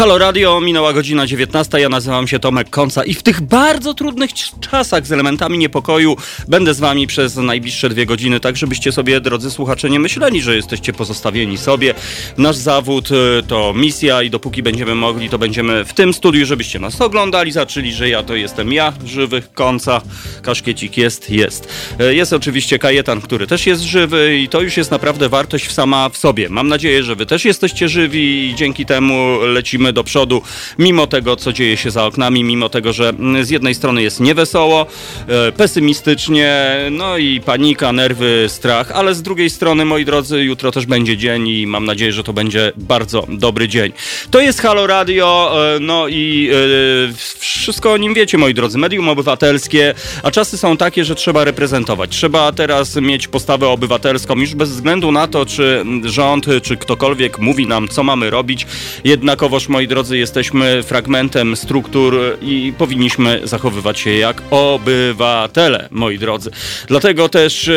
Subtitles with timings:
[0.00, 1.80] Halo Radio, minęła godzina 19.
[1.80, 4.30] Ja nazywam się Tomek Konca i w tych bardzo trudnych
[4.60, 6.16] czasach z elementami niepokoju
[6.48, 10.56] będę z wami przez najbliższe dwie godziny, tak żebyście sobie, drodzy słuchacze, nie myśleli, że
[10.56, 11.94] jesteście pozostawieni sobie.
[12.38, 16.78] Nasz zawód y, to misja i dopóki będziemy mogli, to będziemy w tym studiu, żebyście
[16.78, 20.00] nas oglądali, zaczęli, że ja to jestem ja, żywy Konca.
[20.42, 21.68] Kaszkiecik jest, jest.
[22.00, 26.08] Y, jest oczywiście Kajetan, który też jest żywy i to już jest naprawdę wartość sama
[26.08, 26.48] w sobie.
[26.48, 30.42] Mam nadzieję, że wy też jesteście żywi i dzięki temu lecimy do przodu,
[30.78, 34.20] mimo tego, co dzieje się za oknami, mimo tego, że mm, z jednej strony jest
[34.20, 34.86] niewesoło,
[35.28, 40.86] e, pesymistycznie, no i panika, nerwy, strach, ale z drugiej strony, moi drodzy, jutro też
[40.86, 43.92] będzie dzień i mam nadzieję, że to będzie bardzo dobry dzień.
[44.30, 49.08] To jest Halo Radio, e, no i e, wszystko o nim wiecie, moi drodzy, medium
[49.08, 52.10] obywatelskie, a czasy są takie, że trzeba reprezentować.
[52.10, 57.66] Trzeba teraz mieć postawę obywatelską, już bez względu na to, czy rząd, czy ktokolwiek mówi
[57.66, 58.66] nam, co mamy robić,
[59.04, 66.50] jednakowoż, moi drodzy, jesteśmy fragmentem struktur i powinniśmy zachowywać się jak obywatele, moi drodzy.
[66.86, 67.72] Dlatego też e,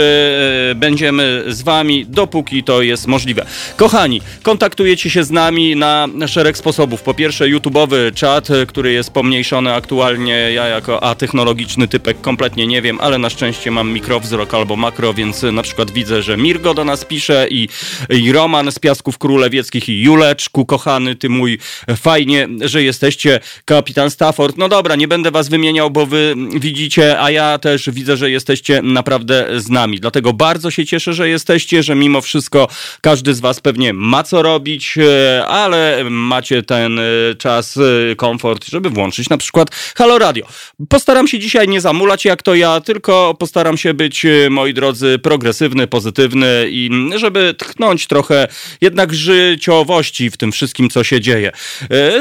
[0.75, 3.45] będziemy z wami, dopóki to jest możliwe.
[3.77, 7.01] Kochani, kontaktujecie się z nami na szereg sposobów.
[7.01, 10.33] Po pierwsze, YouTube'owy czat, który jest pomniejszony aktualnie.
[10.33, 15.43] Ja jako atechnologiczny typek kompletnie nie wiem, ale na szczęście mam mikrowzrok albo makro, więc
[15.43, 17.69] na przykład widzę, że Mirgo do nas pisze i,
[18.09, 21.59] i Roman z Piasków Królewieckich i Juleczku, kochany, ty mój
[21.97, 24.57] fajnie, że jesteście kapitan Stafford.
[24.57, 28.81] No dobra, nie będę was wymieniał, bo wy widzicie, a ja też widzę, że jesteście
[28.81, 29.99] naprawdę z nami.
[29.99, 32.67] Dlatego bardzo się cieszę, że jesteście, że mimo wszystko
[33.01, 37.03] każdy z was pewnie ma co robić, e, ale macie ten e,
[37.37, 40.47] czas, e, komfort, żeby włączyć na przykład Halo Radio.
[40.89, 45.87] Postaram się dzisiaj nie zamulać jak to ja, tylko postaram się być, moi drodzy, progresywny,
[45.87, 48.47] pozytywny i żeby tchnąć trochę
[48.81, 51.51] jednak życiowości w tym wszystkim, co się dzieje.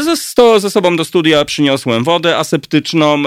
[0.04, 3.22] Ze, sto, ze sobą do studia przyniosłem wodę aseptyczną.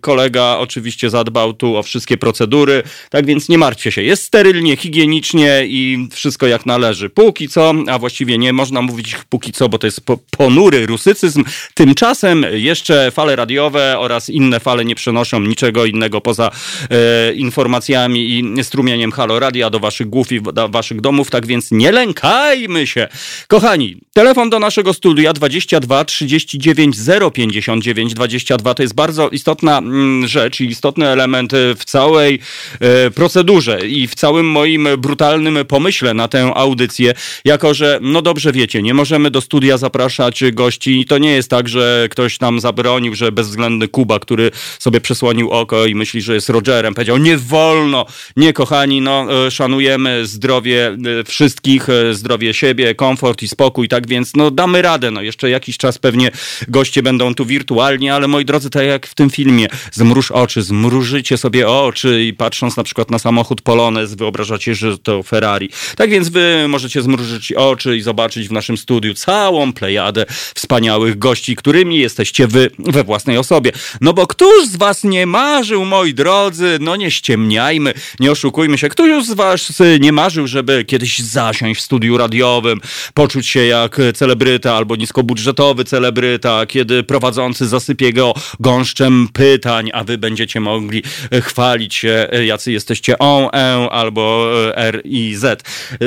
[0.00, 4.02] Kolega oczywiście zadbał tu o wszystkie procedury, tak więc nie martwcie się.
[4.02, 7.10] Jest sterylnie, higienicznie i wszystko jak należy.
[7.10, 11.44] Póki co, a właściwie nie można mówić póki co, bo to jest po, ponury rusycyzm.
[11.74, 16.50] Tymczasem jeszcze fale radiowe oraz inne fale nie przenoszą niczego innego poza
[16.90, 21.70] e, informacjami i strumieniem halo radia do waszych głów i do waszych domów, tak więc
[21.70, 23.08] nie lękajmy się.
[23.48, 25.32] Kochani, telefon do naszego studia
[25.68, 26.96] 22 39
[27.32, 32.38] 059 22 to jest bardzo istotna mm, rzecz i istotny element w całej
[32.80, 37.14] e, procedurze i w całym moim brutalnym pomyśle na tę audycję,
[37.44, 41.00] jako że, no dobrze wiecie, nie możemy do studia zapraszać gości.
[41.00, 45.50] I to nie jest tak, że ktoś nam zabronił, że bezwzględny Kuba, który sobie przesłonił
[45.50, 48.06] oko i myśli, że jest Rogerem, powiedział nie wolno,
[48.36, 50.96] nie kochani, no e, szanujemy zdrowie
[51.26, 55.98] wszystkich, zdrowie siebie, komfort i spokój, tak więc no damy radę, no jeszcze jakiś czas
[55.98, 56.30] pewnie
[56.68, 61.36] goście będą tu wirtualnie, ale moi drodzy, tak jak w tym filmie, zmruż oczy, zmrużycie
[61.38, 65.70] sobie oczy i patrząc na przykład na samochód Polonez, wyobrażacie, że to Ferrari.
[65.96, 71.56] Tak więc wy możecie zmrużyć oczy i zobaczyć w naszym studiu całą plejadę wspaniałych gości,
[71.56, 73.72] którymi jesteście wy we własnej osobie.
[74.00, 78.88] No bo któż z was nie marzył, moi drodzy, no nie ściemniajmy, nie oszukujmy się,
[78.88, 82.80] któż z was nie marzył, żeby kiedyś zasiąść w studiu radiowym,
[83.14, 85.47] poczuć się jak celebryta albo niskobudżetowy
[85.84, 91.02] celebryta, kiedy prowadzący zasypie go gąszczem pytań, a wy będziecie mogli
[91.42, 95.62] chwalić się, jacy jesteście on, e albo e, r i z.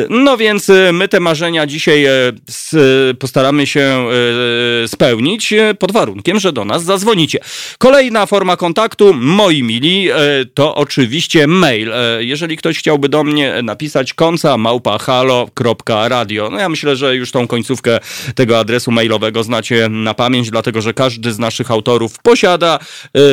[0.09, 2.33] No więc my te marzenia dzisiaj e,
[3.19, 7.39] postaramy się e, spełnić pod warunkiem, że do nas zadzwonicie.
[7.77, 10.09] Kolejna forma kontaktu, moi mili,
[10.53, 11.91] to oczywiście mail.
[12.19, 16.49] Jeżeli ktoś chciałby do mnie napisać konca małpahalo.radio.
[16.49, 17.99] No ja myślę, że już tą końcówkę
[18.35, 22.79] tego adresu mailowego znacie na pamięć, dlatego że każdy z naszych autorów posiada,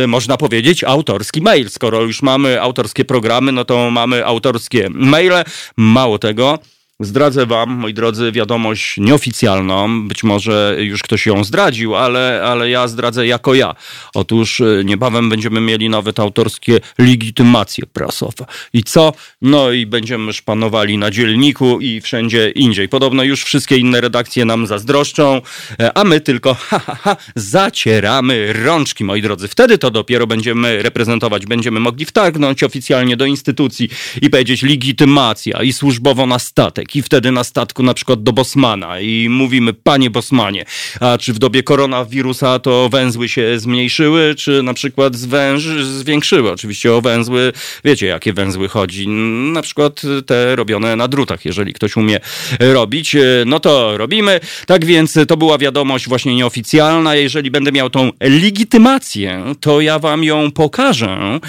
[0.06, 1.70] można powiedzieć, autorski mail.
[1.70, 5.44] Skoro już mamy autorskie programy, no to mamy autorskie maile.
[5.76, 6.58] Mało tego,
[7.00, 10.08] Zdradzę wam, moi drodzy, wiadomość nieoficjalną.
[10.08, 13.74] Być może już ktoś ją zdradził, ale, ale ja zdradzę jako ja.
[14.14, 18.46] Otóż e, niebawem będziemy mieli nawet autorskie legitymacje prasowe.
[18.72, 19.12] I co?
[19.42, 22.88] No i będziemy szpanowali na dzielniku i wszędzie indziej.
[22.88, 25.40] Podobno już wszystkie inne redakcje nam zazdroszczą,
[25.80, 29.48] e, a my tylko ha, ha, ha, zacieramy rączki, moi drodzy.
[29.48, 33.88] Wtedy to dopiero będziemy reprezentować, będziemy mogli wtargnąć oficjalnie do instytucji
[34.22, 38.32] i powiedzieć legitymacja i służbowo na statek statek i wtedy na statku na przykład do
[38.32, 40.64] Bosmana i mówimy, panie Bosmanie,
[41.00, 46.52] a czy w dobie koronawirusa to węzły się zmniejszyły, czy na przykład zwęż, zwiększyły?
[46.52, 47.52] Oczywiście o węzły,
[47.85, 49.08] wiecie jakie węzły chodzi,
[49.52, 52.20] na przykład te robione na drutach, jeżeli ktoś umie
[52.61, 54.41] robić, no to robimy.
[54.67, 60.25] Tak więc to była wiadomość właśnie nieoficjalna, jeżeli będę miał tą legitymację, to ja wam
[60.25, 61.41] ją pokażę,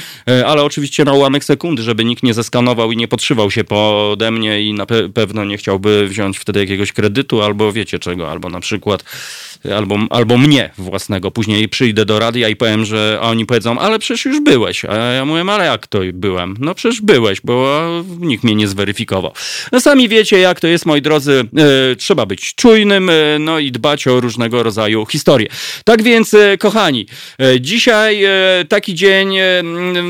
[0.45, 4.61] ale oczywiście na ułamek sekundy, żeby nikt nie zeskanował i nie podszywał się pode mnie
[4.61, 8.59] i na pe pewno nie chciałby wziąć wtedy jakiegoś kredytu albo wiecie czego, albo na
[8.59, 9.03] przykład
[9.75, 11.31] albo, albo mnie własnego.
[11.31, 14.85] Później przyjdę do radia i powiem, że a oni powiedzą, ale przecież już byłeś.
[14.85, 16.55] A ja mówię, ale jak to byłem?
[16.59, 17.81] No przecież byłeś, bo
[18.19, 19.31] nikt mnie nie zweryfikował.
[19.71, 21.43] No sami wiecie, jak to jest, moi drodzy.
[21.91, 25.47] E, trzeba być czujnym, e, no i dbać o różnego rodzaju historie.
[25.83, 27.05] Tak więc, e, kochani,
[27.59, 28.23] dzisiaj
[28.69, 29.35] taki dzień,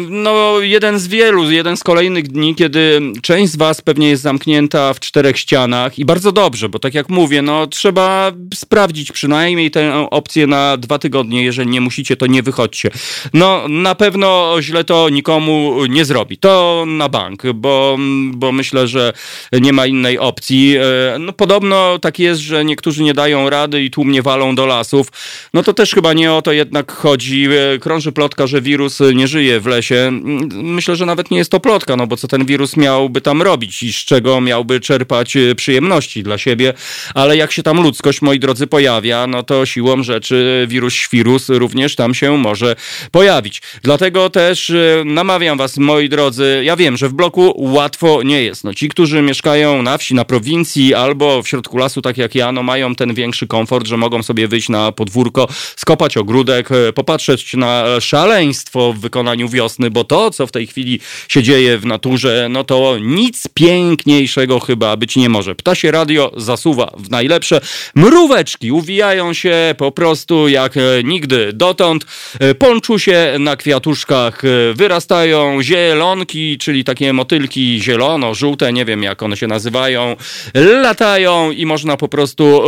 [0.09, 4.93] no jeden z wielu, jeden z kolejnych dni, kiedy część z was pewnie jest zamknięta
[4.93, 9.38] w czterech ścianach i bardzo dobrze, bo tak jak mówię, no trzeba sprawdzić przynajmniej
[9.71, 12.89] tę opcję na dwa tygodnie, jeżeli nie musicie, to nie wychodźcie.
[13.33, 16.37] No na pewno źle to nikomu nie zrobi.
[16.37, 17.97] To na bank, bo,
[18.33, 19.13] bo myślę, że
[19.51, 20.75] nie ma innej opcji.
[20.77, 25.07] E, no podobno tak jest, że niektórzy nie dają rady i tłumnie walą do lasów.
[25.53, 27.47] No to też chyba nie o to jednak chodzi.
[27.75, 30.11] E, krąży plotka, że wirus nie żyje w lesie.
[30.51, 33.83] Myślę, że nawet nie jest to plotka, no bo co ten wirus miałby tam robić
[33.83, 36.73] i z czego miałby czerpać e, przyjemności dla siebie.
[37.13, 41.95] Ale jak się tam ludzkość, moi drodzy, pojawia, no to siłą rzeczy wirus świrus również
[41.95, 42.75] tam się może
[43.11, 43.61] pojawić.
[43.83, 44.71] Dlatego też
[45.05, 48.63] namawiam was, moi drodzy, ja wiem, że w bloku łatwo nie jest.
[48.63, 52.51] No ci, którzy mieszkają na wsi, na prowincji albo w środku lasu, tak jak ja,
[52.51, 57.53] no mają ten większy komfort, że mogą sobie wyjść na podwórko, skopać ogródek, e, popatrzeć
[57.53, 60.99] na szaleństwo w wykonaniu wiosny, bo to, co w tej chwili
[61.29, 65.55] się dzieje w naturze, no to nic piękniejszego chyba być nie może.
[65.55, 67.61] Ptasie radio zasuwa w najlepsze.
[67.95, 72.05] Mróweczki uwijają się po prostu jak e, nigdy dotąd.
[72.39, 74.41] E, Ponczusie na kwiatuszkach
[74.73, 80.15] wyrastają, zielonki, czyli takie motylki zielono-żółte, nie wiem jak one się nazywają,
[80.53, 82.61] latają i można po prostu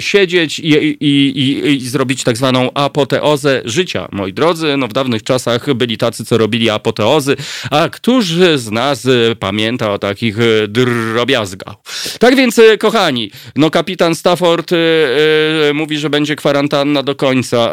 [0.00, 4.08] siedzieć i, i, i, i, zrobić tak zwaną apoteozę życia.
[4.12, 7.36] Moi drodzy, no w dawnych czasach byli tacy, co robili apoteozy,
[7.70, 8.26] a któż
[8.56, 9.06] z nas
[9.38, 10.36] pamięta o takich
[10.68, 11.74] drobiazgach?
[12.18, 14.70] Tak więc, kochani, no kapitan Stafford
[15.74, 17.72] mówi, że będzie kwarantanna do końca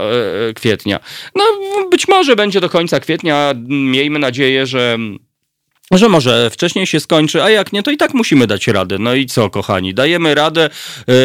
[0.56, 1.00] kwietnia.
[1.36, 1.44] No
[1.92, 4.98] być może będzie do końca kwietnia, miejmy nadzieję, że
[5.92, 8.98] że może wcześniej się skończy, a jak nie, to i tak musimy dać radę.
[9.00, 10.70] No i co, kochani, dajemy radę,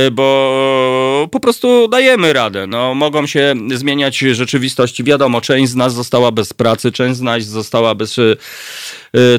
[0.07, 2.67] y, bo po prostu dajemy radę.
[2.67, 5.05] No, mogą się zmieniać rzeczywistości.
[5.05, 8.17] Wiadomo, część z nas została bez pracy, część z nas została bez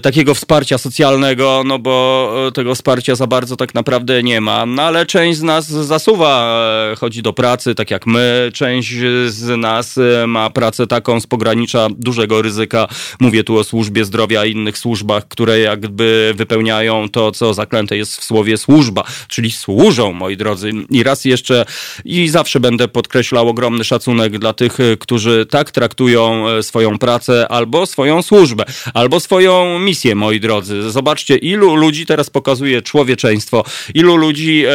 [0.01, 4.65] takiego wsparcia socjalnego, no bo tego wsparcia za bardzo tak naprawdę nie ma.
[4.65, 6.59] No ale część z nas zasuwa,
[6.91, 8.51] e, chodzi do pracy, tak jak my.
[8.53, 8.93] Część
[9.27, 12.87] z nas ma pracę taką z pogranicza dużego ryzyka.
[13.19, 18.21] Mówię tu o służbie zdrowia i innych służbach które jakby wypełniają to, co zaklęte jest
[18.21, 20.71] w słowie służba, czyli służą, moi drodzy.
[20.89, 21.65] I raz jeszcze
[22.05, 27.85] i zawsze będę podkreślał ogromny szacunek dla tych, którzy tak traktują e, swoją pracę albo
[27.85, 28.63] swoją służbę,
[28.93, 30.91] albo swoją misję, moi drodzy.
[30.91, 33.63] Zobaczcie, ilu ludzi teraz pokazuje człowieczeństwo,
[33.93, 34.71] ilu ludzi e,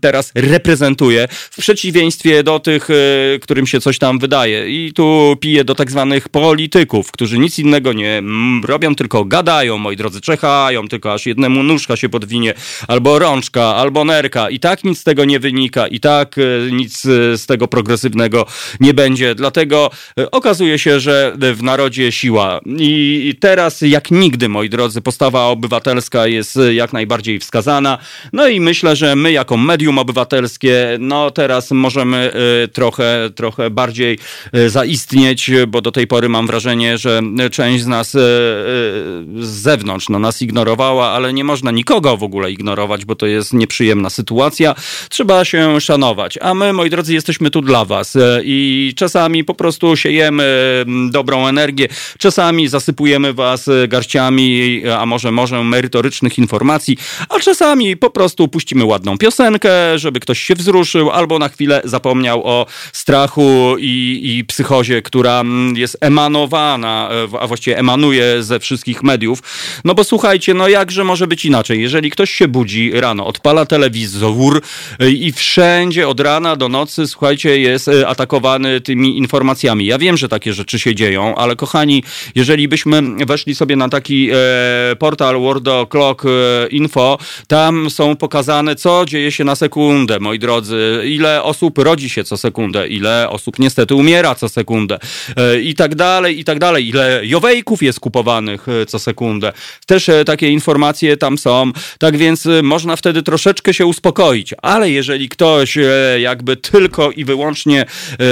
[0.00, 2.94] teraz reprezentuje, w przeciwieństwie do tych, e,
[3.38, 4.68] którym się coś tam wydaje.
[4.68, 8.22] I tu piję do tak zwanych polityków, którzy nic innego nie
[8.64, 12.54] robią, tylko gadają, moi drodzy, czechają, tylko aż jednemu nóżka się podwinie,
[12.88, 14.50] albo rączka, albo nerka.
[14.50, 17.02] I tak nic z tego nie wynika, i tak e, nic
[17.34, 18.46] z tego progresywnego
[18.80, 19.34] nie będzie.
[19.34, 19.90] Dlatego
[20.32, 22.60] okazuje się, że w narodzie siła.
[22.78, 27.98] I teraz, jak nigdy, moi drodzy, postawa obywatelska jest jak najbardziej wskazana.
[28.32, 32.32] No i myślę, że my, jako medium obywatelskie, no teraz możemy
[32.72, 34.18] trochę, trochę bardziej
[34.66, 37.22] zaistnieć, bo do tej pory mam wrażenie, że
[37.52, 43.04] część z nas z zewnątrz no, nas ignorowała, ale nie można nikogo w ogóle ignorować,
[43.04, 44.74] bo to jest nieprzyjemna sytuacja.
[45.08, 46.38] Trzeba się szanować.
[46.42, 50.44] A my, moi drodzy, jesteśmy tu dla was i czasami po prostu siejemy
[50.86, 51.88] mm, dobrą energię,
[52.18, 56.96] czasami zasypujemy was e, garściami, a może może merytorycznych informacji,
[57.28, 62.46] a czasami po prostu puścimy ładną piosenkę, żeby ktoś się wzruszył albo na chwilę zapomniał
[62.46, 67.08] o strachu i, i psychozie, która mm, jest emanowana,
[67.40, 69.42] a właściwie emanuje ze wszystkich mediów.
[69.84, 71.82] No bo słuchajcie, no jakże może być inaczej?
[71.82, 74.62] Jeżeli ktoś się budzi rano, odpala telewizor
[75.02, 79.86] y, i wszędzie od rana do nocy, słuchajcie, jest y, atakowany tymi informacjami.
[79.86, 84.30] Ja wiem, że takie rzeczy się dzieją, ale kochani, jeżeli byśmy weszli sobie na taki
[84.30, 86.28] e, portal World Clock e,
[86.68, 87.18] Info.
[87.46, 91.02] Tam są pokazane, co dzieje się na sekundę, moi drodzy.
[91.04, 94.98] Ile osób rodzi się co sekundę, ile osób niestety umiera co sekundę
[95.36, 96.88] e, i tak dalej, i tak dalej.
[96.88, 99.52] Ile jowejków jest kupowanych e, co sekundę.
[99.86, 101.72] Też e, takie informacje tam są.
[101.98, 104.54] Tak więc można wtedy troszeczkę się uspokoić.
[104.62, 105.78] Ale jeżeli ktoś
[106.18, 107.86] jakby tylko i wyłącznie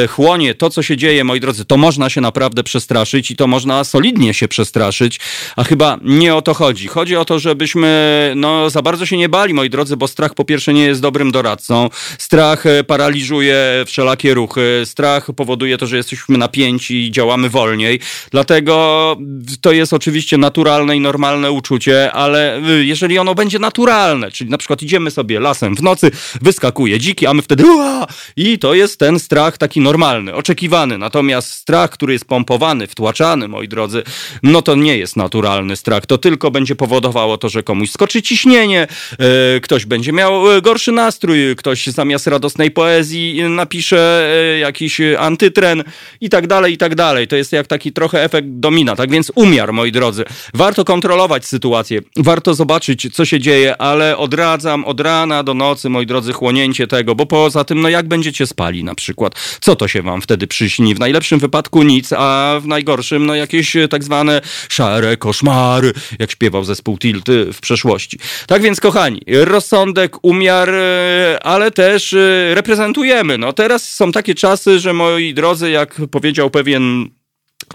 [0.08, 3.84] chłonie to, co się dzieje, moi drodzy, to można się naprawdę przestraszyć i to można
[3.84, 5.20] solidnie się przestraszyć,
[5.56, 6.88] a chyba nie o to chodzi.
[6.88, 10.44] Chodzi o to, żebyśmy no, za bardzo się nie bali, moi drodzy, bo strach po
[10.44, 11.90] pierwsze nie jest dobrym doradcą.
[12.18, 14.82] Strach e, paraliżuje wszelakie ruchy.
[14.84, 18.00] Strach powoduje to, że jesteśmy napięci i działamy wolniej.
[18.30, 19.16] Dlatego
[19.60, 24.58] to jest oczywiście naturalne i normalne uczucie, ale y, jeżeli ono będzie naturalne, czyli na
[24.58, 26.10] przykład idziemy sobie lasem w nocy,
[26.42, 28.06] wyskakuje dziki, a my wtedy Ua!
[28.36, 30.98] i to jest ten strach taki normalny, oczekiwany.
[30.98, 34.02] Natomiast strach, który jest pompowany, wtłaczany, moi drodzy,
[34.42, 35.35] no to nie jest naturalny
[35.74, 36.06] strach.
[36.06, 38.86] To tylko będzie powodowało to, że komuś skoczy ciśnienie,
[39.18, 45.84] e, ktoś będzie miał e, gorszy nastrój, ktoś zamiast radosnej poezji napisze e, jakiś antytren
[46.20, 47.28] i tak dalej, i tak dalej.
[47.28, 48.96] To jest jak taki trochę efekt domina.
[48.96, 50.24] Tak więc umiar, moi drodzy.
[50.54, 56.06] Warto kontrolować sytuację, warto zobaczyć, co się dzieje, ale odradzam od rana do nocy, moi
[56.06, 59.34] drodzy, chłonięcie tego, bo poza tym, no jak będziecie spali na przykład?
[59.60, 60.94] Co to się wam wtedy przyśni?
[60.94, 66.64] W najlepszym wypadku nic, a w najgorszym, no jakieś tak zwane szare koszmary, jak śpiewał
[66.64, 68.18] zespół Tilt w przeszłości.
[68.46, 73.38] Tak więc, kochani, rozsądek, umiar, e, ale też e, reprezentujemy.
[73.38, 77.10] No teraz są takie czasy, że moi drodzy, jak powiedział pewien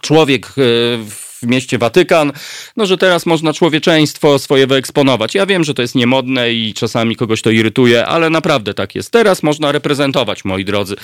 [0.01, 0.51] człowiek e,
[1.05, 2.31] w mieście Watykan,
[2.77, 5.35] no że teraz można człowieczeństwo swoje wyeksponować.
[5.35, 9.11] Ja wiem, że to jest niemodne i czasami kogoś to irytuje, ale naprawdę tak jest.
[9.11, 10.95] Teraz można reprezentować, moi drodzy.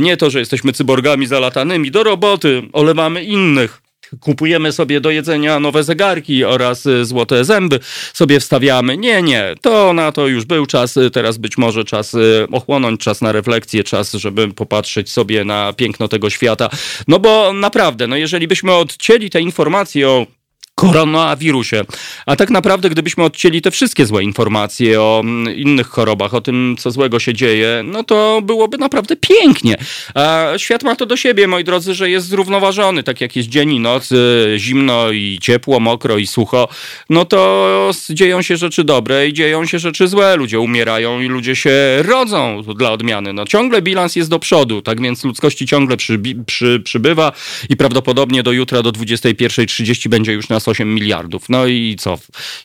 [0.00, 3.84] Nie to, że jesteśmy cyborgami zalatanymi, do roboty olewamy innych.
[4.20, 7.80] Kupujemy sobie do jedzenia nowe zegarki oraz y, złote zęby
[8.12, 8.96] sobie wstawiamy.
[8.96, 10.98] Nie, nie, to na to już był czas.
[11.12, 16.08] Teraz być może czas y, ochłonąć, czas na refleksję, czas, żeby popatrzeć sobie na piękno
[16.08, 16.70] tego świata.
[17.08, 20.26] No bo naprawdę, no jeżeli byśmy odcięli te informacje o
[20.74, 21.84] koronawirusie.
[22.26, 26.76] A tak naprawdę, gdybyśmy odcięli te wszystkie złe informacje o mm, innych chorobach, o tym,
[26.78, 29.74] co złego się dzieje, no to byłoby naprawdę pięknie.
[30.14, 33.72] A świat ma to do siebie, moi drodzy, że jest zrównoważony, tak jak jest dzień
[33.72, 36.68] i noc, y, zimno i ciepło, mokro i sucho,
[37.10, 40.36] no to dzieją się rzeczy dobre i dzieją się rzeczy złe.
[40.36, 41.70] Ludzie umierają i ludzie się
[42.02, 43.32] rodzą dla odmiany.
[43.32, 47.32] No ciągle bilans jest do przodu, tak więc ludzkości ciągle przybi- przy, przybywa
[47.68, 51.48] i prawdopodobnie do jutra, do 21.30 będzie już nas 8 miliardów.
[51.48, 52.18] No i co?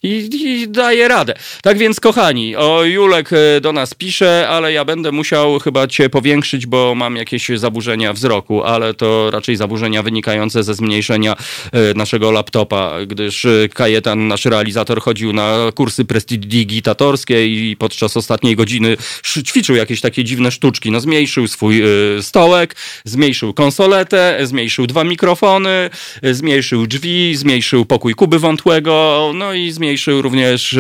[0.04, 1.34] I, I daje radę.
[1.62, 6.10] Tak więc, kochani, o Julek e, do nas pisze, ale ja będę musiał chyba cię
[6.10, 11.36] powiększyć, bo mam jakieś zaburzenia wzroku, ale to raczej zaburzenia wynikające ze zmniejszenia
[11.72, 18.56] e, naszego laptopa, gdyż e, Kajetan, nasz realizator, chodził na kursy prestidigitatorskie i podczas ostatniej
[18.56, 18.98] godziny
[19.44, 20.92] ćwiczył jakieś takie dziwne sztuczki.
[20.92, 21.82] No zmniejszył swój
[22.22, 25.90] stołek, zmniejszył konsoletę, zmniejszył dwa mikrofony,
[26.24, 30.80] zmniejszył drzwi, zmniejszył pokój Kuby Wątłego, no i zmniejszył również e,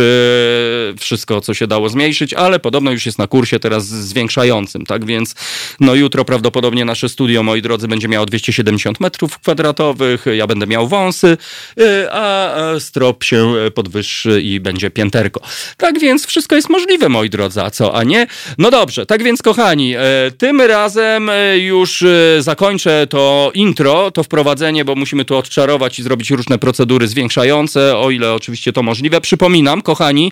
[0.99, 5.35] wszystko, co się dało zmniejszyć, ale podobno już jest na kursie teraz zwiększającym, tak więc
[5.79, 10.87] no jutro prawdopodobnie nasze studio, moi drodzy, będzie miało 270 metrów kwadratowych, ja będę miał
[10.87, 11.37] wąsy,
[11.79, 15.41] e, a e, strop się podwyższy i będzie pięterko.
[15.77, 18.27] Tak więc wszystko jest możliwe, moi drodzy, a co, a nie?
[18.57, 19.93] No dobrze, tak więc kochani,
[20.37, 22.03] tym razem już
[22.39, 28.11] zakończę to intro, to wprowadzenie, bo musimy tu odczarować i zrobić różne procedury zwiększające, o
[28.11, 29.21] ile oczywiście to możliwe.
[29.21, 30.31] Przypominam, kochani,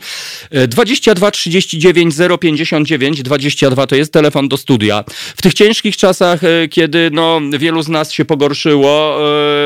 [0.52, 5.04] e, 22 39 059 22 to jest telefon do studia.
[5.38, 9.18] W tych ciężkich czasach, e, kiedy no, wielu z nas się pogorszyło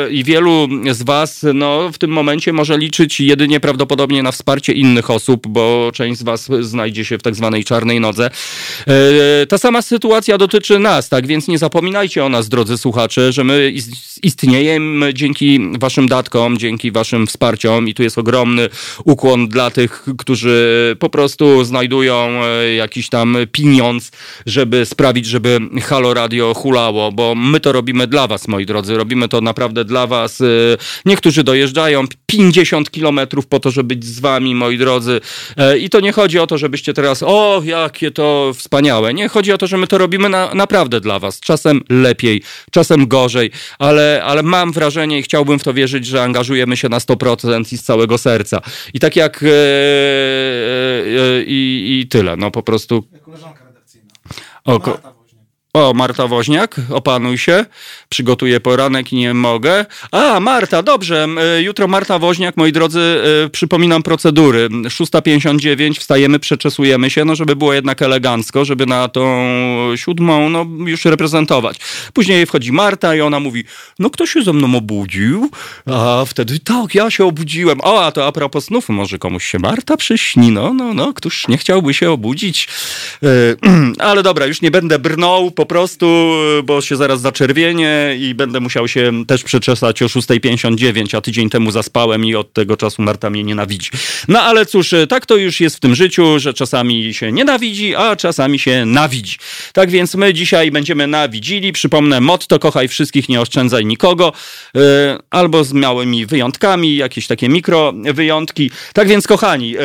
[0.06, 4.74] e, i wielu z was no, w tym momencie może liczyć jedynie prawdopodobnie na wsparcie
[4.74, 8.30] innych osób, bo część z was znajdzie się w tak zwanej czarnej nodze.
[8.88, 13.44] E, Ta sama sytuacja dotyczy nas, tak więc nie zapominajcie o nas, drodzy słuchacze, że
[13.44, 18.70] my is- istniejemy dzięki waszym datkom, dzięki waszym wsparciom i tu jest ogromny
[19.06, 24.12] ukłon dla tych, którzy po prostu znajdują e, jakiś tam pieniądz,
[24.46, 29.28] żeby sprawić, żeby Halo Radio hulało, bo my to robimy dla was, moi drodzy, robimy
[29.28, 30.42] to naprawdę dla was.
[30.42, 30.46] E,
[31.06, 35.22] Niektórzy dojeżdżają 50 kilometrów po to, żeby być z wami, moi drodzy.
[35.58, 39.14] E, I to nie chodzi o to, żebyście teraz, o, jakie to wspaniałe.
[39.14, 41.40] Nie, chodzi o to, że my to robimy na, naprawdę dla was.
[41.40, 46.78] Czasem lepiej, czasem gorzej, ale, ale mam wrażenie i chciałbym w to wierzyć, że angażujemy
[46.78, 48.62] się na 100% i z całego serca.
[48.94, 53.04] I tak jak e, e, e, i, i tyle, no po prostu.
[53.22, 54.14] Koleżanka redakcyjna.
[54.66, 55.21] O, ko-.
[55.74, 57.66] O, Marta Woźniak, opanuj się,
[58.10, 59.86] przygotuję poranek nie mogę.
[60.12, 63.00] A, Marta, dobrze, e, jutro Marta Woźniak, moi drodzy,
[63.46, 64.70] e, przypominam procedury.
[64.90, 69.24] 6.59, wstajemy, przeczesujemy się, no żeby było jednak elegancko, żeby na tą
[69.96, 71.78] siódmą, no już reprezentować.
[72.14, 73.64] Później wchodzi Marta i ona mówi,
[74.00, 75.50] no kto się ze mną obudził?
[75.86, 77.82] A wtedy, tak, ja się obudziłem.
[77.82, 81.48] O, a to a propos snów, może komuś się Marta przyśni, no, no, no, któż
[81.48, 82.68] nie chciałby się obudzić?
[84.00, 86.32] Ale dobra, już nie będę brnął, po prostu,
[86.64, 91.72] bo się zaraz zaczerwienie i będę musiał się też przeczesać o 6.59, a tydzień temu
[91.72, 93.90] zaspałem i od tego czasu Marta mnie nienawidzi.
[94.28, 98.16] No ale cóż, tak to już jest w tym życiu, że czasami się nienawidzi, a
[98.16, 99.38] czasami się nawidzi.
[99.74, 101.72] Tak więc my dzisiaj będziemy nawidzili.
[101.72, 104.34] Przypomnę, motto kochaj wszystkich, nie oszczędzaj nikogo,
[104.74, 104.82] yy,
[105.30, 108.72] albo z małymi wyjątkami, jakieś takie mikro wyjątki.
[108.94, 109.76] Tak więc kochani,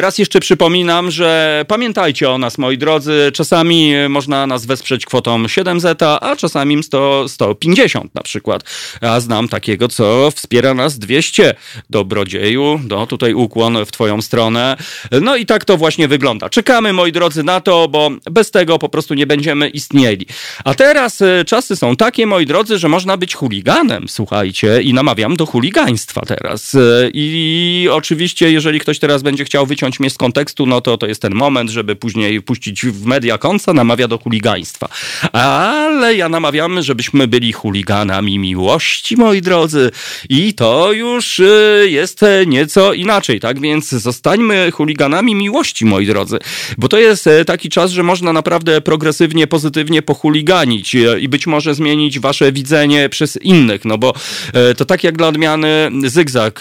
[0.00, 3.30] raz jeszcze przypominam, że pamiętajcie o nas, moi drodzy.
[3.34, 8.62] Czasami można nas wesprzeć kwotą 7 zeta, a czasami 100, 150 na przykład.
[9.00, 11.54] A znam takiego, co wspiera nas 200.
[11.90, 14.76] Dobrodzieju, no tutaj ukłon w twoją stronę.
[15.20, 16.48] No i tak to właśnie wygląda.
[16.48, 20.26] Czekamy, moi drodzy, na to, bo bez tego po prostu nie będziemy istnieli.
[20.64, 25.36] A teraz y, czasy są takie, moi drodzy, że można być chuliganem, słuchajcie, i namawiam
[25.36, 26.74] do chuligaństwa teraz.
[26.74, 31.06] Y, I oczywiście, jeżeli ktoś teraz będzie chciał wyciąć mnie z kontekstu, no to to
[31.06, 34.88] jest ten moment, żeby później puścić w media konca, namawia do chuligaństwa.
[35.32, 39.90] Ale ja namawiam, żebyśmy byli chuliganami miłości, moi drodzy.
[40.28, 43.60] I to już y, jest nieco inaczej, tak?
[43.60, 46.38] Więc zostańmy chuliganami miłości, moi drodzy.
[46.78, 51.46] Bo to jest e, taki czas, że można naprawdę progresywnie, pozytywnie pochuliganić e, i być
[51.46, 53.84] może zmienić wasze widzenie przez innych.
[53.84, 54.14] No bo
[54.52, 56.60] e, to tak jak dla odmiany Zygzak,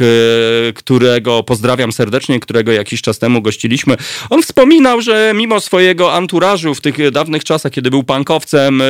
[0.76, 3.98] którego pozdrawiam serdecznie, którego jakiś czas temu gościliśmy.
[4.30, 8.84] On wspominał, że mimo swojego anturażu w tych dawnych czasach, kiedy był pankowcem,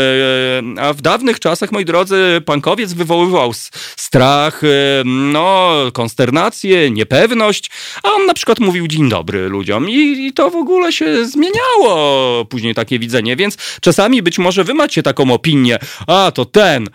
[0.77, 3.53] a w dawnych czasach, moi drodzy, pankowiec wywoływał
[3.97, 4.61] strach,
[5.05, 7.71] no, konsternację, niepewność,
[8.03, 12.45] a on na przykład mówił dzień dobry ludziom i, i to w ogóle się zmieniało
[12.45, 16.89] później takie widzenie, więc czasami być może wy macie taką opinię, a to ten,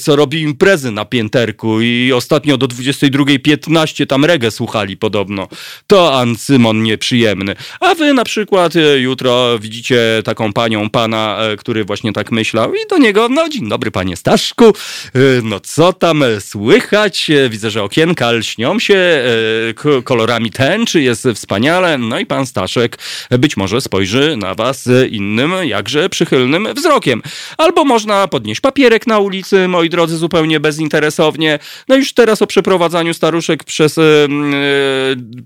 [0.00, 5.48] co robi imprezy na pięterku i ostatnio do 22.15 tam regę słuchali podobno.
[5.86, 7.54] To Ancymon nieprzyjemny.
[7.80, 12.74] A wy na przykład e, jutro widzicie taką panią, pana, e, który właśnie tak myślał
[12.74, 14.72] i do niego, no dzień dobry panie Staszku, e,
[15.42, 17.30] no co tam słychać?
[17.50, 19.22] Widzę, że okienka lśnią się
[20.04, 22.98] kolorami tęczy, jest wspaniale, no i pan Staszek
[23.30, 27.22] być może spojrzy na was innym, jakże przychylnym wzrokiem.
[27.58, 31.58] Albo można podnieść papierek na ulicy, moi drodzy, zupełnie bezinteresownie.
[31.88, 34.04] No już teraz o przeprowadzaniu staruszek przez yy,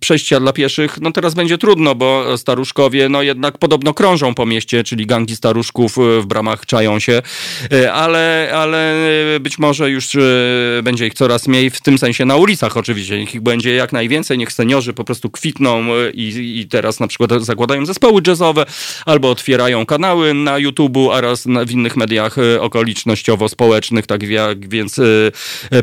[0.00, 4.84] przejścia dla pieszych, no teraz będzie trudno, bo staruszkowie no jednak podobno krążą po mieście,
[4.84, 7.22] czyli gangi staruszków e, w bramach czają się,
[7.92, 8.94] ale, ale
[9.40, 10.16] być może już
[10.82, 14.38] będzie ich coraz mniej, w tym sensie na ulicach oczywiście, niech ich będzie jak najwięcej,
[14.38, 18.66] niech seniorzy po prostu kwitną i, i teraz na przykład zakładają zespoły jazzowe,
[19.06, 25.00] albo otwierają kanały na YouTube'u oraz w innych mediach okolicznościowo-społecznych, tak jak więc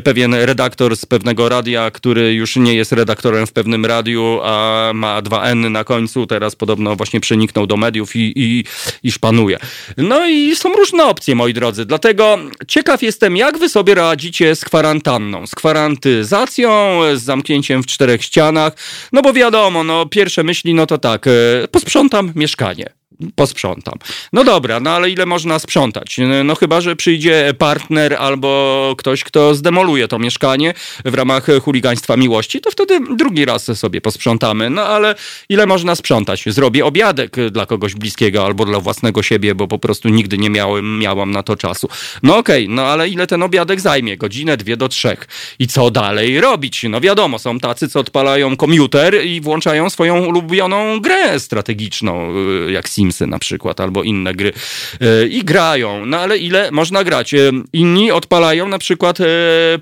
[0.04, 5.22] pewien redaktor z pewnego radia, który już nie jest redaktorem w pewnym radiu, a ma
[5.22, 8.64] dwa N na końcu, teraz podobno właśnie przeniknął do mediów i, i,
[9.02, 9.58] i szpanuje.
[9.96, 14.64] No i są różne opcje, moi drodzy, dlatego ciekaw jestem, jak wy sobie radzicie z
[14.64, 18.72] kwarantanną, z kwarantyzacją, z zamknięciem w czterech ścianach,
[19.12, 21.30] no bo wiadomo, no pierwsze myśli, no to tak, e,
[21.68, 23.03] posprzątam mieszkanie
[23.34, 23.94] posprzątam.
[24.32, 26.16] No dobra, no ale ile można sprzątać?
[26.44, 30.74] No chyba, że przyjdzie partner albo ktoś, kto zdemoluje to mieszkanie
[31.04, 34.70] w ramach chuligaństwa miłości, to wtedy drugi raz sobie posprzątamy.
[34.70, 35.14] No ale
[35.48, 36.44] ile można sprzątać?
[36.46, 40.98] Zrobię obiadek dla kogoś bliskiego albo dla własnego siebie, bo po prostu nigdy nie miałem,
[40.98, 41.88] miałam na to czasu.
[42.22, 44.16] No okej, okay, no ale ile ten obiadek zajmie?
[44.16, 45.28] Godzinę, dwie do trzech.
[45.58, 46.82] I co dalej robić?
[46.88, 52.32] No wiadomo, są tacy, co odpalają komputer i włączają swoją ulubioną grę strategiczną,
[52.68, 54.52] y, jak Sim Simsy na przykład, albo inne gry
[55.00, 56.06] e, i grają.
[56.06, 57.34] No ale ile można grać?
[57.34, 59.24] E, inni odpalają na przykład e,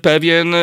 [0.01, 0.55] pewien,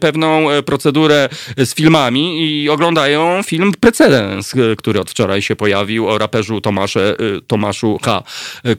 [0.00, 6.60] pewną procedurę z filmami i oglądają film Precedens, który od wczoraj się pojawił o raperzu
[6.60, 8.22] Tomasze, Tomaszu H.,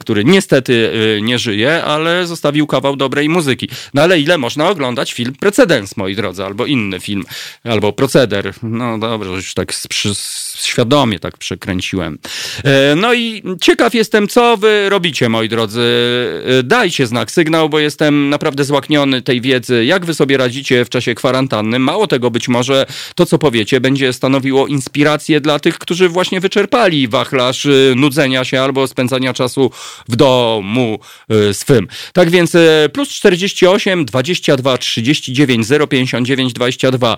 [0.00, 0.92] który niestety
[1.22, 3.68] nie żyje, ale zostawił kawał dobrej muzyki.
[3.94, 7.24] No ale ile można oglądać film Precedens, moi drodzy, albo inny film,
[7.64, 8.54] albo Proceder.
[8.62, 9.72] No dobrze, już tak
[10.56, 12.18] świadomie tak przekręciłem.
[12.96, 15.82] No i i ciekaw jestem, co wy robicie, moi drodzy.
[16.64, 21.14] Dajcie znak, sygnał, bo jestem naprawdę złakniony tej wiedzy, jak wy sobie radzicie w czasie
[21.14, 21.78] kwarantanny.
[21.78, 27.08] Mało tego, być może to, co powiecie, będzie stanowiło inspirację dla tych, którzy właśnie wyczerpali
[27.08, 29.70] wachlarz nudzenia się albo spędzania czasu
[30.08, 30.98] w domu
[31.52, 31.88] swym.
[32.12, 32.52] Tak więc
[32.92, 37.16] plus 48 22 39 059 22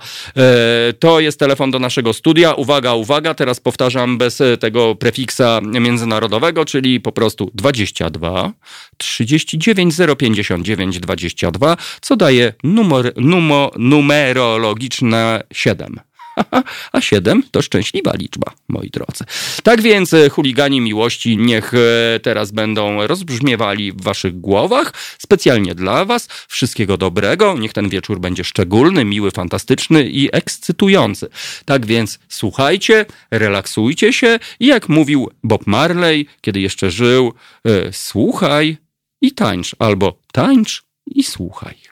[0.99, 2.55] to jest telefon do naszego studia.
[2.55, 5.61] Uwaga, uwaga, teraz powtarzam bez tego prefiksa
[5.97, 8.53] międzynarodowego, czyli po prostu 22
[8.97, 16.01] 39 059 22, co daje numer, numo, numerologiczne 7.
[16.93, 19.25] A 7 to szczęśliwa liczba, moi drodzy.
[19.63, 24.93] Tak więc e, chuligani miłości niech e, teraz będą rozbrzmiewali w waszych głowach.
[25.19, 26.29] Specjalnie dla was.
[26.49, 27.59] Wszystkiego dobrego.
[27.59, 31.29] Niech ten wieczór będzie szczególny, miły, fantastyczny i ekscytujący.
[31.65, 37.33] Tak więc słuchajcie, relaksujcie się i jak mówił Bob Marley, kiedy jeszcze żył,
[37.65, 38.77] e, słuchaj
[39.21, 41.86] i tańcz, albo tańcz i słuchaj.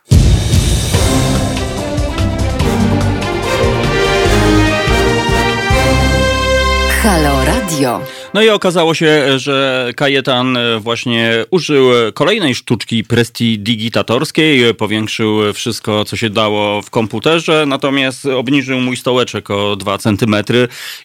[7.05, 8.24] Halo Radio.
[8.35, 16.31] No i okazało się, że Kajetan właśnie użył kolejnej sztuczki prestidigitatorskiej, powiększył wszystko, co się
[16.31, 20.37] dało w komputerze, natomiast obniżył mój stołeczek o 2 cm.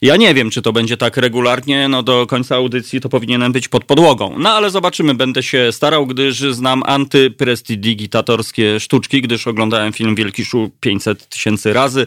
[0.02, 3.68] Ja nie wiem, czy to będzie tak regularnie, no do końca audycji to powinienem być
[3.68, 4.36] pod podłogą.
[4.40, 10.70] No ale zobaczymy, będę się starał, gdyż znam antyprestidigitatorskie sztuczki, gdyż oglądałem film Wielki Szul
[10.80, 12.06] 500 tysięcy razy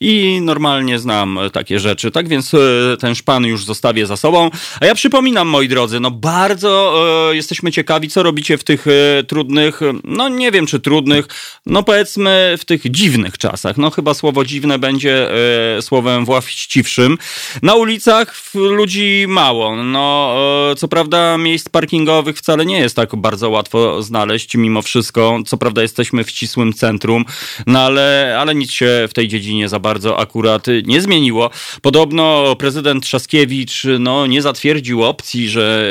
[0.00, 2.10] i normalnie znam takie rzeczy.
[2.10, 2.58] Tak więc e,
[3.00, 4.50] ten szpan już zostawię za sobą.
[4.80, 6.94] A ja przypominam, moi drodzy, no bardzo
[7.30, 11.26] e, jesteśmy ciekawi, co robicie w tych e, trudnych, no nie wiem czy trudnych,
[11.66, 13.76] no powiedzmy w tych dziwnych czasach.
[13.76, 15.30] No chyba słowo dziwne będzie
[15.78, 17.18] e, słowem właściwszym.
[17.62, 19.76] Na ulicach ludzi mało.
[19.76, 20.34] No
[20.70, 25.38] e, co prawda miejsc parkingowych wcale nie jest tak bardzo łatwo znaleźć mimo wszystko.
[25.46, 27.24] Co prawda jesteśmy w ścisłym centrum,
[27.66, 31.50] no ale, ale nic się w tej dziedzinie za bardzo akurat nie zmieniło.
[31.82, 35.84] Podobno prezydent Trzaskiewicz no nie zatwierdził opcji, że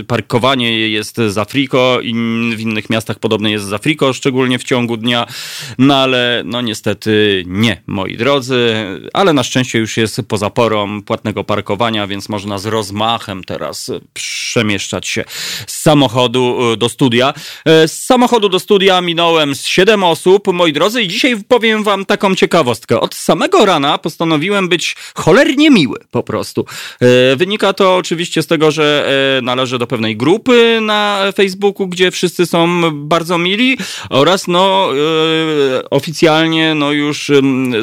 [0.00, 2.12] e, parkowanie jest za friko i
[2.56, 5.26] w innych miastach podobne jest za friko, szczególnie w ciągu dnia.
[5.78, 8.74] No ale no niestety nie, moi drodzy.
[9.12, 15.08] Ale na szczęście już jest poza porą płatnego parkowania, więc można z rozmachem teraz przemieszczać
[15.08, 15.24] się
[15.66, 17.34] z samochodu e, do studia.
[17.64, 22.04] E, z samochodu do studia minąłem z 7 osób, moi drodzy, i dzisiaj powiem wam
[22.04, 23.00] taką ciekawostkę.
[23.00, 26.64] Od samego rana postanowiłem być cholernie miły po prostu.
[27.38, 29.10] Wynika to oczywiście z tego, że
[29.42, 33.76] należę do pewnej grupy na Facebooku, gdzie wszyscy są bardzo mili
[34.10, 34.88] oraz no
[35.90, 37.30] oficjalnie no już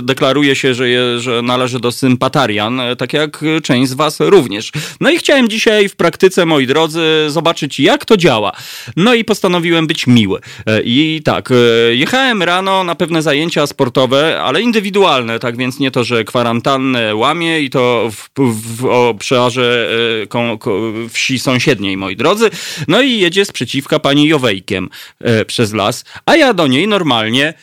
[0.02, 4.72] deklaruje się, że, je, że należy do sympatarian, tak jak część z was również.
[5.02, 8.52] No i chciałem dzisiaj w praktyce, moi drodzy, zobaczyć jak to działa.
[8.96, 10.40] No i postanowiłem być miły.
[10.84, 11.50] I tak,
[11.92, 17.62] jechałem rano na pewne zajęcia sportowe, ale indywidualne, tak więc nie to, że kwarantannę łamie
[17.62, 18.82] i to w, w,
[19.20, 19.90] w obszarze
[20.30, 22.50] ko, ko, wsi sąsiedniej, moi drodzy.
[22.88, 24.90] No i jedzie sprzeciwka pani Jowejkiem
[25.22, 27.54] e, przez las, a ja do niej normalnie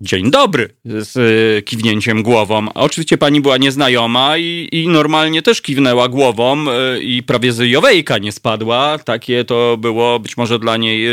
[0.00, 2.68] Dzień dobry, z e, kiwnięciem głową.
[2.74, 7.58] A oczywiście pani była nieznajoma i, i normalnie też kiwnęła głową e, i prawie z
[7.58, 8.98] Jowejka nie spadła.
[8.98, 11.12] Takie to było być może dla niej e,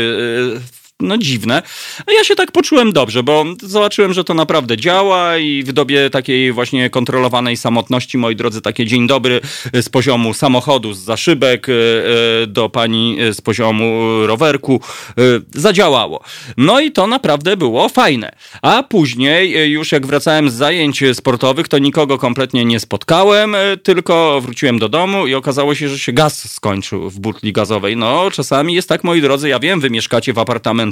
[1.00, 1.62] no dziwne.
[2.06, 6.10] A ja się tak poczułem dobrze, bo zobaczyłem, że to naprawdę działa i w dobie
[6.10, 9.40] takiej właśnie kontrolowanej samotności, moi drodzy, takie dzień dobry
[9.72, 15.22] z poziomu samochodu, z zaszybek e, e, do pani z poziomu rowerku e,
[15.54, 16.24] zadziałało.
[16.56, 18.32] No i to naprawdę było fajne.
[18.62, 24.78] A później już jak wracałem z zajęć sportowych, to nikogo kompletnie nie spotkałem, tylko wróciłem
[24.78, 27.96] do domu i okazało się, że się gaz skończył w butli gazowej.
[27.96, 30.83] No czasami jest tak, moi drodzy, ja wiem, wy mieszkacie w apartamentach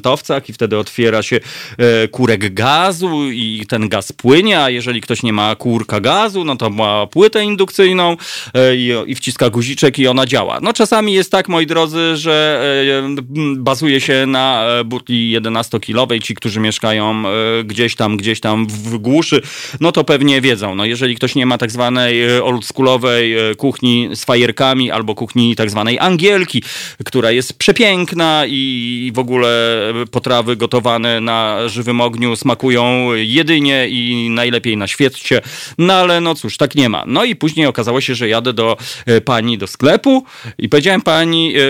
[0.49, 1.41] i wtedy otwiera się
[1.79, 6.57] e, kurek gazu i ten gaz płynie, a jeżeli ktoś nie ma kurka gazu, no
[6.57, 8.17] to ma płytę indukcyjną
[8.55, 8.77] e,
[9.07, 10.59] i wciska guziczek i ona działa.
[10.63, 12.63] No czasami jest tak, moi drodzy, że
[12.99, 13.23] e,
[13.57, 16.23] bazuje się na butli 11-kilowej.
[16.23, 17.23] Ci, którzy mieszkają
[17.65, 19.43] gdzieś tam, gdzieś tam w głuszy,
[19.81, 20.75] no to pewnie wiedzą.
[20.75, 25.99] No jeżeli ktoś nie ma tak zwanej oldschoolowej kuchni z fajerkami albo kuchni tak zwanej
[25.99, 26.63] angielki,
[27.05, 34.77] która jest przepiękna i w ogóle potrawy gotowane na żywym ogniu smakują jedynie i najlepiej
[34.77, 35.41] na świecie.
[35.79, 37.05] No ale no cóż, tak nie ma.
[37.07, 40.25] No i później okazało się, że jadę do e, pani do sklepu
[40.59, 41.61] i powiedziałem pani e,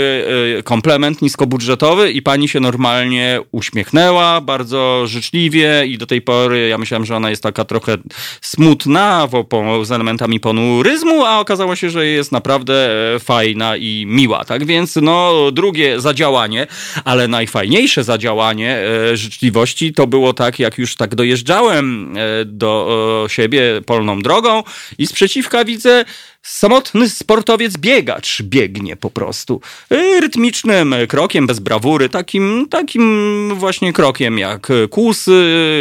[0.58, 6.78] e, komplement niskobudżetowy i pani się normalnie uśmiechnęła bardzo życzliwie i do tej pory ja
[6.78, 7.96] myślałem, że ona jest taka trochę
[8.40, 9.28] smutna
[9.82, 14.44] z elementami ponuryzmu, a okazało się, że jest naprawdę fajna i miła.
[14.44, 16.66] Tak więc no drugie zadziałanie,
[17.04, 18.78] ale najfajniejsze zadziałanie
[19.14, 22.14] życzliwości to było tak, jak już tak dojeżdżałem
[22.46, 24.62] do siebie polną drogą
[24.98, 26.04] i sprzeciwka widzę
[26.42, 29.60] samotny sportowiec biegacz biegnie po prostu.
[29.90, 35.26] E, rytmicznym krokiem, bez brawury, takim, takim właśnie krokiem jak kłus.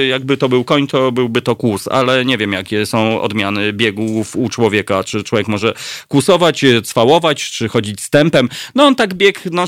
[0.09, 4.35] Jakby to był koń, to byłby to kłus, ale nie wiem jakie są odmiany biegów
[4.35, 5.03] u człowieka.
[5.03, 5.73] Czy człowiek może
[6.07, 8.49] kłusować, cwałować, czy chodzić stępem.
[8.75, 9.67] No on tak biegł, no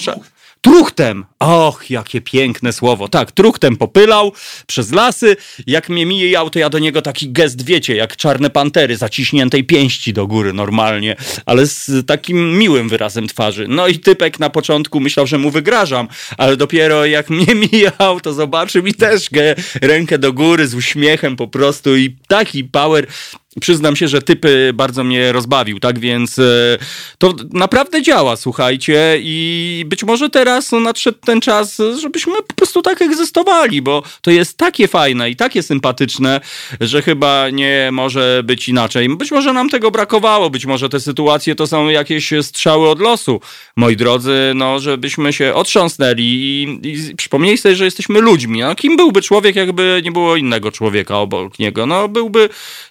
[0.64, 1.26] truchtem.
[1.40, 3.08] Och, jakie piękne słowo.
[3.08, 4.34] Tak, truchtem popylał
[4.68, 5.36] przez lasy.
[5.68, 10.14] Jak mnie mijał, to ja do niego taki gest, wiecie, jak czarne pantery, zaciśniętej pięści
[10.14, 13.66] do góry normalnie, ale z takim miłym wyrazem twarzy.
[13.70, 18.34] No i typek na początku myślał, że mu wygrażam, ale dopiero jak mnie mijał, to
[18.34, 19.30] zobaczył mi też
[19.82, 23.08] rękę do góry z uśmiechem po prostu i taki power
[23.62, 26.44] Przyznam się, że typy bardzo mnie rozbawił, tak więc e,
[27.18, 33.02] to naprawdę działa, słuchajcie, i być może teraz nadszedł ten czas, żebyśmy po prostu tak
[33.02, 36.42] egzystowali, bo to jest takie fajne i takie sympatyczne,
[36.82, 39.10] że chyba nie może być inaczej.
[39.10, 43.42] Być może nam tego brakowało, być może te sytuacje to są jakieś strzały od losu,
[43.76, 48.60] moi drodzy, no, żebyśmy się otrząsnęli i, i przypomnieli sobie, że jesteśmy ludźmi.
[48.60, 51.86] No, kim byłby człowiek, jakby nie było innego człowieka obok niego?
[51.86, 52.50] No, byłby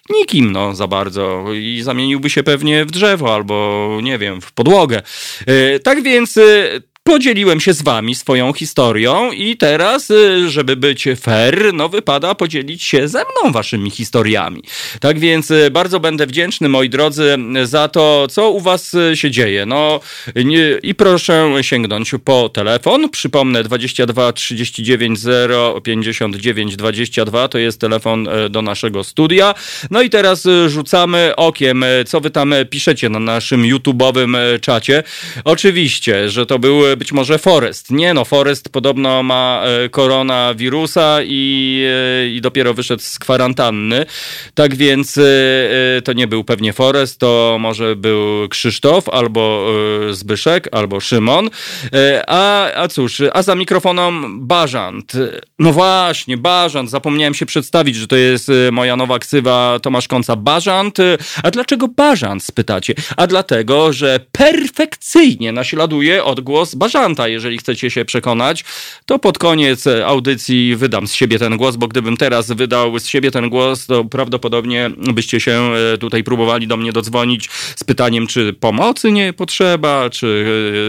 [0.09, 5.01] nikim no, za bardzo i zamieniłby się pewnie w drzewo albo, nie wiem, w podłogę.
[5.45, 6.41] E, tak więc e,
[7.05, 12.83] Podzieliłem się z wami swoją historią i teraz, y, żeby być fair, no wypada podzielić
[12.83, 14.61] się ze mną waszymi historiami.
[14.99, 19.31] Tak więc y, bardzo będę wdzięczny, moi drodzy, za to, co u was y, się
[19.31, 19.65] dzieje.
[19.65, 19.99] No
[20.35, 23.09] nie, i proszę sięgnąć po telefon.
[23.09, 29.55] Przypomnę 22 39 0 59 22 to jest telefon do naszego studia.
[29.91, 35.03] No i teraz rzucamy okiem, co wy tam piszecie na naszym YouTube'owym czacie.
[35.43, 37.91] Oczywiście, że to były być może Forest.
[37.91, 41.83] Nie no, Forest podobno ma e, koronawirusa i,
[42.23, 44.05] e, i dopiero wyszedł z kwarantanny.
[44.53, 45.21] Tak więc e,
[46.01, 49.67] to nie był pewnie Forest, to może był Krzysztof, albo
[50.11, 51.49] Zbyszek, albo Szymon.
[52.27, 55.13] A, a cóż, a za mikrofonem Bażant.
[55.59, 56.89] No właśnie, Bażant.
[56.89, 60.97] Zapomniałem się przedstawić, że to jest moja nowa ksywa Tomasz Konca Bażant.
[61.43, 62.93] A dlaczego Bażant, spytacie?
[63.17, 67.27] A dlatego, że perfekcyjnie naśladuje odgłos Bażanta.
[67.27, 68.63] Jeżeli chcecie się przekonać,
[69.05, 73.31] to pod koniec audycji wydam z siebie ten głos, bo gdybym teraz wydał z siebie
[73.31, 78.53] ten głos, to prawdopodobnie byście się e, tutaj próbowali do mnie dodzwonić z pytaniem, czy
[78.53, 80.45] pomocy nie potrzeba, czy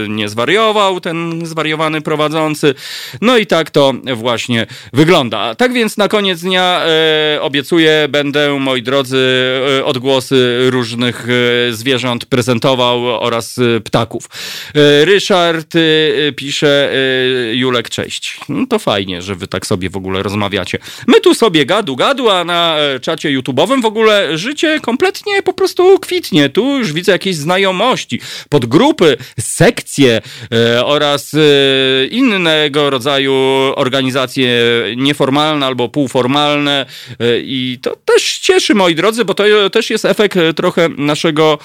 [0.06, 2.74] e, nie zwariował ten zwariowany prowadzący.
[3.20, 5.54] No i tak to właśnie wygląda.
[5.54, 9.18] Tak więc na koniec dnia e, obiecuję, będę, moi drodzy,
[9.78, 14.28] e, odgłosy różnych e, zwierząt prezentował oraz e, ptaków.
[15.04, 15.74] Ryszard
[16.36, 18.40] pisze y, Julek, cześć.
[18.48, 20.78] No to fajnie, że wy tak sobie w ogóle rozmawiacie.
[21.06, 25.52] My tu sobie gadu gadu, a na e, czacie YouTube'owym w ogóle życie kompletnie po
[25.52, 26.48] prostu kwitnie.
[26.48, 30.20] Tu już widzę jakieś znajomości, podgrupy, sekcje
[30.52, 33.34] e, oraz e, innego rodzaju
[33.76, 34.48] organizacje
[34.96, 36.86] nieformalne albo półformalne
[37.42, 41.58] i to też cieszy, moi drodzy, bo to też jest efekt trochę naszego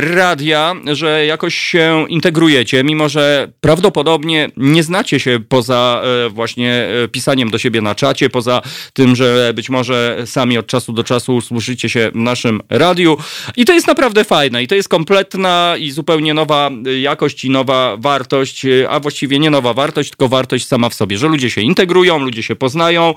[0.00, 7.08] radia, że jakoś się integrujecie, mimo że prawdopodobnie nie znacie się poza e, właśnie e,
[7.08, 11.36] pisaniem do siebie na czacie, poza tym, że być może sami od czasu do czasu
[11.36, 13.16] usłyszycie się w naszym radiu.
[13.56, 17.50] I to jest naprawdę fajne i to jest kompletna i zupełnie nowa e, jakość i
[17.50, 21.60] nowa wartość, a właściwie nie nowa wartość, tylko wartość sama w sobie, że ludzie się
[21.60, 23.14] integrują, ludzie się poznają,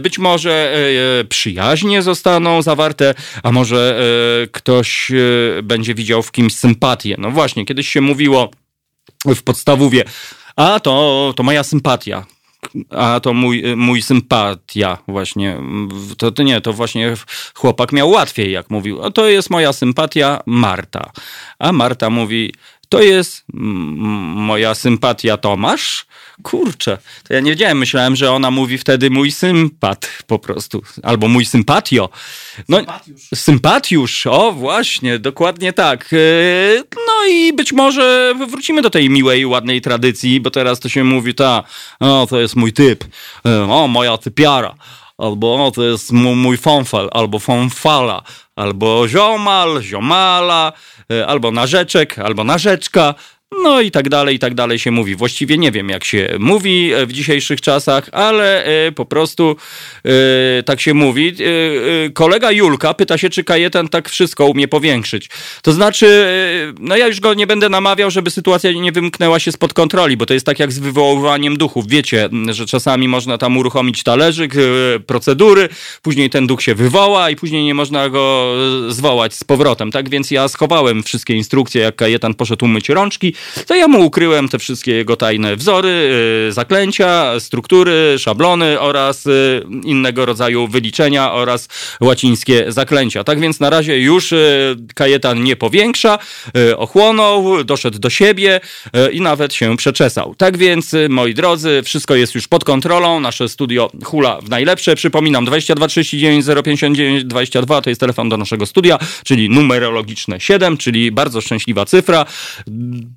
[0.00, 0.76] być może
[1.28, 4.00] przyjaźnie zostaną zawarte, a może
[4.52, 5.12] ktoś
[5.62, 7.16] będzie widział w kimś sympatię.
[7.18, 8.50] No właśnie, kiedyś się mówiło,
[9.26, 10.04] w podstawówie.
[10.56, 12.26] A to, to moja sympatia.
[12.90, 15.58] A to mój, mój sympatia właśnie.
[16.18, 17.14] To, nie, to właśnie
[17.54, 19.04] chłopak miał łatwiej, jak mówił.
[19.04, 21.10] A to jest moja sympatia Marta.
[21.58, 22.52] A Marta mówi,
[22.92, 26.06] to jest moja sympatia Tomasz?
[26.42, 31.28] Kurczę, to ja nie wiedziałem, myślałem, że ona mówi wtedy mój sympat po prostu, albo
[31.28, 32.08] mój sympatio.
[32.68, 33.28] No, sympatiusz.
[33.34, 36.12] sympatiusz, o właśnie, dokładnie tak.
[36.12, 36.16] E,
[36.94, 41.34] no i być może wrócimy do tej miłej, ładnej tradycji, bo teraz to się mówi,
[41.34, 41.64] ta,
[42.00, 43.04] o, to jest mój typ,
[43.46, 44.74] e, o, moja typiara
[45.18, 48.22] albo o, to jest mój fonfal, albo fonfala,
[48.56, 50.72] albo ziomal, ziomala,
[51.26, 53.14] albo narzeczek, albo narzeczka,
[53.62, 55.16] no i tak dalej, i tak dalej się mówi.
[55.16, 59.56] Właściwie nie wiem, jak się mówi e, w dzisiejszych czasach, ale e, po prostu
[60.04, 61.32] e, tak się mówi.
[62.14, 65.28] Kolega Julka pyta się, czy Kajetan tak wszystko umie powiększyć.
[65.62, 66.26] To znaczy,
[66.80, 70.26] no ja już go nie będę namawiał, żeby sytuacja nie wymknęła się spod kontroli, bo
[70.26, 71.88] to jest tak jak z wywoływaniem duchów.
[71.88, 74.54] Wiecie, że czasami można tam uruchomić talerzyk,
[75.06, 75.68] procedury,
[76.02, 78.54] później ten duch się wywoła i później nie można go
[78.88, 79.90] zwołać z powrotem.
[79.90, 83.34] Tak więc ja schowałem wszystkie instrukcje, jak Kajetan poszedł umyć rączki
[83.66, 86.12] to ja mu ukryłem te wszystkie jego tajne wzory,
[86.48, 91.68] y, zaklęcia, struktury, szablony oraz y, innego rodzaju wyliczenia oraz
[92.00, 93.24] łacińskie zaklęcia.
[93.24, 96.18] Tak więc na razie już y, Kajetan nie powiększa,
[96.76, 98.60] ochłonął, doszedł do siebie
[99.12, 100.34] i nawet się przeczesał.
[100.34, 103.20] Tak więc, moi drodzy, wszystko jest już pod kontrolą.
[103.20, 104.94] Nasze studio hula w najlepsze.
[104.96, 111.12] Przypominam, 22 39 059 22 to jest telefon do naszego studia, czyli numerologiczne 7, czyli
[111.12, 112.26] bardzo szczęśliwa cyfra.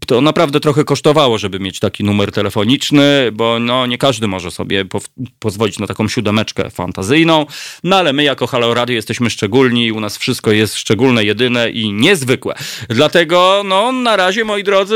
[0.07, 4.51] To to naprawdę trochę kosztowało, żeby mieć taki numer telefoniczny, bo no, nie każdy może
[4.51, 5.01] sobie po
[5.39, 7.45] pozwolić na taką siódemeczkę fantazyjną.
[7.83, 11.93] No ale my jako Halo Radio jesteśmy szczególni, u nas wszystko jest szczególne, jedyne i
[11.93, 12.55] niezwykłe.
[12.89, 14.95] Dlatego no, na razie, moi drodzy,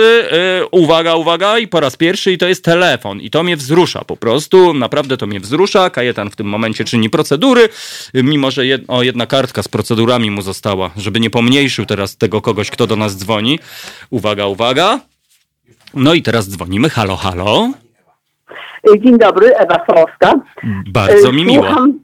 [0.59, 3.21] yy, uwaga, uwaga i po raz pierwszy i to jest telefon.
[3.21, 5.89] I to mnie wzrusza po prostu, naprawdę to mnie wzrusza.
[5.89, 7.69] Kajetan w tym momencie czyni procedury,
[8.13, 12.41] mimo że jed o, jedna kartka z procedurami mu została, żeby nie pomniejszył teraz tego
[12.41, 13.59] kogoś, kto do nas dzwoni.
[14.09, 15.08] Uwaga, uwaga.
[15.93, 16.89] No i teraz dzwonimy.
[16.89, 17.69] Halo, halo.
[18.99, 20.33] Dzień dobry, Ewa Sorowska.
[20.87, 21.65] Bardzo mi miło.
[21.65, 21.99] Słucham,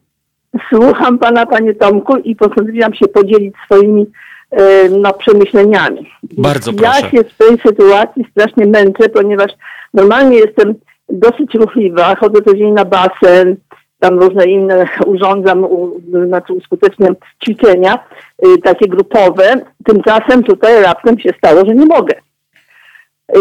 [0.69, 4.05] słucham pana, panie Tomku i postanowiłam się podzielić swoimi
[4.51, 6.11] e, no, przemyśleniami.
[6.37, 6.99] Bardzo ja proszę.
[7.03, 9.51] Ja się w tej sytuacji strasznie męczę, ponieważ
[9.93, 10.75] normalnie jestem
[11.09, 13.55] dosyć ruchliwa, chodzę codziennie na basen,
[13.99, 17.99] tam różne inne urządzam, u, znaczy uskuteczniam ćwiczenia
[18.47, 19.61] y, takie grupowe.
[19.85, 22.13] Tymczasem tutaj raptem się stało, że nie mogę.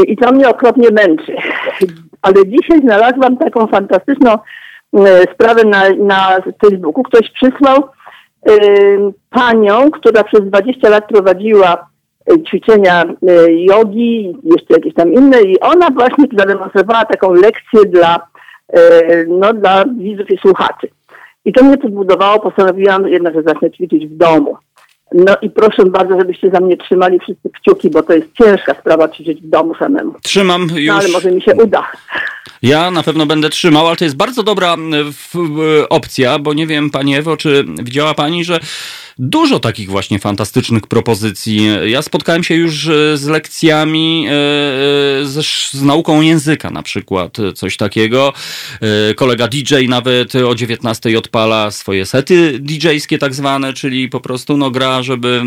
[0.07, 1.37] I to mnie okropnie męczy.
[2.23, 4.38] Ale dzisiaj znalazłam taką fantastyczną e,
[5.35, 7.03] sprawę na, na Facebooku.
[7.03, 7.88] Ktoś przysłał
[8.49, 11.87] y, panią, która przez 20 lat prowadziła
[12.49, 13.05] ćwiczenia
[13.49, 18.27] jogi, jeszcze jakieś tam inne i ona właśnie zademonstrowała taką lekcję dla,
[19.29, 20.88] no, dla widzów i słuchaczy.
[21.44, 24.57] I to mnie podbudowało, postanowiłam jednak, że zacznę ćwiczyć w domu.
[25.16, 29.09] No i proszę bardzo, żebyście za mnie trzymali wszyscy kciuki, bo to jest ciężka sprawa
[29.09, 30.14] ćwiczyć w domu samemu.
[30.22, 30.87] Trzymam już.
[30.87, 31.87] No ale może mi się uda.
[32.64, 34.77] Ja na pewno będę trzymał, ale to jest bardzo dobra
[35.88, 38.61] opcja, bo nie wiem, Pani Ewo, czy widziała Pani, że
[39.18, 41.68] dużo takich właśnie fantastycznych propozycji.
[41.87, 44.35] Ja spotkałem się już e, z lekcjami e, e,
[45.24, 48.33] z, z nauką języka na przykład, coś takiego.
[49.16, 54.70] Kolega DJ nawet o 19 odpala swoje sety DJ-skie tak zwane, czyli po prostu no
[54.70, 55.42] gra, żeby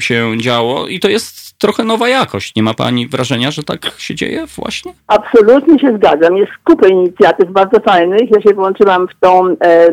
[0.00, 2.56] się działo i to jest trochę nowa jakość.
[2.56, 4.92] Nie ma pani wrażenia, że tak się dzieje właśnie?
[5.06, 6.36] Absolutnie się zgadzam.
[6.36, 8.30] Jest kupę inicjatyw bardzo fajnych.
[8.30, 9.88] Ja się włączyłam w tą e,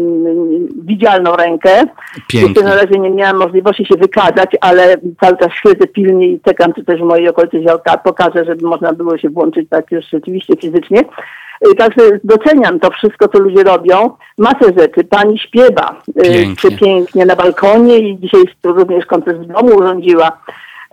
[0.83, 1.83] widzialną rękę.
[2.27, 2.63] Pięknie.
[2.63, 6.83] Na razie nie miałam możliwości się wykazać, ale cały czas śledzę pilnie i czekam, czy
[6.83, 10.99] też w mojej okolicy się pokaże, żeby można było się włączyć tak już rzeczywiście fizycznie.
[11.61, 14.09] E, także doceniam to wszystko, co ludzie robią.
[14.37, 15.03] Masę rzeczy.
[15.03, 20.31] Pani śpiewa e, pięknie, pięknie na balkonie i dzisiaj również koncert w domu urządziła.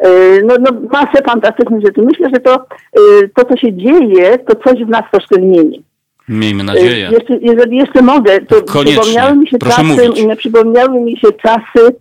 [0.03, 0.09] E,
[0.45, 2.03] no, no masę fantastycznych rzeczy.
[2.03, 5.83] Myślę, że to, e, to, co się dzieje, to coś w nas troszkę zmieni.
[6.29, 7.09] Miejmy nadzieję.
[7.09, 9.01] E, jeszcze, jeżeli jeszcze mogę, to Koniecznie.
[9.01, 10.39] przypomniały mi się Proszę czasy, mówić.
[10.39, 11.97] przypomniały mi się czasy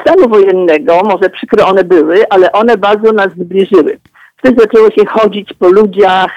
[0.00, 3.98] stanu wojennego, może przykre one były, ale one bardzo nas zbliżyły.
[4.36, 6.30] Wtedy zaczęło się chodzić po ludziach,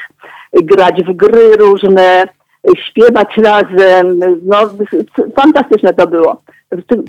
[0.53, 2.27] grać w gry różne,
[2.89, 4.19] śpiewać razem.
[4.43, 4.57] No,
[5.35, 6.41] fantastyczne to było.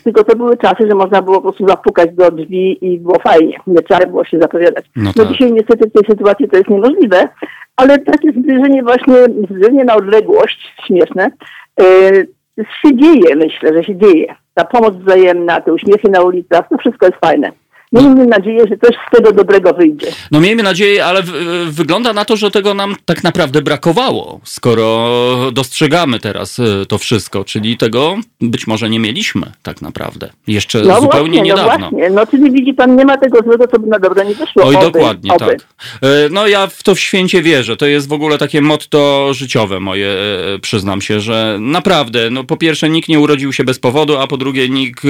[0.05, 3.59] Tylko to były czasy, że można było po prostu zapukać do drzwi i było fajnie.
[3.67, 4.85] Nie trzeba było się zapowiadać.
[4.97, 5.33] No, no tak.
[5.33, 7.29] dzisiaj niestety w tej sytuacji to jest niemożliwe,
[7.77, 9.15] ale takie zbliżenie właśnie,
[9.51, 11.31] zbliżenie na odległość, śmieszne,
[11.79, 14.35] yy, się dzieje, myślę, że się dzieje.
[14.55, 17.53] Ta pomoc wzajemna, te uśmiechy na ulicach, to wszystko jest fajne.
[17.93, 20.07] Miejmy nadzieję, że coś z tego dobrego wyjdzie.
[20.31, 21.31] No miejmy nadzieję, ale w,
[21.71, 25.09] wygląda na to, że tego nam tak naprawdę brakowało, skoro
[25.53, 30.31] dostrzegamy teraz e, to wszystko, czyli tego być może nie mieliśmy tak naprawdę.
[30.47, 31.73] Jeszcze No zupełnie właśnie, niedawno.
[31.79, 32.11] no właśnie.
[32.11, 34.65] No czyli widzi pan, nie ma tego złego, co by na dobre nie wyszło.
[34.65, 35.47] Oj, Oby, dokładnie, oby.
[35.47, 35.59] tak.
[36.03, 37.77] E, No ja w to w święcie wierzę.
[37.77, 40.09] To jest w ogóle takie motto życiowe moje,
[40.55, 44.27] e, przyznam się, że naprawdę, no po pierwsze nikt nie urodził się bez powodu, a
[44.27, 45.03] po drugie nikt,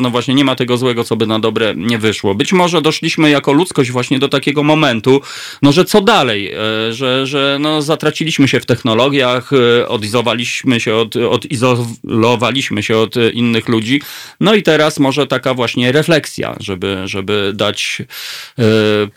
[0.00, 2.21] no właśnie nie ma tego złego, co by na dobre nie wyszło.
[2.34, 5.20] Być może doszliśmy jako ludzkość właśnie do takiego momentu,
[5.62, 10.94] no że co dalej, e, że, że no zatraciliśmy się w technologiach, e, odizolowaliśmy się
[10.94, 14.02] od, odizolowaliśmy się od e, innych ludzi,
[14.40, 18.02] no i teraz może taka właśnie refleksja, żeby, żeby dać
[18.58, 18.64] e,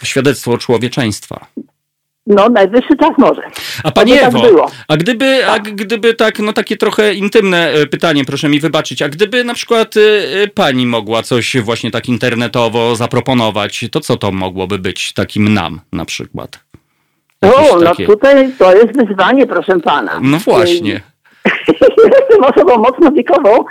[0.04, 1.48] świadectwo człowieczeństwa.
[2.28, 3.42] No najwyższy czas może.
[3.84, 4.72] A Pani tak Ewo, było.
[4.88, 9.10] a gdyby, a gdyby tak, no takie trochę intymne e, pytanie, proszę mi wybaczyć, a
[9.10, 14.80] gdyby na przykład e, Pani mogła coś właśnie tak internetowo zaproponować, to co to mogłoby
[14.80, 16.60] być takim nam na przykład?
[17.42, 20.19] Jakieś O, no takie- tutaj to jest wyzwanie, proszę pana.
[20.21, 21.02] No właśnie.
[22.19, 23.65] Jestem osobą mocno wiekową,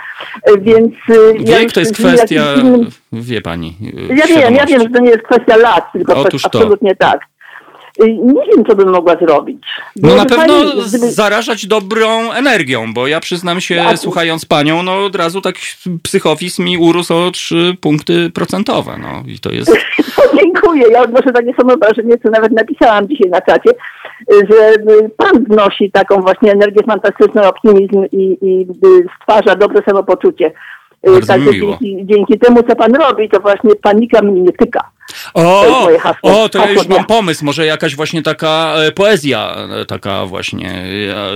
[0.61, 0.93] więc...
[1.09, 3.75] y, ja Wiek już to jest kwestia, innym- wie Pani,
[4.09, 6.47] Ja wiem, ja wiem, że to nie jest kwestia lat, tylko Otóż to.
[6.47, 7.19] absolutnie tak.
[8.03, 9.63] Y, Nie wiem, co bym mogła zrobić.
[9.95, 13.97] No na pewno fajnie, gdyby- zarażać dobrą energią, bo ja przyznam się, Tak.
[13.97, 15.55] słuchając panią, no od razu tak
[16.03, 19.71] psychofizm mi urósł o 3 punkty procentowe, no i to jest...
[20.17, 20.83] No, dziękuję.
[20.91, 23.69] Ja odnoszę takie samo wrażenie, co nawet napisałam dzisiaj na czacie,
[24.31, 30.51] że y, pan wnosi taką właśnie energię fantastyczną, optymizm i, i y, stwarza dobre samopoczucie.
[31.03, 34.81] Bardzo Także dzięki, dzięki temu, co pan robi, to właśnie panika mnie nie tyka.
[35.33, 36.43] To O, hasło.
[36.43, 40.69] o, to ja już mam pomysł, może jakaś właśnie taka e, poezja, e, taka właśnie,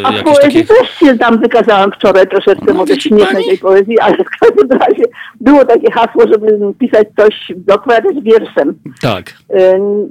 [0.04, 0.66] e, A poezji takie...
[0.66, 2.94] też się tam wykazałam wczoraj troszeczkę No, może
[3.32, 3.46] pani?
[3.48, 5.04] tej poezji, ale w każdym razie
[5.42, 8.80] było takie hasło, żeby pisać coś, odpowiadać wierszem.
[9.02, 9.34] Tak.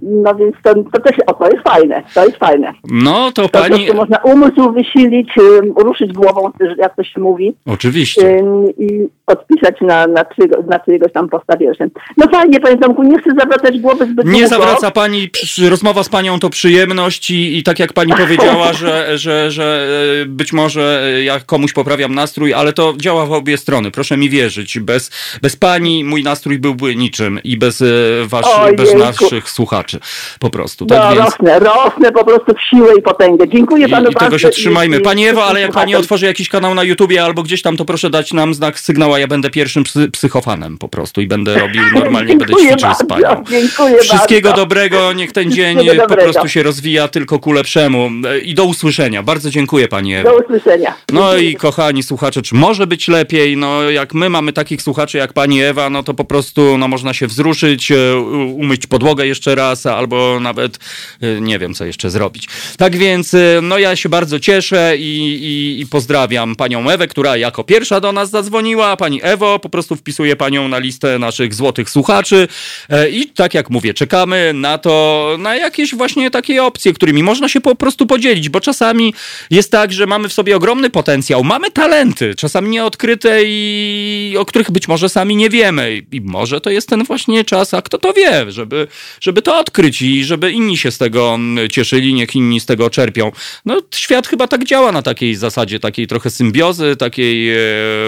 [0.02, 2.72] No więc to, to też, o, to jest fajne, to jest fajne.
[2.90, 3.68] No to To pani...
[3.76, 5.30] prostu można umysł wysilić,
[5.76, 8.42] ruszyć głową, jak to się mówi, Oczywiście.
[8.78, 10.24] i odpisać na, na,
[10.68, 11.90] na czyjegoś tam posta wierszem.
[12.16, 14.48] No fajnie, panie Tomku, nie chcę zawracać głowy zbyt Nie długo.
[14.48, 15.30] zawraca pani,
[15.68, 19.88] rozmowa z panią to przyjemność i, i tak jak pani powiedziała, że, że, że
[20.22, 24.16] e, być może e, ja komuś poprawiam nastrój, ale to działa w obie strony, proszę
[24.16, 24.78] mi wierzyć.
[24.78, 25.10] Bez,
[25.42, 27.84] bez pani mój nastrój byłby niczym i bez, e,
[28.24, 28.82] wasz, Ojejku.
[28.82, 30.00] bez naszych słuchaczy
[30.40, 30.86] po prostu.
[30.86, 31.24] Tak No, więc...
[31.24, 33.48] rosnę, rosnę po prostu w siłę i potęgę.
[33.48, 35.00] Dziękuję I, panu I tego bardzo się trzymajmy.
[35.00, 38.10] Pani Ewo, ale jak pani otworzy jakiś kanał na YouTubie albo gdzieś tam, to proszę
[38.10, 39.18] dać nam znak sygnała.
[39.18, 43.06] Ja będę pierwszym psy, psychofanem po prostu i będę robił normalnie, będę ćwiczył z bardzo,
[43.06, 43.37] panią.
[43.50, 44.62] Dziękuję Wszystkiego bardzo.
[44.62, 46.22] dobrego, niech ten dzień Wszystkiego po dobrego.
[46.32, 48.10] prostu się rozwija tylko ku lepszemu.
[48.42, 49.22] I do usłyszenia.
[49.22, 50.30] Bardzo dziękuję pani Ewo.
[50.30, 50.94] Do usłyszenia.
[51.12, 53.56] No i kochani słuchacze, czy może być lepiej?
[53.56, 57.14] No jak my mamy takich słuchaczy jak pani Ewa, no to po prostu no, można
[57.14, 58.18] się wzruszyć, e,
[58.56, 60.78] umyć podłogę jeszcze raz, albo nawet
[61.20, 62.48] e, nie wiem co jeszcze zrobić.
[62.78, 67.36] Tak więc e, no ja się bardzo cieszę i, i, i pozdrawiam panią Ewę, która
[67.36, 68.96] jako pierwsza do nas zadzwoniła.
[68.96, 72.48] Pani Ewo, po prostu wpisuję panią na listę naszych złotych słuchaczy
[72.90, 77.60] E, tak jak mówię, czekamy na to, na jakieś właśnie takie opcje, którymi można się
[77.60, 79.14] po prostu podzielić, bo czasami
[79.50, 84.70] jest tak, że mamy w sobie ogromny potencjał, mamy talenty, czasami nieodkryte i o których
[84.70, 88.12] być może sami nie wiemy i może to jest ten właśnie czas, a kto to
[88.12, 88.86] wie, żeby,
[89.20, 92.90] żeby to odkryć i żeby inni się z tego mm, cieszyli, niech inni z tego
[92.90, 93.32] czerpią.
[93.64, 97.58] No świat chyba tak działa na takiej zasadzie, takiej trochę symbiozy, takiej e,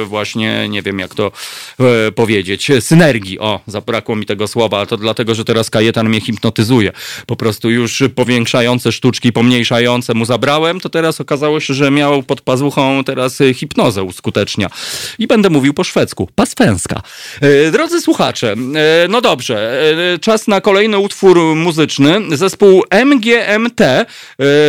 [0.05, 1.33] właśnie, nie wiem jak to
[1.81, 6.21] e, powiedzieć, synergii, o, zabrakło mi tego słowa, ale to dlatego, że teraz Kajetan mnie
[6.21, 6.93] hipnotyzuje.
[7.27, 12.41] Po prostu już powiększające sztuczki, pomniejszające mu zabrałem, to teraz okazało się, że miał pod
[12.41, 14.71] pazuchą teraz e, hipnozę uskutecznia.
[15.19, 16.29] I będę mówił po szwedzku.
[16.35, 17.03] Paswęska.
[17.41, 19.83] E, Drodzy słuchacze, e, no dobrze,
[20.15, 22.21] e, czas na kolejny utwór muzyczny.
[22.33, 24.07] Zespół MGMT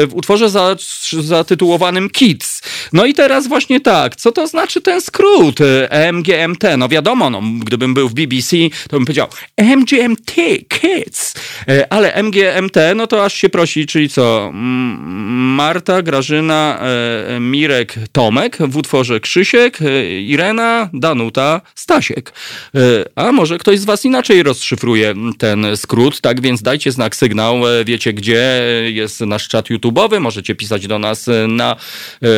[0.07, 0.75] w utworze za,
[1.19, 2.61] zatytułowanym Kids.
[2.93, 5.59] No i teraz właśnie tak, co to znaczy ten skrót
[6.13, 6.77] MGMT?
[6.77, 8.57] No wiadomo, no, gdybym był w BBC,
[8.89, 9.27] to bym powiedział
[9.57, 11.33] MGMT Kids.
[11.67, 14.51] E, Ale MGMT, no to aż się prosi, czyli co?
[14.53, 22.33] Marta, Grażyna, e, Mirek, Tomek, w utworze Krzysiek, e, Irena, Danuta, Stasiek.
[23.15, 27.55] A może ktoś z was inaczej rozszyfruje ten skrót, tak więc dajcie znak sygnał,
[27.85, 31.75] wiecie gdzie jest nasz czat YouTube'owy, możecie pisać do nas na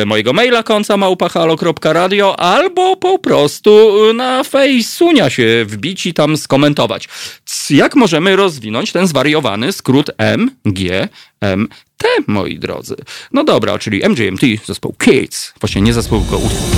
[0.06, 7.08] mojego maila konca małpahalo.radio albo po prostu na fejsunia się wbić i tam skomentować.
[7.44, 12.96] C- jak możemy rozwinąć ten zwariowany skrót MGMT, moi drodzy?
[13.32, 16.76] No dobra, czyli MGMT, zespół Kids, właśnie nie zespół, tylko utwór.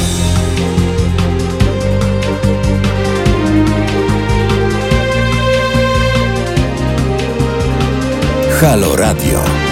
[8.60, 9.65] Halo Radio.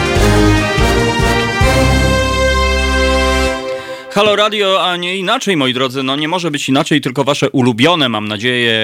[4.15, 6.03] Halo Radio, a nie inaczej, moi drodzy.
[6.03, 8.75] No nie może być inaczej, tylko wasze ulubione, mam nadzieję,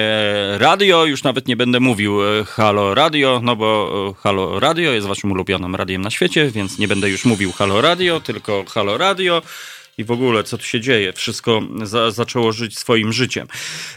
[0.57, 1.05] radio.
[1.05, 5.31] Już nawet nie będę mówił e, Halo Radio, no bo e, Halo Radio jest waszym
[5.31, 9.41] ulubionym radiem na świecie, więc nie będę już mówił Halo Radio, tylko Halo Radio
[9.97, 11.13] i w ogóle co tu się dzieje.
[11.13, 13.47] Wszystko za, zaczęło żyć swoim życiem.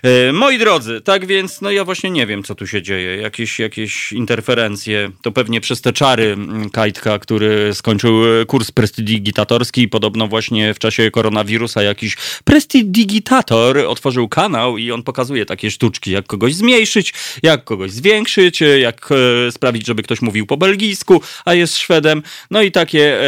[0.02, 3.16] E, moi drodzy, tak więc, no ja właśnie nie wiem, co tu się dzieje.
[3.16, 9.88] Jakieś, jakieś interferencje, to pewnie przez te czary mm, Kajtka, który skończył e, kurs prestidigitatorski
[9.88, 16.26] podobno właśnie w czasie koronawirusa jakiś prestidigitator otworzył kanał i on pokazuje takie sztuczki, jak
[16.26, 19.08] kogoś zmniejszyć, jak kogoś zwiększyć, e, jak
[19.50, 22.22] sprawić, żeby ktoś mówił po belgijsku, a jest Szwedem.
[22.50, 23.18] No i takie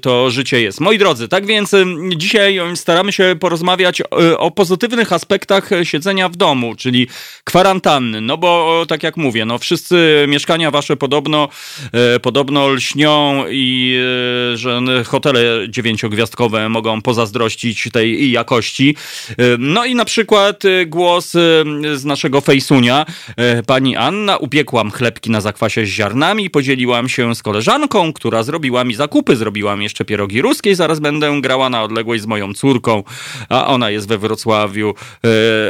[0.00, 0.80] to życie jest.
[0.80, 1.74] Moi drodzy, tak więc
[2.16, 7.08] dzisiaj staramy się porozmawiać e, o pozytywnych aspektach siedzenia w domu, czyli
[7.44, 8.20] kwarantanny.
[8.20, 11.48] No bo tak jak mówię, no wszyscy mieszkania wasze podobno,
[11.92, 13.98] e, podobno lśnią i
[14.52, 18.96] e, że hotele dziewięciogwiazdkowe mogą pozazdrościć tej jakości.
[19.30, 21.38] E, No i na przykład e, głos e,
[21.94, 23.06] z naszego fejsunia.
[23.36, 28.84] E, Pani Anna, upiekłam chlebki na zakwasie z ziarnami, podzieliłam się z koleżanką, która zrobiła
[28.84, 33.02] mi zakupy, zrobiłam jeszcze pierogi ruskie, zaraz będę grała na odległość z moją córką,
[33.48, 34.94] a ona jest we Wrocławiu,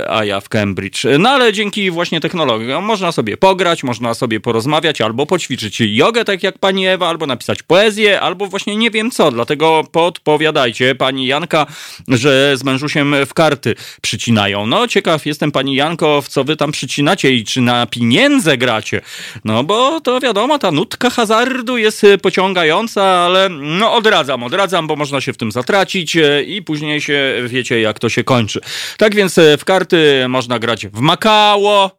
[0.01, 1.05] e, a ja w Cambridge.
[1.19, 6.43] No ale dzięki właśnie technologiom można sobie pograć, można sobie porozmawiać, albo poćwiczyć jogę, tak
[6.43, 11.67] jak pani Ewa, albo napisać poezję, albo właśnie nie wiem co, dlatego podpowiadajcie pani Janka,
[12.09, 14.67] że z mężusiem w karty przycinają.
[14.67, 19.01] No ciekaw jestem pani Janko, w co wy tam przycinacie i czy na pieniądze gracie.
[19.45, 25.21] No bo to wiadomo, ta nutka hazardu jest pociągająca, ale no odradzam, odradzam, bo można
[25.21, 26.17] się w tym zatracić
[26.47, 28.61] i później się wiecie jak to się kończy.
[28.99, 31.91] Tak więc e, w karty można grać w Makao,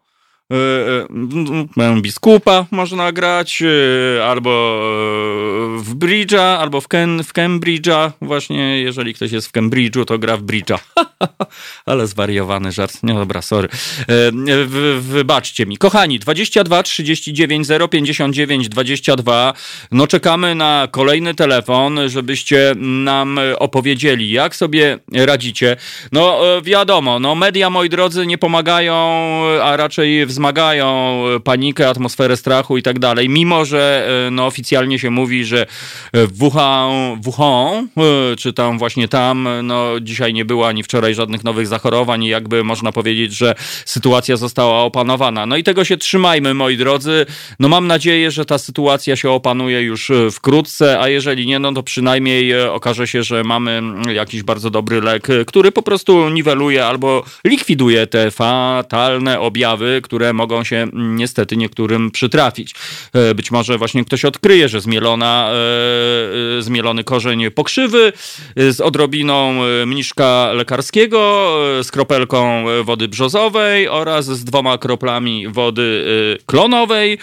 [2.02, 4.80] biskupa można grać, e, albo
[5.78, 8.12] w Bridge'a, albo w, Ken, w Cambridge'a.
[8.22, 10.78] Właśnie, jeżeli ktoś jest w Cambridge'u, to gra w Bridge'a.
[11.86, 13.04] Ale zwariowany żart.
[13.04, 13.70] Nie, dobra, sorry.
[14.68, 15.78] W- Wybaczcie mi.
[15.78, 19.54] Kochani, 22 39 059 22.
[19.92, 25.76] No czekamy na kolejny telefon, żebyście nam opowiedzieli, jak sobie radzicie.
[26.12, 28.96] No wiadomo, no media, moi drodzy, nie pomagają,
[29.64, 33.30] a raczej wzmagają panikę, atmosferę strachu i tak dalej.
[33.30, 35.66] Mimo, że e, no, oficjalnie się mówi, że
[36.14, 41.44] w Wuhan, Wuhan e, czy tam właśnie tam, no dzisiaj nie było ani wczoraj żadnych
[41.44, 45.46] nowych zachorowań i jakby można powiedzieć, że sytuacja została opanowana.
[45.46, 47.26] No i tego się trzymajmy, moi drodzy.
[47.60, 51.74] No mam nadzieję, że ta sytuacja się opanuje już e, wkrótce, a jeżeli nie, no
[51.74, 55.82] to przynajmniej e, okaże się, że mamy mm, jakiś bardzo dobry lek, e, który po
[55.82, 62.76] prostu niweluje albo likwiduje te fatalne objawy, które mogą się mm, niestety niektórym przytrafić.
[63.14, 68.14] E, Być może właśnie ktoś odkryje, że zmielona, e, e, zmielony korzeń pokrzywy
[68.56, 69.54] z odrobiną
[69.86, 71.54] mniszka lekarskiego,
[71.84, 76.06] z kropelką wody brzozowej oraz z dwoma kroplami wody
[76.46, 77.18] klonowej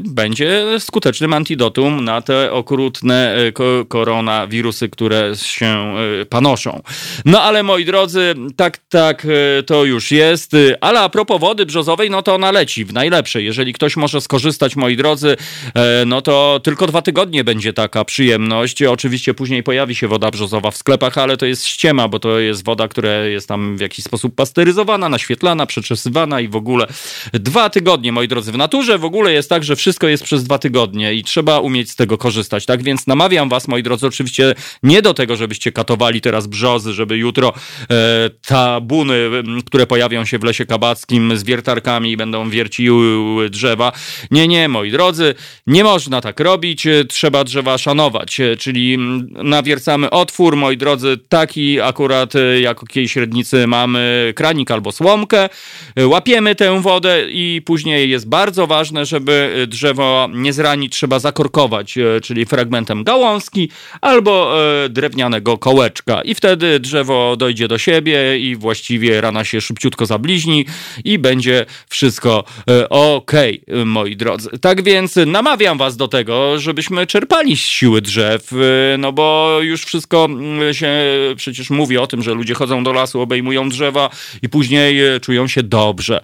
[0.00, 6.82] będzie skutecznym antidotum na te okrutne ko- koronawirusy, które się e, panoszą.
[7.24, 9.26] No ale moi drodzy, tak, tak
[9.66, 10.52] to już jest.
[10.80, 13.44] Ale a propos wody brzozowej, no to ona leci w najlepszej.
[13.44, 15.36] Jeżeli ktoś może skorzystać, moi drodzy,
[15.74, 18.82] e, no to tylko dwa tygodnie będzie taka przyjemność.
[18.82, 22.64] Oczywiście później pojawi się woda brzozowa w sklepach, ale to jest ściema, bo to jest
[22.64, 26.86] woda, która jest tam w jakiś sposób pasteryzowana, naświetlana, przeczesywana i w ogóle
[27.32, 28.52] dwa tygodnie, moi drodzy.
[28.52, 31.90] W naturze w ogóle jest tak, że wszystko jest przez dwa tygodnie i trzeba umieć
[31.90, 32.66] z tego korzystać.
[32.66, 37.16] Tak więc namawiam was, moi drodzy, oczywiście nie do tego, żebyście katowali teraz brzozy, żeby
[37.16, 37.52] jutro
[37.90, 39.30] e, tabuny,
[39.66, 43.92] które pojawią się w lesie kabackim z wiertarkami i będą wierciły drzewa.
[44.30, 45.34] Nie, nie, moi drodzy,
[45.66, 48.98] nie można tak robić, trzeba drzewa szanować, czyli
[49.30, 55.48] nawiercamy otwór, moi drodzy, taki akurat e, jak jakiej średnicy mamy kranik albo słomkę,
[55.96, 61.98] e, łapiemy tę wodę i później jest bardzo ważne, żeby drzewo nie zranić, trzeba zakorkować,
[61.98, 63.70] e, czyli fragmentem gałązki
[64.00, 70.06] albo e, drewnianego kołeczka i wtedy drzewo dojdzie do siebie i właściwie rana się szybciutko
[70.06, 70.66] zabliźni
[71.04, 74.50] i będzie wszystko e, moi drodzy.
[74.60, 78.50] Tak więc namawiam was do tego, żebyśmy czerpali z siły drzew,
[78.98, 80.28] no bo już wszystko
[80.72, 80.90] się
[81.36, 84.10] przecież mówi o tym, że ludzie chodzą do lasu, obejmują drzewa
[84.42, 86.20] i później czują się dobrze.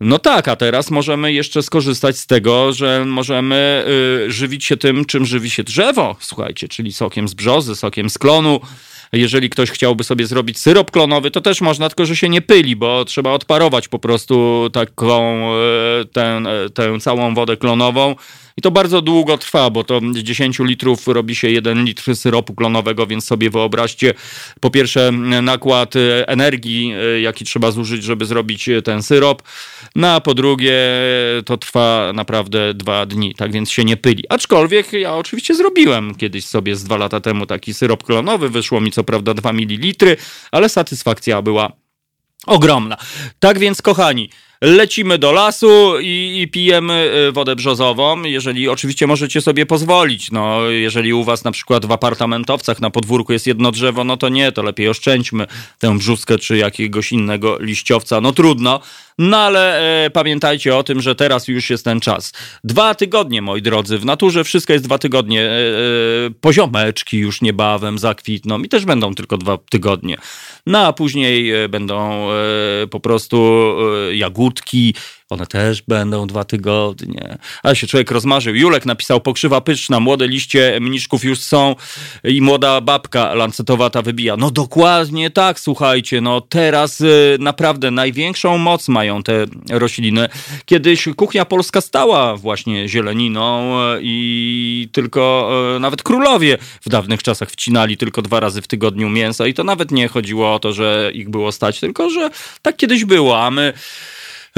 [0.00, 3.84] No tak, a teraz możemy jeszcze skorzystać z tego, że możemy
[4.26, 8.18] y, żywić się tym, czym żywi się drzewo, słuchajcie, czyli sokiem z brzozy, sokiem z
[8.18, 8.60] klonu,
[9.12, 12.76] Jeżeli ktoś chciałby sobie zrobić syrop klonowy, to też można, tylko że się nie pyli,
[12.76, 15.42] bo trzeba odparować po prostu taką
[16.12, 16.42] tę,
[16.74, 18.14] tę całą wodę klonową.
[18.58, 22.54] I to bardzo długo trwa, bo to z 10 litrów robi się 1 litr syropu
[22.54, 24.14] klonowego, więc sobie wyobraźcie
[24.60, 25.94] po pierwsze nakład
[26.26, 26.92] energii,
[27.22, 29.42] jaki trzeba zużyć, żeby zrobić ten syrop,
[29.96, 30.74] no a po drugie
[31.44, 34.24] to trwa naprawdę dwa dni, tak więc się nie pyli.
[34.28, 38.92] Aczkolwiek ja oczywiście zrobiłem kiedyś sobie z dwa lata temu taki syrop klonowy, wyszło mi
[38.92, 40.16] co prawda 2 ml,
[40.52, 41.72] ale satysfakcja była
[42.46, 42.96] ogromna.
[43.38, 44.30] Tak więc kochani,
[44.60, 50.30] lecimy do lasu i, i, pijemy y, wodę brzozową, jeżeli oczywiście możecie sobie pozwolić.
[50.30, 54.28] No, jeżeli u was na przykład w apartamentowcach na podwórku jest jedno drzewo, no to
[54.28, 55.46] nie, to lepiej oszczędźmy
[55.78, 58.20] tę brzuskę czy jakiegoś innego liściowca.
[58.20, 58.80] No trudno,
[59.18, 62.32] no ale e, pamiętajcie o tym, że teraz już jest ten czas.
[62.64, 65.42] Dwa tygodnie, moi drodzy, w naturze wszystko jest dwa tygodnie.
[65.42, 70.16] E, e, poziomeczki już niebawem zakwitną i też będą tylko dwa tygodnie.
[70.66, 73.36] No a później e, będą e, po prostu
[74.10, 74.94] e, jagódki,
[75.30, 77.38] one też będą dwa tygodnie.
[77.62, 78.54] Ale się człowiek rozmarzył.
[78.54, 81.74] Julek napisał pokrzywa pyszna, młode liście mniszków już są
[82.24, 84.36] i młoda babka lancetowata wybija.
[84.36, 90.28] No dokładnie tak, słuchajcie, no teraz y, naprawdę największą moc mają te rośliny.
[90.64, 97.50] Kiedyś kuchnia polska stała właśnie zieleniną y, i tylko y, nawet królowie w dawnych czasach
[97.50, 101.10] wcinali tylko dwa razy w tygodniu mięsa i to nawet nie chodziło o to, że
[101.14, 102.30] ich było stać, tylko że
[102.62, 103.72] tak kiedyś było, a my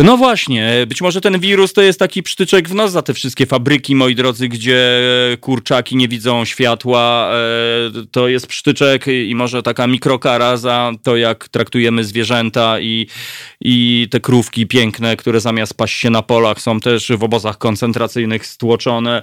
[0.05, 3.46] no właśnie, być może ten wirus to jest taki przytyczek w nos za te wszystkie
[3.46, 5.03] fabryki, moi drodzy, gdzie
[5.40, 7.30] kurczaki nie widzą światła.
[7.32, 13.07] E, to jest przytyczek i może taka mikrokara za to, jak traktujemy zwierzęta i,
[13.61, 18.46] i te krówki piękne, które zamiast paść się na polach są też w obozach koncentracyjnych
[18.46, 19.22] stłoczone.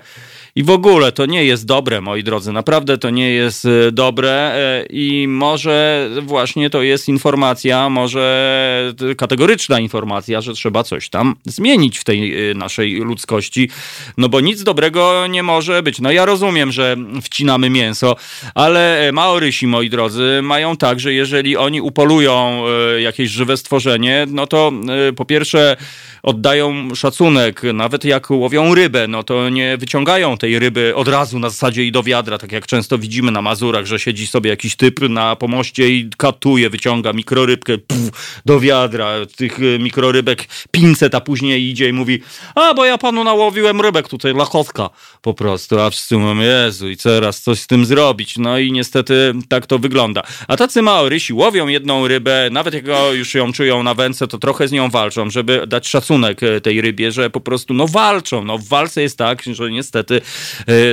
[0.57, 4.31] I w ogóle to nie jest dobre, moi drodzy, naprawdę to nie jest e, dobre
[4.31, 11.97] e, i może właśnie to jest informacja, może kategoryczna informacja, że trzeba coś tam zmienić
[11.97, 13.69] w tej e, naszej ludzkości,
[14.17, 16.01] no bo nic dobrego nie może być.
[16.01, 18.15] No ja rozumiem, że wcinamy mięso,
[18.53, 22.63] ale Maorysi, moi drodzy, mają tak, że jeżeli oni upolują
[22.99, 24.71] jakieś żywe stworzenie, no to
[25.15, 25.77] po pierwsze
[26.23, 31.49] oddają szacunek, nawet jak łowią rybę, no to nie wyciągają tej ryby od razu na
[31.49, 34.99] zasadzie i do wiadra, tak jak często widzimy na Mazurach, że siedzi sobie jakiś typ
[35.09, 41.69] na pomoście i katuje, wyciąga mikrorybkę puf, do wiadra, tych y, mikrorybek 500, a później
[41.69, 42.21] idzie i mówi,
[42.55, 44.89] a bo ja panu nałowiłem rybek tutaj, lachotka
[45.21, 49.33] po prostu, a wszyscy mówią, Jezu i teraz coś z tym zrobić, no i niestety
[49.49, 50.23] tak to wygląda.
[50.47, 54.67] A tacy maorysi łowią jedną rybę, nawet jak już ją czują na wędce, to trochę
[54.67, 58.57] z nią walczą, żeby dać szacunek e, tej rybie, że po prostu no walczą, no
[58.57, 60.21] w walce jest tak, że niestety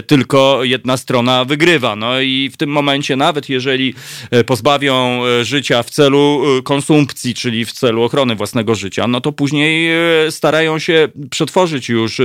[0.07, 1.97] tylko jedna strona wygrywa.
[1.97, 3.95] No i w tym momencie, nawet jeżeli
[4.31, 9.33] e, pozbawią e, życia w celu konsumpcji, czyli w celu ochrony własnego życia, no to
[9.33, 9.93] później
[10.31, 12.21] starają się przetworzyć już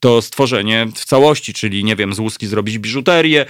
[0.00, 3.46] to stworzenie w całości, czyli nie wiem, z łuski zrobić biżuterię,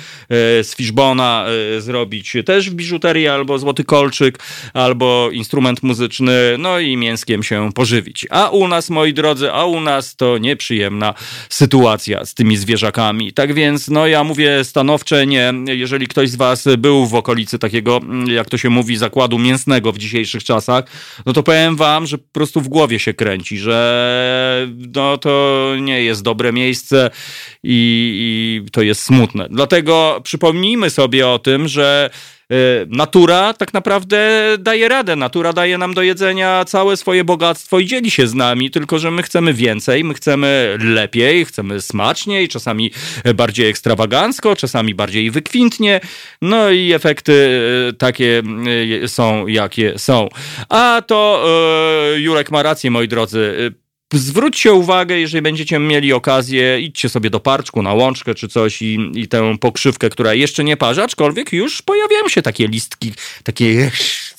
[0.63, 1.47] z fishbona
[1.79, 4.39] zrobić też biżuterię albo złoty kolczyk,
[4.75, 8.27] albo instrument muzyczny, no i mięskiem się pożywić.
[8.31, 11.15] A u nas, moi drodzy, a u nas to nieprzyjemna
[11.49, 12.57] sytuacja z tymi
[13.35, 15.55] tak więc, no ja mówię stanowcze nie.
[15.67, 19.99] Jeżeli ktoś z Was był w okolicy takiego, jak to się mówi, zakładu mięsnego w
[19.99, 20.85] dzisiejszych czasach,
[21.27, 26.03] no to powiem Wam, że po prostu w głowie się kręci, że no to nie
[26.03, 27.11] jest dobre miejsce
[27.63, 29.47] i, i to jest smutne.
[29.51, 32.11] Dlatego przypomnijmy sobie o tym, że
[32.89, 34.19] natura tak naprawdę
[34.59, 35.17] daje radę.
[35.17, 39.11] Natura daje nam do jedzenia całe swoje bogactwo i dzieli się z nami, tylko że
[39.11, 42.91] my chcemy więcej, my chcemy lepiej, chcemy smaczniej, czasami
[43.35, 46.01] bardziej ekstrawagancko, czasami bardziej wykwintnie.
[46.43, 48.43] No i efekty e, takie
[49.03, 50.29] e, są, jakie są.
[50.69, 51.45] A to
[52.17, 53.73] Jurek ma rację, moi drodzy
[54.19, 58.99] zwróćcie uwagę, jeżeli będziecie mieli okazję, idźcie sobie do parczku na łączkę czy coś i,
[59.15, 63.13] i tę pokrzywkę, która jeszcze nie parzy, aczkolwiek już pojawiają się takie listki,
[63.45, 63.91] takie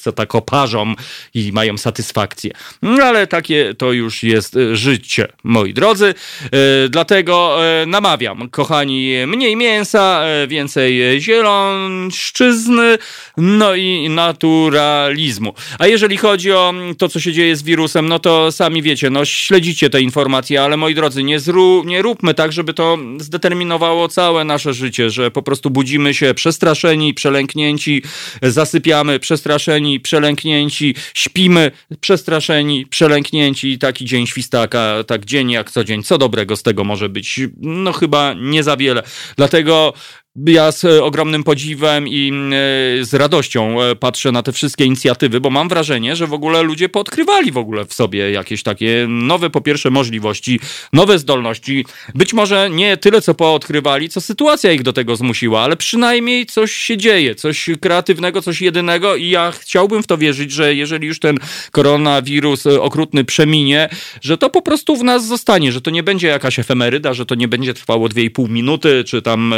[0.03, 0.93] co tak oparzą
[1.33, 2.51] i mają satysfakcję.
[2.81, 6.13] No, ale takie to już jest e, życie, moi drodzy.
[6.45, 12.97] E, dlatego e, namawiam, kochani, mniej mięsa, więcej zielonszczyzny,
[13.37, 15.53] no i naturalizmu.
[15.79, 19.25] A jeżeli chodzi o to, co się dzieje z wirusem, no to sami wiecie, no
[19.63, 24.43] śledzicie te informacje, ale moi drodzy, nie, zru, nie róbmy tak, żeby to zdeterminowało całe
[24.43, 28.01] nasze życie, że po prostu budzimy się przestraszeni, przelęknięci,
[28.41, 36.03] zasypiamy przestraszeni, przelęknięci, śpimy przestraszeni, przelęknięci i taki dzień świstaka, tak dzień jak co dzień.
[36.03, 37.39] Co dobrego z tego może być?
[37.61, 39.03] No chyba nie za wiele.
[39.37, 39.93] Dlatego
[40.35, 45.41] ja z e, ogromnym podziwem i e, z radością e, patrzę na te wszystkie inicjatywy,
[45.41, 49.49] bo mam wrażenie, że w ogóle ludzie poodkrywali w ogóle w sobie jakieś takie nowe,
[49.49, 50.59] po pierwsze, możliwości,
[50.93, 51.85] nowe zdolności.
[52.15, 56.71] Być może nie tyle, co poodkrywali, co sytuacja ich do tego zmusiła, ale przynajmniej coś
[56.71, 61.19] się dzieje, coś kreatywnego, coś jedynego i ja chciałbym w to wierzyć, że jeżeli już
[61.19, 61.37] ten
[61.71, 63.89] koronawirus okrutny przeminie,
[64.21, 67.35] że to po prostu w nas zostanie, że to nie będzie jakaś efemeryda, że to
[67.35, 69.53] nie będzie trwało 2,5 minuty, czy tam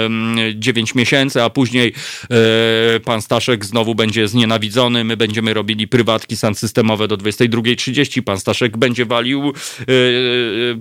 [0.66, 1.94] 9 miesięcy, a później
[2.96, 8.78] e, pan Staszek znowu będzie znienawidzony, my będziemy robili prywatki systemowe do 22.30, pan Staszek
[8.78, 9.54] będzie walił e, e,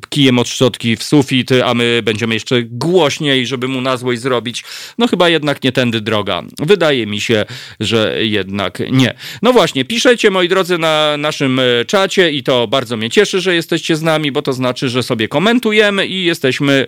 [0.08, 4.64] kijem od szczotki w sufit, a my będziemy jeszcze głośniej, żeby mu na złość zrobić.
[4.98, 6.42] No chyba jednak nie tędy droga.
[6.58, 7.44] Wydaje mi się,
[7.80, 9.14] że jednak nie.
[9.42, 13.96] No właśnie, piszecie moi drodzy na naszym czacie i to bardzo mnie cieszy, że jesteście
[13.96, 16.86] z nami, bo to znaczy, że sobie komentujemy i jesteśmy,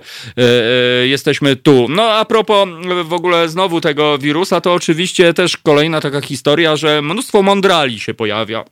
[1.05, 1.87] jesteśmy tu.
[1.89, 2.69] No a propos
[3.05, 8.14] w ogóle znowu tego wirusa, to oczywiście też kolejna taka historia, że mnóstwo mądrali się
[8.14, 8.64] pojawia.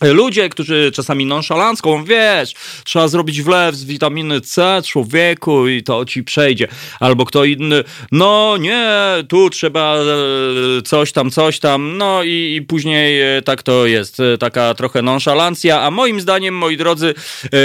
[0.00, 6.24] Ludzie, którzy czasami nonszalancką, wiesz, trzeba zrobić wlew z witaminy C człowieku i to ci
[6.24, 6.68] przejdzie.
[7.00, 8.98] Albo kto inny, no nie,
[9.28, 14.20] tu trzeba e, coś tam, coś tam, no i, i później e, tak to jest,
[14.20, 17.14] e, taka trochę nonszalancja, a moim zdaniem, moi drodzy,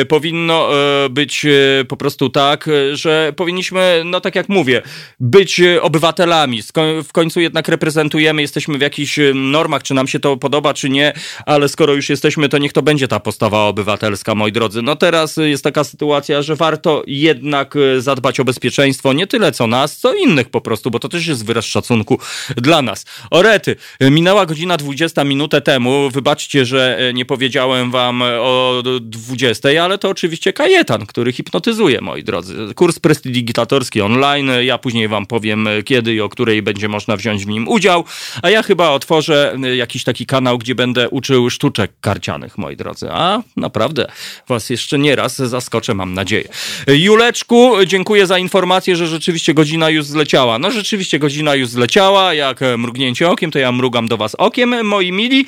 [0.10, 0.70] powinno
[1.10, 1.46] być
[1.88, 4.82] po prostu tak, że powinniśmy, no tak jak mówię,
[5.20, 6.62] być obywatelami.
[7.08, 11.14] W końcu jednak reprezentujemy, jesteśmy w jakichś normach, czy nam się to podoba, czy nie,
[11.46, 14.82] ale skoro już jest jesteśmy, to niech to będzie ta postawa obywatelska, moi drodzy.
[14.82, 19.68] No teraz jest taka sytuacja, że warto jednak e, zadbać o bezpieczeństwo, nie tyle co
[19.68, 22.20] nas, co innych po prostu, bo to też jest wyraz szacunku
[22.56, 23.06] dla nas.
[23.32, 29.98] Orety, minęła godzina 20 minutę temu, wybaczcie, że e, nie powiedziałem wam o 20, ale
[29.98, 32.56] to oczywiście Kajetan, który hipnotyzuje, moi drodzy.
[32.76, 37.46] Kurs prestidigitatorski online, ja później wam powiem e, kiedy i o której będzie można wziąć
[37.46, 38.04] w nim udział,
[38.42, 43.12] a ja chyba otworzę jakiś taki kanał, gdzie będę uczył sztuczek karcianych, moi drodzy.
[43.12, 44.08] A naprawdę
[44.48, 46.48] was jeszcze nie raz zaskoczę, mam nadzieję.
[46.88, 50.60] Juleczku, dziękuję za informację, że rzeczywiście godzina już zleciała.
[50.60, 55.12] No rzeczywiście godzina już zleciała, jak mrugnięcie okiem, to ja mrugam do was okiem, moi
[55.12, 55.46] mili.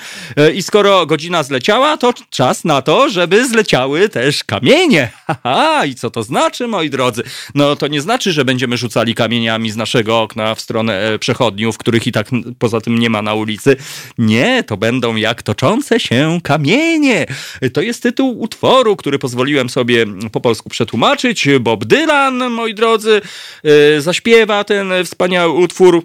[0.56, 5.12] I skoro godzina zleciała, to czas na to, żeby zleciały też kamienie.
[5.28, 7.24] Haha, i co to znaczy, moi drodzy?
[7.56, 11.78] No to nie znaczy, że będziemy rzucali kamieniami z naszego okna w stronę e, przechodniów,
[11.78, 12.28] których i tak
[12.60, 13.76] poza tym nie ma na ulicy.
[14.18, 17.26] Nie, to będą jak toczące się kamienie Kamienie.
[17.74, 21.48] To jest tytuł utworu, który pozwoliłem sobie po polsku przetłumaczyć.
[21.60, 23.22] Bob Dylan, moi drodzy,
[23.64, 26.04] e, zaśpiewa ten wspaniały utwór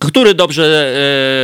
[0.00, 0.94] który dobrze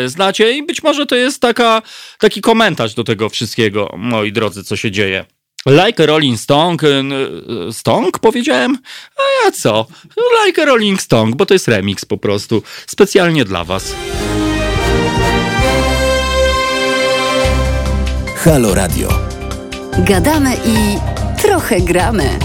[0.04, 1.82] e, znacie i być może to jest taka,
[2.18, 5.24] taki komentarz do tego wszystkiego, moi drodzy, co się dzieje.
[5.66, 6.76] Like Rolling Stone,
[7.68, 8.78] e, Stone powiedziałem?
[9.16, 9.86] A ja co?
[10.46, 13.94] Like Rolling Stone, bo to jest remix po prostu, specjalnie dla was.
[18.44, 19.08] Halo Radio.
[19.98, 20.98] Gadamy i
[21.42, 22.38] trochę gramy.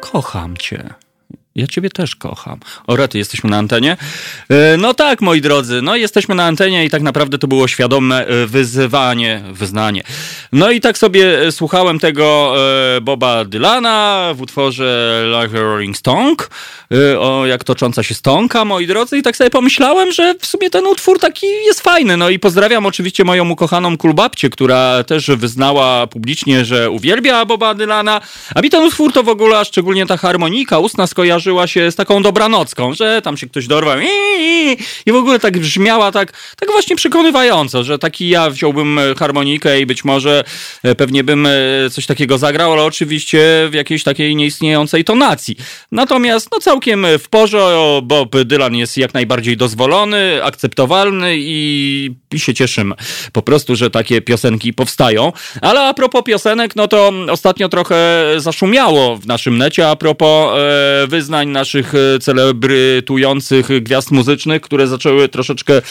[0.00, 1.01] Kocham cię.
[1.56, 2.60] Ja ciebie też kocham.
[2.86, 3.96] O rety, jesteśmy na antenie?
[4.48, 8.26] E, no tak, moi drodzy, no jesteśmy na antenie i tak naprawdę to było świadome
[8.26, 10.02] e, wyzywanie, wyznanie.
[10.52, 12.54] No i tak sobie e, słuchałem tego
[13.02, 16.34] Boba Dylana w utworze Like a Rolling Stone,
[17.18, 20.86] o jak tocząca się stonka, moi drodzy, i tak sobie pomyślałem, że w sumie ten
[20.86, 22.16] utwór taki jest fajny.
[22.16, 28.20] No i pozdrawiam oczywiście moją ukochaną kulbabcię, która też wyznała publicznie, że uwielbia Boba Dylana,
[28.54, 31.90] a mi ten utwór to w ogóle, a szczególnie ta harmonika ustna skojarzy kojarzyła się
[31.90, 33.98] z taką dobranocką, że tam się ktoś dorwał
[35.06, 39.86] i w ogóle tak brzmiała tak, tak właśnie przekonywająco, że taki ja wziąłbym harmonikę i
[39.86, 40.44] być może
[40.82, 41.50] e, pewnie bym e,
[41.90, 45.56] coś takiego zagrał, ale oczywiście w jakiejś takiej nieistniejącej tonacji.
[45.92, 52.54] Natomiast no całkiem w porze, Bob Dylan jest jak najbardziej dozwolony, akceptowalny i, i się
[52.54, 52.94] cieszymy
[53.32, 55.32] po prostu, że takie piosenki powstają.
[55.60, 61.06] Ale a propos piosenek, no to ostatnio trochę zaszumiało w naszym necie a propos e,
[61.06, 65.82] wyznań naszych e, celebrytujących gwiazd muzycznych, które zaczęły troszeczkę e,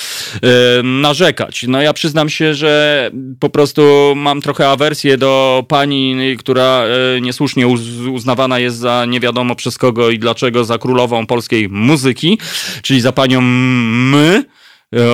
[0.84, 1.66] narzekać.
[1.68, 7.68] No ja przyznam się, że po prostu mam trochę awersję do pani, która e, niesłusznie
[8.14, 12.38] uznawana jest za nie wiadomo przez kogo i dlaczego za królową polskiej muzyki,
[12.82, 14.44] czyli za panią My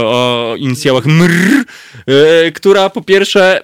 [0.06, 1.32] o inicjałach MR,
[2.54, 3.64] która po pierwsze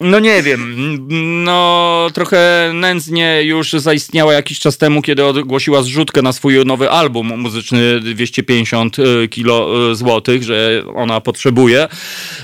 [0.00, 0.98] no nie wiem,
[1.44, 7.26] no trochę nędznie już zaistniała jakiś czas temu, kiedy ogłosiła zrzutkę na swój nowy album
[7.38, 11.88] muzyczny 250 y, kilo y, złotych, że ona potrzebuje.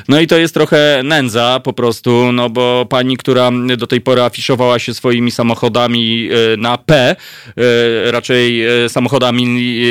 [0.09, 4.22] No i to jest trochę nędza po prostu, no bo pani, która do tej pory
[4.22, 7.16] afiszowała się swoimi samochodami y, na P,
[8.05, 9.83] raczej samochodami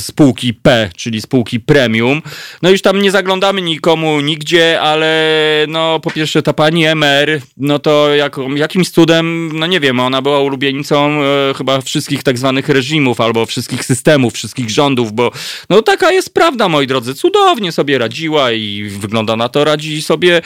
[0.00, 2.22] spółki P, czyli spółki premium,
[2.62, 5.34] no już tam nie zaglądamy nikomu nigdzie, ale
[5.68, 10.22] no po pierwsze ta pani MR no to jak, jakimś cudem, no nie wiem, ona
[10.22, 15.30] była ulubienicą e, chyba wszystkich tak zwanych reżimów albo wszystkich systemów, wszystkich rządów, bo
[15.70, 17.14] no taka jest prawda, moi drodzy.
[17.14, 20.42] Cudownie sobie radziła i wygląda na to, radzi sobie e,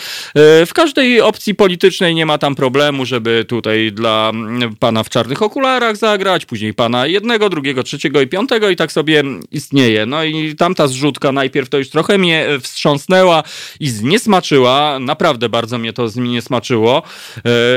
[0.67, 2.15] w każdej opcji politycznej.
[2.15, 4.33] Nie ma tam problemu, żeby tutaj dla
[4.79, 9.25] pana w czarnych okularach zagrać, później pana jednego, drugiego, trzeciego i piątego i tak sobie
[9.51, 10.07] istnieje.
[10.07, 13.43] No i tamta zrzutka najpierw to już trochę mnie wstrząsnęła
[13.81, 14.99] i zniesmaczyła.
[15.01, 17.03] Naprawdę bardzo mnie to zniesmaczyło smaczyło,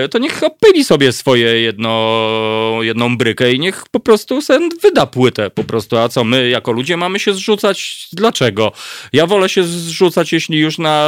[0.03, 5.05] e, to niech opyli sobie swoje jedno, jedną brykę i niech po prostu sen wyda
[5.05, 5.97] płytę po prostu.
[5.97, 8.07] A co, my jako ludzie mamy się zrzucać?
[8.13, 8.71] Dlaczego?
[9.13, 11.07] Ja wolę się zrzucać, jeśli już na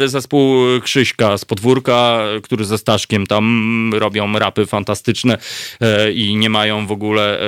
[0.00, 5.38] e, zespół Krzyśka z podwórka, który ze Staszkiem tam robią rapy fantastyczne
[5.80, 7.38] e, i nie mają w ogóle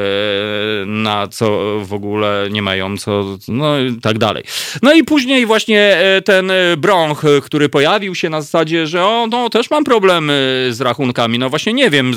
[0.86, 4.44] na co, w ogóle nie mają co, no i tak dalej.
[4.82, 9.70] No i później właśnie ten Bronch, który pojawił się na zasadzie, że on no też
[9.70, 11.38] mam problemy z rachunkami.
[11.38, 12.14] No właśnie nie wiem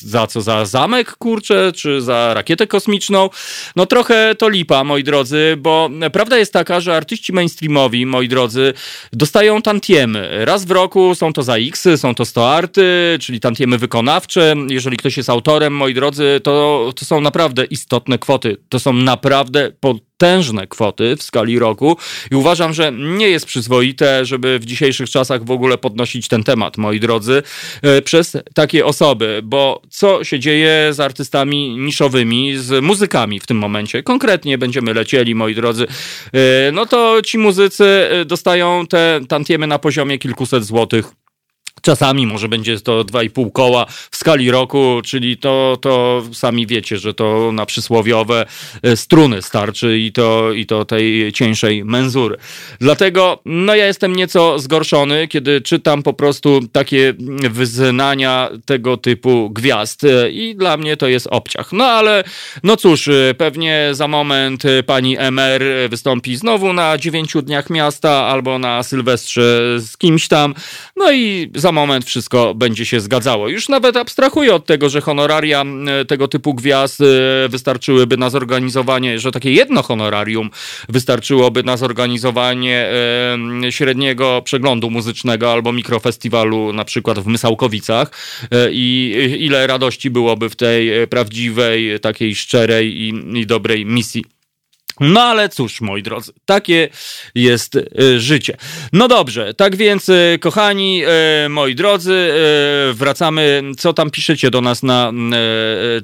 [0.00, 3.30] za co, za zamek, kurczę, czy za rakietę kosmiczną.
[3.76, 8.72] No trochę to lipa, moi drodzy, bo prawda jest taka, że artyści mainstreamowi, moi drodzy,
[9.12, 10.44] dostają tantiemy.
[10.44, 14.54] Raz w roku są to za X, są to 100 arty, czyli tantiemy wykonawcze.
[14.68, 18.56] Jeżeli ktoś jest autorem, moi drodzy, to, to są naprawdę istotne kwoty.
[18.68, 21.96] To są naprawdę po potężne kwoty w skali roku
[22.30, 26.78] i uważam, że nie jest przyzwoite, żeby w dzisiejszych czasach w ogóle podnosić ten temat,
[26.78, 27.42] moi drodzy,
[27.82, 33.56] e, przez takie osoby, bo co się dzieje z artystami niszowymi, z muzykami w tym
[33.56, 34.02] momencie?
[34.02, 35.86] Konkretnie będziemy lecieli, moi drodzy,
[36.32, 41.19] e, no to ci muzycy e, dostają te tantiemy na poziomie kilkuset złotych
[41.82, 47.14] Czasami może będzie to 2,5 koła w skali roku, czyli to, to sami wiecie, że
[47.14, 48.46] to na przysłowiowe
[48.82, 52.36] e, struny starczy i to, i to tej cieńszej menzury.
[52.80, 57.14] Dlatego no ja jestem nieco zgorszony, kiedy czytam po prostu takie
[57.50, 61.72] wyznania tego typu gwiazd e, i dla mnie to jest obciach.
[61.72, 62.24] No ale
[62.62, 68.58] no cóż, e, pewnie za moment pani MR wystąpi znowu na dziewięciu dniach miasta albo
[68.58, 70.54] na Sylwestrze z kimś tam,
[70.96, 73.48] no i za moment wszystko będzie się zgadzało.
[73.48, 75.64] Już nawet abstrahuję od tego, że honoraria
[76.00, 77.04] e, tego typu gwiazd e,
[77.48, 80.50] wystarczyłyby na zorganizowanie, że takie jedno honorarium
[80.88, 82.90] wystarczyłoby na zorganizowanie
[83.66, 88.10] e, średniego przeglądu muzycznego albo mikrofestiwalu na przykład w Mysałkowicach
[88.70, 94.39] i ile radości byłoby w tej prawdziwej, takiej szczerej i, i dobrej misji.
[95.00, 96.88] No ale cóż, moi drodzy, takie
[97.34, 98.56] jest y, życie.
[98.92, 101.02] No dobrze, tak więc, y, kochani,
[101.44, 102.30] y, moi drodzy,
[102.92, 103.62] wracamy.
[103.78, 105.12] Co tam piszecie do nas na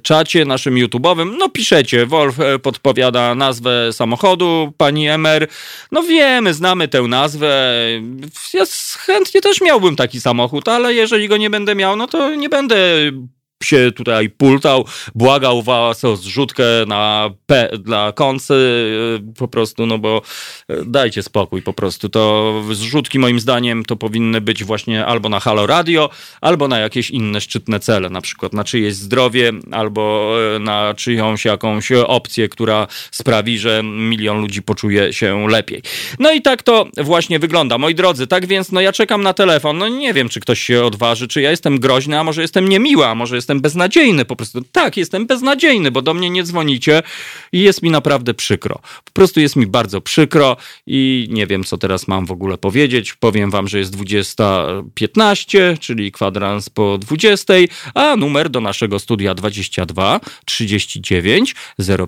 [0.02, 1.36] czacie naszym YouTube'owym?
[1.38, 5.48] No piszecie, Wolf podpowiada nazwę samochodu, pani Emer.
[5.92, 7.74] No wiemy, znamy tę nazwę.
[8.54, 8.64] Ja
[8.98, 12.76] chętnie też miałbym taki samochód, ale jeżeli go nie będę miał, no to nie będę
[13.64, 14.84] się tutaj pultał,
[15.14, 20.22] błagał was o zrzutkę na P dla koncy, y, po prostu, no bo
[20.70, 22.08] y, dajcie spokój po prostu.
[22.08, 27.10] To zrzutki moim zdaniem to powinny być właśnie albo na Halo Radio, albo na jakieś
[27.10, 32.86] inne szczytne cele, na przykład na czyjeś zdrowie, albo y, na czyjąś jakąś opcję, która
[33.10, 35.82] sprawi, że milion ludzi poczuje się lepiej.
[36.18, 37.78] No i tak to właśnie wygląda.
[37.78, 40.84] Moi drodzy, tak więc no ja czekam na telefon, no nie wiem, czy ktoś się
[40.84, 44.36] odważy, czy ja jestem groźny, a może jestem niemiła, a może jestem jestem beznadziejny, po
[44.36, 47.02] prostu tak, jestem beznadziejny, bo do mnie nie dzwonicie
[47.52, 48.78] i jest mi naprawdę przykro.
[49.04, 53.14] Po prostu jest mi bardzo przykro i nie wiem, co teraz mam w ogóle powiedzieć.
[53.14, 57.54] Powiem wam, że jest 20.15, czyli kwadrans po 20,
[57.94, 61.54] a numer do naszego studia 22 39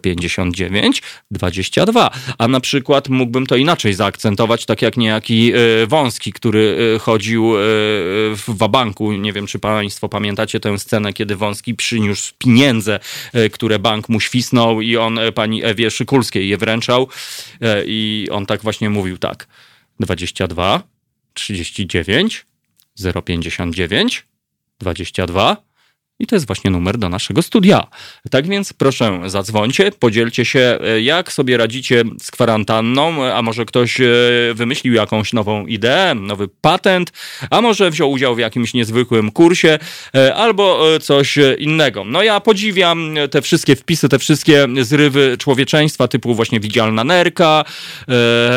[0.03, 2.11] 059 22.
[2.39, 7.57] A na przykład mógłbym to inaczej zaakcentować, tak jak niejaki y, Wąski, który y, chodził
[7.57, 7.59] y,
[8.37, 9.13] w wabanku.
[9.13, 13.01] Nie wiem, czy państwo pamiętacie tę scenę, kiedy Wąski przyniósł pieniądze,
[13.33, 17.09] e, które bank mu świsnął i on e, pani Ewie Szykulskiej je wręczał
[17.61, 19.47] e, i on tak właśnie mówił tak.
[20.01, 20.83] 22,
[21.35, 22.47] 39,
[23.25, 24.27] 059,
[24.81, 25.68] 22,
[26.21, 27.87] I to jest właśnie numer do naszego studia.
[28.31, 34.01] Tak więc proszę zadzwońcie, podzielcie się, e, jak sobie radzicie z kwarantanną, a może ktoś
[34.01, 34.05] e,
[34.55, 37.13] wymyślił jakąś nową ideę, nowy patent,
[37.51, 39.79] a może wziął udział w jakimś niezwykłym kursie,
[40.15, 42.05] e, albo coś innego.
[42.05, 47.65] No ja podziwiam te wszystkie wpisy, te wszystkie zrywy człowieczeństwa, typu właśnie widzialna nerka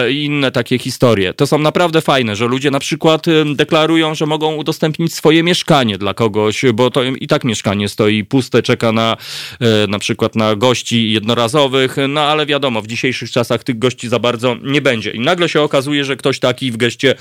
[0.09, 1.33] i inne takie historie.
[1.33, 6.13] To są naprawdę fajne, że ludzie na przykład deklarują, że mogą udostępnić swoje mieszkanie dla
[6.13, 9.17] kogoś, bo to i tak mieszkanie stoi puste, czeka na
[9.59, 14.19] e, na przykład na gości jednorazowych, no ale wiadomo, w dzisiejszych czasach tych gości za
[14.19, 15.11] bardzo nie będzie.
[15.11, 17.15] I nagle się okazuje, że ktoś taki w geście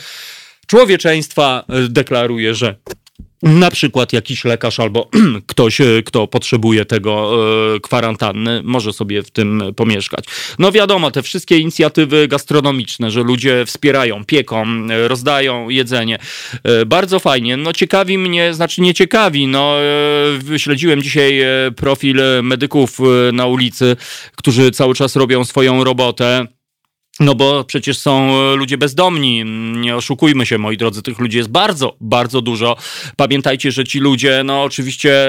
[0.66, 2.76] człowieczeństwa e, deklaruje, że
[3.42, 5.08] na przykład jakiś lekarz albo
[5.46, 7.32] ktoś, e, kto potrzebuje tego
[7.76, 10.24] e, kwarantanny, może sobie w tym pomieszkać.
[10.58, 16.18] No wiadomo, te wszystkie inicjatywy gastronomiczne, że ludzie wspierają, pieką, e, rozdają jedzenie.
[16.86, 17.56] Bardzo fajnie.
[17.56, 19.76] No ciekawi mnie, znaczy nie ciekawi, no
[20.56, 21.42] śledziłem dzisiaj
[21.76, 22.98] profil medyków
[23.32, 23.96] na ulicy,
[24.36, 26.46] którzy cały czas robią swoją robotę.
[27.20, 29.44] No bo przecież są e, ludzie bezdomni.
[29.76, 32.76] Nie oszukujmy się, moi drodzy, tych ludzi jest bardzo, bardzo dużo.
[33.16, 35.28] Pamiętajcie, że ci ludzie, no oczywiście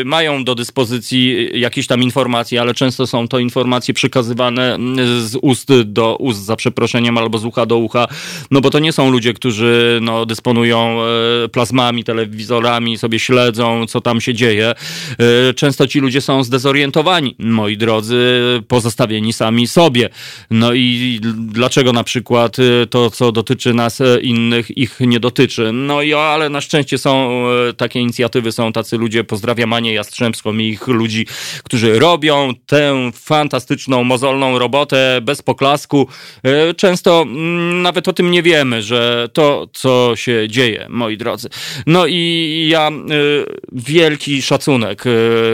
[0.00, 4.78] e, mają do dyspozycji jakieś tam informacje, ale często są to informacje przekazywane
[5.20, 8.08] z ust do ust, za przeproszeniem, albo z ucha do ucha.
[8.50, 10.98] No bo to nie są ludzie, którzy no, dysponują
[11.44, 14.74] e, plazmami, telewizorami, sobie śledzą, co tam się dzieje.
[15.56, 20.08] Często ci ludzie są zdezorientowani, moi drodzy, pozostawieni sami sobie.
[20.50, 25.72] No i dlaczego na przykład y, to, co dotyczy nas y, innych, ich nie dotyczy.
[25.72, 30.54] No i ale na szczęście są y, takie inicjatywy, są tacy ludzie, pozdrawiam Anię Jastrzębską
[30.54, 31.26] i ich ludzi,
[31.64, 36.08] którzy robią tę fantastyczną, mozolną robotę bez poklasku.
[36.76, 41.48] Często mm, nawet o tym nie wiemy, że to, co się dzieje, moi drodzy.
[41.86, 42.90] No i ja
[43.72, 45.04] wielki szacunek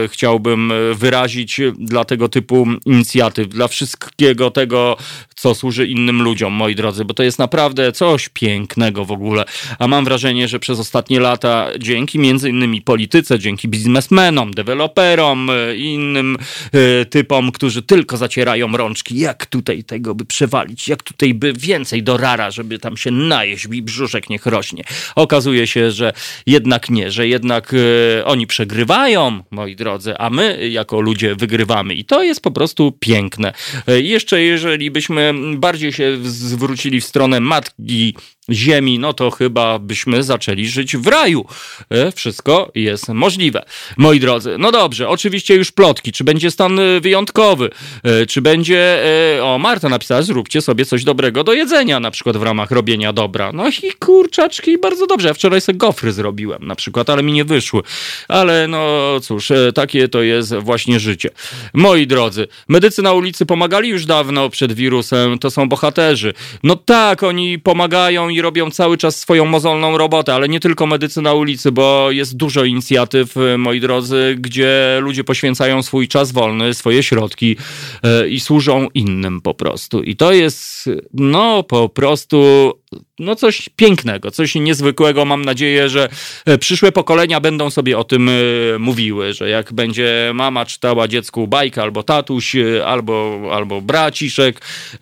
[0.07, 4.97] chciałbym wyrazić dla tego typu inicjatyw, dla wszystkiego tego,
[5.35, 9.45] co służy innym ludziom, moi drodzy, bo to jest naprawdę coś pięknego w ogóle.
[9.79, 15.83] A mam wrażenie, że przez ostatnie lata dzięki między innymi polityce, dzięki biznesmenom, deweloperom i
[15.83, 16.37] innym
[16.75, 22.03] y, typom, którzy tylko zacierają rączki, jak tutaj tego by przewalić, jak tutaj by więcej
[22.03, 24.83] do rara, żeby tam się najeść i brzuszek niech rośnie.
[25.15, 26.13] Okazuje się, że
[26.45, 32.05] jednak nie, że jednak y, oni przegrywają, moi drodzy, a my jako ludzie wygrywamy i
[32.05, 33.53] to jest po prostu piękne.
[33.87, 38.15] Jeszcze jeżeli byśmy bardziej się zwrócili w stronę matki
[38.51, 41.45] ziemi, no to chyba byśmy zaczęli żyć w raju.
[41.89, 43.65] E, wszystko jest możliwe.
[43.97, 47.69] Moi drodzy, no dobrze, oczywiście już plotki, czy będzie stan e, wyjątkowy,
[48.03, 48.97] e, czy będzie,
[49.43, 53.51] o Marta napisała, zróbcie sobie coś dobrego do jedzenia, na przykład w ramach robienia dobra.
[53.51, 55.27] No i kurczaczki, bardzo dobrze.
[55.27, 57.81] Ja wczoraj sobie gofry zrobiłem na przykład, ale mi nie wyszły.
[58.27, 61.29] Ale no cóż, takie to jest właśnie życie.
[61.73, 66.33] Moi drodzy, medycy na ulicy pomagali już dawno przed wirusem, to są bohaterzy.
[66.63, 71.21] No tak, oni pomagają i robią cały czas swoją mozolną robotę, ale nie tylko medycy
[71.21, 76.73] na ulicy, bo jest dużo inicjatyw, y, moi drodzy, gdzie ludzie poświęcają swój czas wolny,
[76.73, 77.57] swoje środki
[78.03, 80.03] yy, i służą innym po prostu.
[80.03, 82.73] I to jest, no, po prostu
[83.19, 85.25] no coś pięknego, coś niezwykłego.
[85.25, 86.09] Mam nadzieję, że
[86.45, 88.33] e, przyszłe pokolenia będą sobie o tym e,
[88.79, 94.61] mówiły, że jak będzie mama czytała dziecku bajkę albo tatuś, e, albo, albo braciszek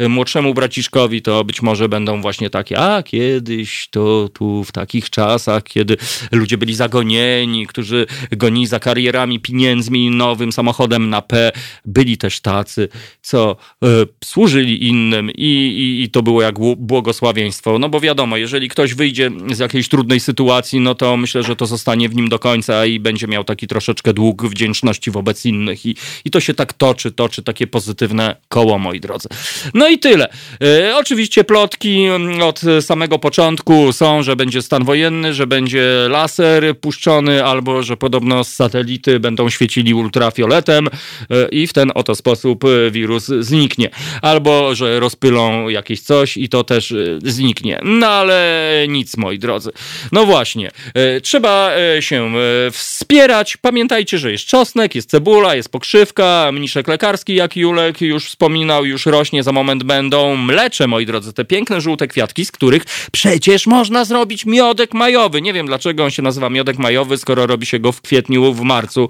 [0.10, 5.64] młodszemu braciszkowi, to być może będą właśnie takie, a kiedyś to tu w takich czasach,
[5.64, 5.98] kiedy
[6.32, 11.52] ludzie byli zagonieni, którzy gonili za karierami, pieniędzmi, nowym samochodem na P,
[11.86, 12.90] byli też tacy,
[13.22, 13.88] co y,
[14.24, 19.32] służyli innym i, i, i to było jak błogosławieństwo no bo wiadomo, jeżeli ktoś wyjdzie
[19.54, 23.00] z jakiejś trudnej sytuacji, no to myślę, że to zostanie w nim do końca i
[23.00, 25.96] będzie miał taki troszeczkę dług wdzięczności wobec innych i,
[26.26, 29.30] i to się tak toczy, toczy takie pozytywne koło, moi drodzy.
[29.74, 30.28] No i tyle.
[30.62, 36.80] E, oczywiście plotki mm, od samego początku są, że będzie stan wojenny, że będzie laser
[36.80, 42.64] puszczony, albo że podobno z satelity będą świecili ultrafioletem e, i w ten oto sposób
[42.92, 43.90] wirus zniknie.
[44.22, 46.96] Albo, że rozpylą jakieś coś i to też e,
[47.84, 49.72] No ale nic, moi drodzy.
[50.12, 53.58] No właśnie, e, trzeba e, się e, wspierać.
[53.58, 59.06] Pamiętajcie, że jest czosnek, jest cebula, jest pokrzywka, mniszek lekarski, jak Julek już wspominał, już
[59.06, 64.06] rośnie, za moment będą mlecze, moi drodzy, te piękne żółte kwiatki, z których przecież można
[64.06, 65.42] zrobić miodek majowy.
[65.42, 68.62] Nie wiem, dlaczego on się nazywa miodek majowy, skoro robi się go w kwietniu, w
[68.62, 69.10] marcu.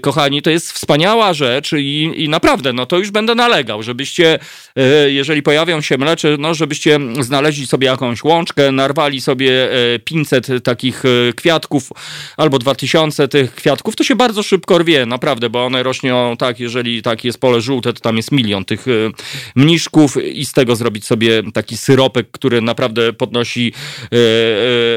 [0.00, 4.38] Kochani, to jest wspaniała rzecz i, i naprawdę, no to już będę nalegał, żebyście,
[5.06, 9.68] jeżeli pojawią się mlecze, no żebyście znaleźli sobie jakąś łączkę, narwali sobie
[10.04, 11.02] 500 takich
[11.36, 11.90] kwiatków
[12.36, 17.02] albo 2000 tych kwiatków, to się bardzo szybko rwie, naprawdę, bo one rośnią tak, jeżeli
[17.02, 18.86] tak jest pole żółte, to tam jest milion tych
[19.56, 23.72] mniszków i z tego zrobić sobie taki syropek, który naprawdę podnosi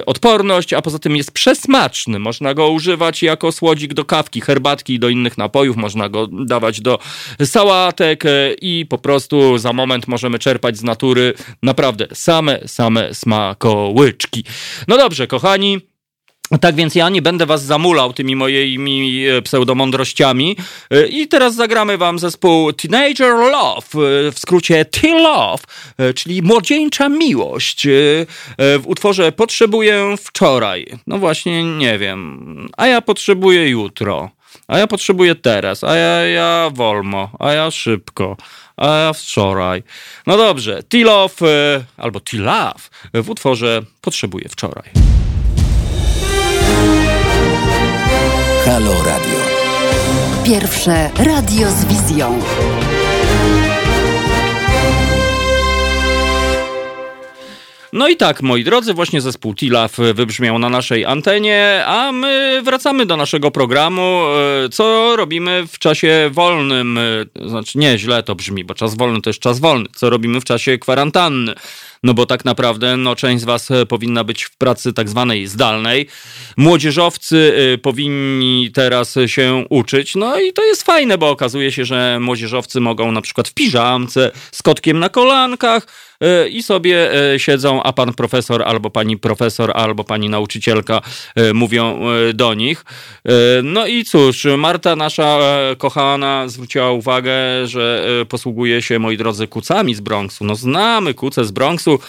[0.05, 2.19] odporność, a poza tym jest przesmaczny.
[2.19, 6.81] Można go używać jako słodzik do kawki, herbatki i do innych napojów, można go dawać
[6.81, 6.99] do
[7.43, 8.23] sałatek
[8.61, 14.43] i po prostu za moment możemy czerpać z natury naprawdę same, same smakołyczki.
[14.87, 15.89] No dobrze, kochani.
[16.61, 20.57] Tak więc ja nie będę was zamulał tymi moimi e, pseudomądrościami
[20.91, 23.87] e, i teraz zagramy wam zespół Teenager Love,
[24.27, 25.63] e, w skrócie T-Love,
[26.15, 27.87] czyli młodzieńcza miłość.
[28.57, 30.85] W utworze Potrzebuję wczoraj.
[31.07, 32.69] No właśnie, nie wiem.
[32.77, 34.29] A ja potrzebuję jutro.
[34.67, 35.83] A ja potrzebuję teraz.
[35.83, 37.29] A ja, ja wolno.
[37.39, 38.37] A ja szybko
[38.79, 39.83] a wczoraj.
[40.27, 41.35] No dobrze, T-Love
[41.97, 44.89] albo T-Love w utworze Potrzebuję wczoraj.
[48.65, 49.39] Halo Radio.
[50.45, 52.39] Pierwsze radio z wizją.
[57.93, 63.05] No i tak, moi drodzy, właśnie zespół Tilaf wybrzmiał na naszej antenie, a my wracamy
[63.05, 64.23] do naszego programu.
[64.65, 66.97] E, co robimy w czasie wolnym?
[66.97, 69.85] E, znaczy, nie, źle to brzmi, bo czas wolny to jest czas wolny.
[69.95, 71.53] Co robimy w czasie kwarantanny?
[72.03, 75.47] no bo tak naprawdę no, część z Was e, powinna być w pracy tak zwanej
[75.47, 76.07] zdalnej.
[76.57, 82.79] Młodzieżowcy powinni teraz się uczyć, no i to jest fajne, bo okazuje się, że młodzieżowcy
[82.79, 86.08] mogą na przykład w piżamce, z kotkiem na kolankach, E,
[86.49, 91.01] i sobie e, siedzą, a pan profesor albo pani profesor albo pani nauczycielka
[91.35, 91.99] e, mówią
[92.33, 92.85] do nich.
[93.63, 95.39] No i cóż, Marta, nasza
[95.77, 97.31] kochana, zwróciła uwagę,
[97.67, 100.45] że posługuje się, moi drodzy, kucami z Bronxu.
[100.45, 101.99] No znamy kuce z Bronxu.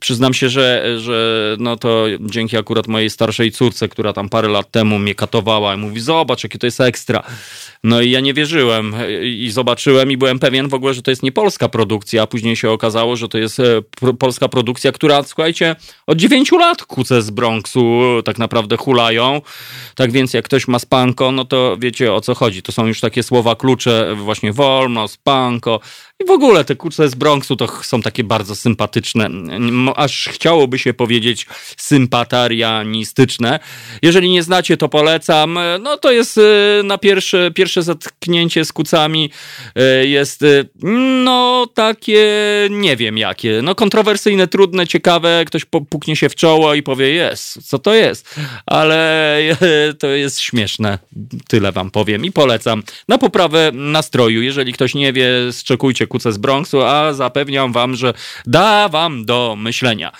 [0.00, 4.70] Przyznam się, że, że no to dzięki akurat mojej starszej córce, która tam parę lat
[4.70, 7.22] temu mnie katowała i mówi, zobacz, jakie to jest ekstra.
[7.84, 11.22] No i ja nie wierzyłem i zobaczyłem i byłem pewien w ogóle, że to jest
[11.22, 13.82] nie polska produkcja, a później się okazało, że to jest e,
[14.18, 15.76] polska produkcja, która, słuchajcie,
[16.06, 19.40] od 9 lat kuce z Bronxu tak naprawdę hulają.
[19.94, 22.62] Tak więc jak ktoś ma spanko, no to wiecie o co chodzi.
[22.62, 25.80] To są już takie słowa klucze, właśnie wolno, spanko.
[26.22, 29.28] I w ogóle te kuce z Bronxu to są takie bardzo sympatyczne,
[29.96, 31.46] aż chciałoby się powiedzieć
[31.76, 33.60] sympatarianistyczne.
[34.02, 35.58] Jeżeli nie znacie, to polecam.
[35.80, 39.30] No to jest e, na pierwsze, pierwsze zatknięcie z kucami
[39.74, 40.64] e, jest e,
[41.24, 42.26] no takie,
[42.70, 45.44] nie wiem jakie, no kontrowersyjne, trudne, ciekawe.
[45.46, 48.34] Ktoś puknie się w czoło i powie, jest, co to jest?
[48.66, 49.38] Ale
[49.98, 50.98] to jest śmieszne.
[51.48, 52.82] Tyle wam powiem i polecam.
[53.08, 54.42] Na poprawę nastroju.
[54.42, 58.14] Jeżeli ktoś nie wie, zczekujcie kuce z Bronxu, a zapewniam wam, że
[58.46, 60.12] da wam do myślenia.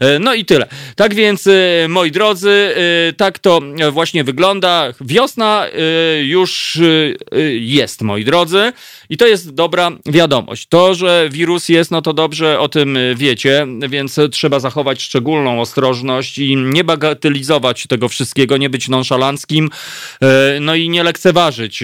[0.00, 0.66] E, no i tyle.
[0.96, 2.74] Tak więc, e, moi drodzy,
[3.08, 3.60] e, tak to
[3.92, 4.92] właśnie wygląda.
[5.00, 5.66] Wiosna
[6.22, 6.78] już
[7.60, 8.72] jest, moi drodzy.
[9.08, 10.66] I to jest dobra wiadomość.
[10.68, 16.38] To, że wirus jest, no to dobrze o tym wiecie, więc trzeba zachować szczególną ostrożność
[16.38, 19.70] i nie bagatelizować tego wszystkiego, nie być nonszalanckim,
[20.60, 21.82] no i nie lekceważyć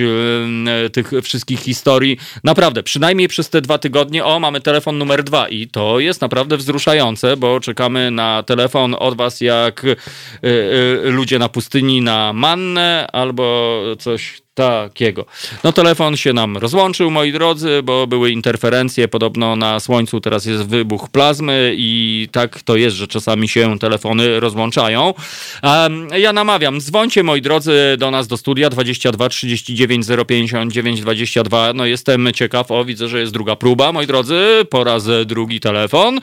[0.93, 2.19] tych wszystkich historii.
[2.45, 6.57] Naprawdę, przynajmniej przez te dwa tygodnie, o, mamy telefon numer dwa i to jest naprawdę
[6.57, 9.97] wzruszające, bo czekamy na telefon od was jak y,
[10.45, 15.25] y, ludzie na pustyni na mannę albo coś takiego.
[15.65, 19.09] No telefon się nam rozłączył, moi drodzy, bo były interferencje.
[19.09, 24.41] Podobno na Słońcu teraz jest wybuch plazmy i tak to jest, że czasami się telefony
[24.41, 25.15] rozłączają.
[25.63, 31.73] Um, ja namawiam, dzwońcie, moi drodzy, do nas do studia 22 39 059 22.
[31.73, 34.41] No jestem ciekaw, o widzę, że jest druga próba, moi drodzy,
[34.71, 36.21] po raz drugi telefon.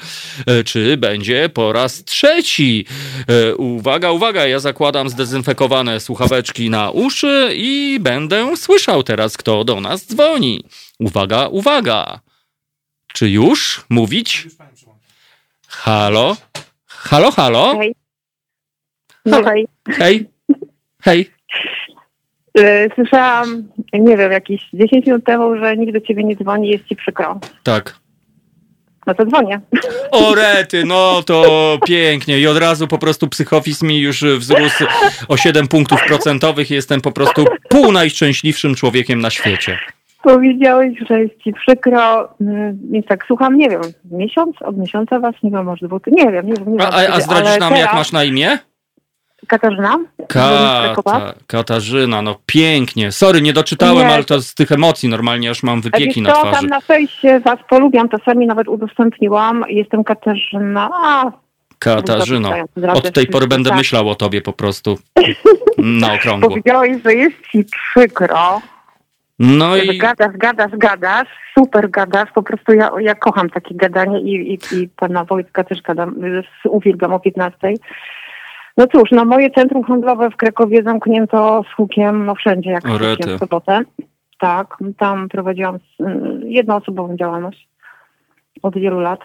[0.48, 2.86] E, czy będzie po raz trzeci?
[3.28, 9.64] E, uwaga, uwaga, ja zakładam zdezynfekowane słuchaweczki na uszy i będę będę słyszał teraz, kto
[9.64, 10.64] do nas dzwoni.
[11.00, 12.20] Uwaga, uwaga.
[13.08, 14.48] Czy już mówić?
[15.68, 16.38] Halo?
[16.86, 17.78] Halo, halo?
[17.78, 17.96] Hej.
[19.26, 19.68] No hej.
[19.88, 20.30] Hej.
[21.02, 21.30] Hej.
[22.58, 26.86] E, słyszałam, nie wiem, jakieś 10 minut temu, że nikt do ciebie nie dzwoni, jest
[26.86, 27.40] ci przykro.
[27.64, 28.00] Tak.
[29.08, 29.62] No to dzwonię.
[30.12, 32.40] O rety, no to pięknie.
[32.40, 34.86] I od razu po prostu psychofis mi już wzrósł
[35.28, 36.72] o 7 punktów procentowych.
[36.72, 39.80] Jestem po prostu pół najszczęśliwszym człowiekiem na świecie.
[40.24, 42.30] Powiedziałeś, że jest ci przykro,
[42.92, 43.82] więc tak słucham, nie wiem,
[44.12, 46.78] miesiąc, od miesiąca was, nie wiem, może dwóch, nie wiem, nie wiem.
[46.78, 47.80] Nie a, a zdradzisz nam, teraz...
[47.80, 48.58] jak masz na imię?
[49.48, 50.00] Katarzyna.
[50.28, 51.12] Krakowa.
[51.20, 53.12] Kata, Katarzyna, no pięknie.
[53.12, 54.14] Sorry, nie doczytałem, Nie.
[54.14, 56.52] ale to z tych emocji normalnie aż mam wypieki na twarzy.
[56.56, 59.64] tam na fejsie was polubiam, czasami nawet udostępniłam.
[59.68, 60.90] Jestem Katarzyna.
[60.94, 61.32] A,
[61.80, 62.50] Katarzyno,
[62.94, 63.78] od tej pory będę tak.
[63.80, 64.98] myślał o tobie po prostu
[65.78, 66.50] na okrągło.
[66.50, 68.62] powiedziałeś, że jest ci przykro.
[69.40, 71.28] No i Gadasz, gadasz, gadasz,
[71.60, 75.82] super gadasz, po prostu ja, ja kocham takie gadanie i, i, i pana Wojtka też
[75.82, 76.16] gadam,
[76.66, 77.58] uwielbiam o 15.
[78.78, 83.40] No cóż, no moje centrum handlowe w Krakowie zamknięto z hukiem, no wszędzie jak w
[83.40, 83.82] sobotę.
[84.40, 84.68] Tak,
[84.98, 85.78] tam prowadziłam
[86.44, 87.68] jednoosobową działalność
[88.64, 89.20] od wielu lat.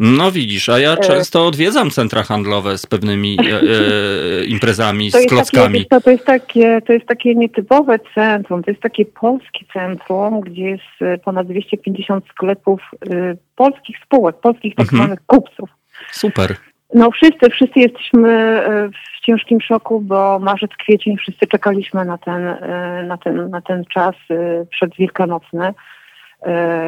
[0.00, 0.96] no widzisz, a ja E.
[0.96, 5.86] często odwiedzam centra handlowe z pewnymi e, e, imprezami, To z takie, klockami.
[5.90, 10.62] co, to, jest takie, to jest takie nietypowe centrum, to jest takie polskie centrum, gdzie
[10.64, 15.02] jest e, ponad 250 sklepów e, polskich spółek, polskich tak Mhm.
[15.02, 15.70] zwanych kupców.
[16.10, 16.56] Super.
[16.94, 22.46] No wszyscy, wszyscy jesteśmy e, w ciężkim szoku, bo marzec, kwiecień wszyscy czekaliśmy na ten,
[22.46, 25.74] e, na ten, na ten czas e, przedwielkanocny.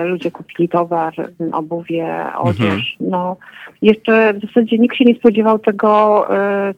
[0.04, 1.14] Ludzie kupili towar,
[1.52, 2.96] obuwie, odzież.
[3.00, 3.36] No,
[3.82, 6.26] jeszcze w zasadzie nikt się nie spodziewał tego,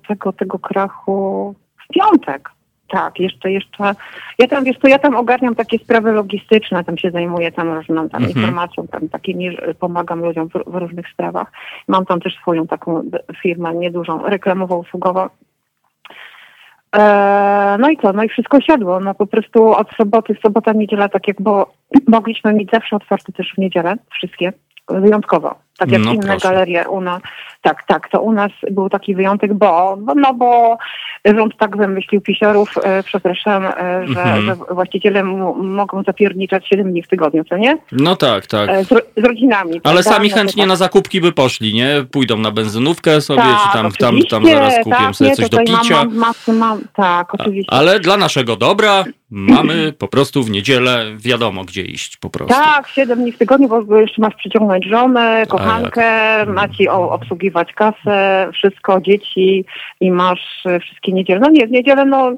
[0.09, 1.55] tego, tego krachu
[1.85, 2.51] w piątek.
[2.93, 3.95] Tak, jeszcze, jeszcze.
[4.39, 8.09] Ja tam, wiesz co, ja tam ogarniam takie sprawy logistyczne, tam się zajmuję tam różną
[8.09, 8.37] tam Mhm.
[8.37, 11.53] informacją, tam takimi, że pomagam ludziom w, w różnych sprawach.
[11.89, 13.03] Mam tam też swoją taką
[13.43, 15.29] firmę niedużą, reklamową, usługową.
[16.93, 18.13] Eee, no i co?
[18.13, 19.01] No i wszystko siadło.
[19.01, 21.73] No po prostu od soboty, sobota, niedziela, tak jak bo
[22.09, 24.53] mogliśmy mieć zawsze otwarte też w niedzielę, wszystkie,
[24.89, 25.55] wyjątkowo.
[25.79, 26.49] Tak jak No inne proszę.
[26.49, 27.23] galerie u nas.
[27.63, 30.79] Tak, tak, to u nas był taki wyjątek, bo no bo
[31.25, 33.71] rząd tak wymyślił pisiorów, e, przepraszam, e,
[34.07, 34.47] że, Mhm.
[34.47, 35.25] że właściciele
[35.63, 37.79] mogą zapierniczać 7 dni w tygodniu, co nie?
[37.93, 38.71] No tak, tak.
[38.71, 39.81] E, z, z rodzinami.
[39.85, 40.69] Ale sami chętnie tak.
[40.69, 42.05] na zakupki by poszli, nie?
[42.11, 45.59] Pójdą na benzynówkę sobie, Tak, czy tam, tam, tam zaraz kupię tak, sobie coś do
[45.59, 45.97] picia.
[45.97, 47.73] Mam, mam, masy, mam, tak, oczywiście.
[47.73, 49.05] Ale dla naszego dobra
[49.35, 52.55] mamy po prostu w niedzielę wiadomo gdzie iść po prostu.
[52.55, 56.07] Tak, 7 dni w tygodniu, bo jeszcze masz przyciągnąć żonę, kochankę,
[56.47, 59.65] macie o- obsługiwać kasę, wszystko, dzieci
[60.01, 61.41] i masz e, wszystkie niedziele.
[61.41, 62.33] No nie, w niedzielę no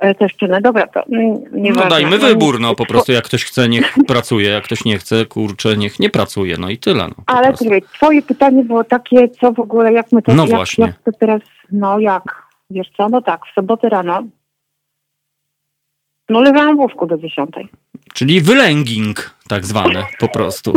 [0.00, 0.60] e, też czynne.
[0.60, 1.90] Dobra, to mm, No nieważne.
[1.90, 5.26] dajmy No, wybór, no po prostu jak ktoś chce, niech pracuje, jak ktoś nie chce,
[5.26, 7.08] kurczę, niech nie pracuje, no i tyle.
[7.08, 10.50] No, Ale słuchaj, twoje pytanie było takie, co w ogóle, jak my to, No jak,
[10.56, 10.84] właśnie.
[10.86, 11.40] jak to teraz,
[11.72, 12.22] no jak,
[12.70, 14.22] wiesz co, no tak, w sobotę rano,
[16.30, 17.50] no leżałam w łóżku do 10.
[18.14, 20.72] Czyli wylęging tak zwany po prostu.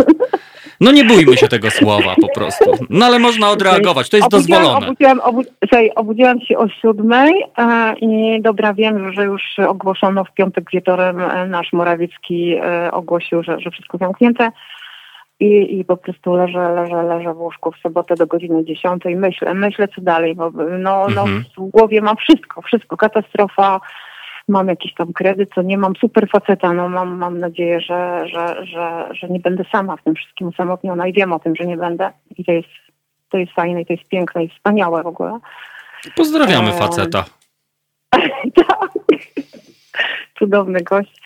[0.82, 2.72] No nie bójmy się tego słowa po prostu.
[2.90, 4.88] No ale można odreagować, to jest Obudziłam- dozwolone.
[4.88, 5.42] Obudziłam, obu,
[5.96, 11.48] obudziłam się o siódmej e, i dobra, wiem, że już ogłoszono w piątek wieczorem, e,
[11.48, 14.52] nasz Morawiecki e, ogłosił, że, że wszystko zamknięte.
[15.40, 19.04] I, I po prostu leżę, leżę, leżę w łóżku w sobotę do godziny 10.
[19.16, 21.44] Myślę, myślę co dalej, bo no, no Mhm.
[21.58, 23.80] w głowie mam wszystko, wszystko, katastrofa.
[24.48, 28.66] Mam jakiś tam kredyt, co nie mam super faceta, no mam, mam nadzieję, że, że,
[28.66, 31.78] że, że nie będę sama w tym wszystkim osamotniona i wiem o tym, że nie
[31.78, 32.12] będę.
[32.38, 32.70] I to jest,
[33.30, 35.40] to jest fajne i to jest piękne i wspaniałe w ogóle.
[36.16, 37.26] Pozdrawiamy faceta.
[38.56, 38.90] tak.
[40.40, 41.22] Cudowny gość.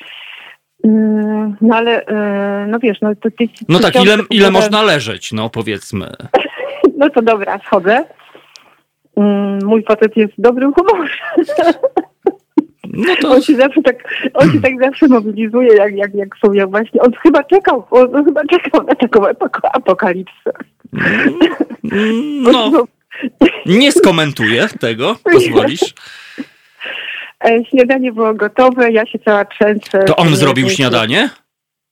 [0.84, 3.48] Mm, No ale, e, no wiesz, no to ty...
[3.70, 6.12] No tak, ile, ile można leżeć, no powiedzmy.
[6.98, 8.06] No to dobra, schodzę.
[9.18, 11.14] Mm, Mój facet jest dobrym humorze.
[12.98, 13.96] No to On się zawsze tak,
[14.34, 18.26] on się tak zawsze mobilizuje, jak, jak, jak są, jak właśnie, on chyba czekał, on
[18.26, 19.22] chyba czekał na taką
[19.74, 20.52] apokalipsę.
[21.92, 22.86] mm, no,
[23.66, 25.94] nie skomentuję tego, pozwolisz.
[27.46, 30.04] E, Śniadanie było gotowe, ja się cała trzęsę.
[30.04, 31.30] To on zrobił nie, śniadanie?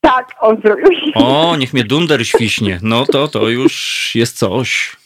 [0.00, 1.26] Tak, on zrobił śniadanie.
[1.26, 2.78] O, niech mnie dunder świśnie.
[2.82, 4.96] No to to już jest coś.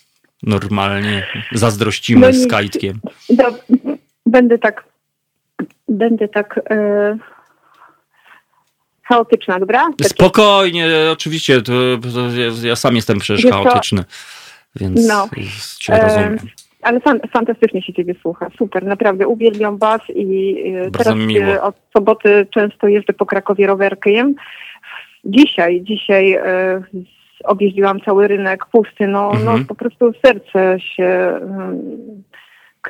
[0.42, 3.00] Normalnie zazdrościmy No z Kajtkiem.
[3.30, 3.44] No,
[4.26, 4.84] będę tak,
[5.88, 7.16] będę tak e,
[9.02, 9.86] chaotyczna, dobra?
[9.98, 11.72] Tak Spokojnie, oczywiście, to,
[12.14, 14.04] to ja, sam jestem przecież Wiesz chaotyczny,
[14.76, 15.28] więc No.
[15.78, 16.36] cię rozumiem.
[16.82, 18.48] Ale fan, fantastycznie się ciebie słucha.
[18.58, 20.56] Super, naprawdę uwielbiam was i
[20.86, 21.46] e, teraz mi miło.
[21.52, 24.34] e, od soboty często jeżdżę po Krakowie rowerkiem.
[25.24, 26.82] Dzisiaj, dzisiaj e,
[27.44, 29.06] objeździłam cały rynek pusty.
[29.06, 29.44] No, Mhm.
[29.60, 31.40] no po prostu serce się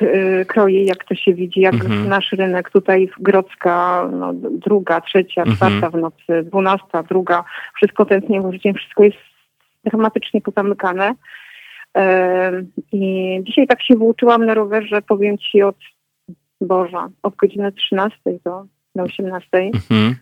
[0.01, 2.07] mm, k- e, kroi, jak to się widzi, jak Mhm.
[2.09, 5.57] nasz rynek tutaj w Grodzka, no, druga, trzecia, Mhm.
[5.57, 7.43] czwarta w nocy, dwunasta, druga,
[7.75, 9.17] wszystko tętnie życiem, wszystko jest
[9.85, 11.13] dramatycznie pozamykane.
[12.91, 15.75] I dzisiaj tak się włóczyłam na rowerze, powiem Ci od
[16.61, 18.65] Boża, od godziny 13 do,
[18.95, 19.47] do 18.
[19.53, 20.15] Mhm.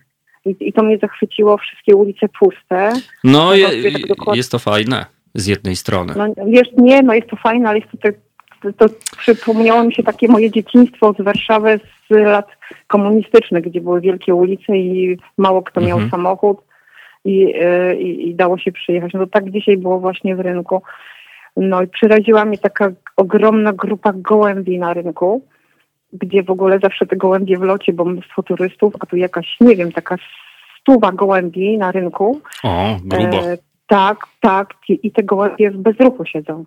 [0.45, 2.93] I, I to mnie zachwyciło, wszystkie ulice puste.
[3.23, 3.67] No, je,
[4.33, 5.05] jest to fajne
[5.35, 6.13] z jednej strony.
[6.17, 8.15] No wiesz, nie, no jest to fajne, ale jest to tak
[8.77, 8.85] to
[9.17, 11.79] przypomniało mi się takie moje dzieciństwo z Warszawy
[12.09, 12.47] z lat
[12.87, 16.11] komunistycznych, gdzie były wielkie ulice i mało kto miał Mhm.
[16.11, 16.57] samochód
[17.25, 19.13] i, e, i, i dało się przyjechać.
[19.13, 20.81] No to tak dzisiaj było właśnie w rynku.
[21.57, 25.41] No i przeraziła mnie taka ogromna grupa gołębi na rynku,
[26.13, 29.75] gdzie w ogóle zawsze te gołębie w locie, bo mnóstwo turystów, a tu jakaś, nie
[29.75, 30.15] wiem, taka
[30.81, 32.41] stuwa gołębi na rynku.
[32.63, 33.37] O, grubo.
[33.37, 33.57] E,
[33.87, 34.73] tak, tak.
[34.89, 36.65] I, I te gołębie bez ruchu siedzą.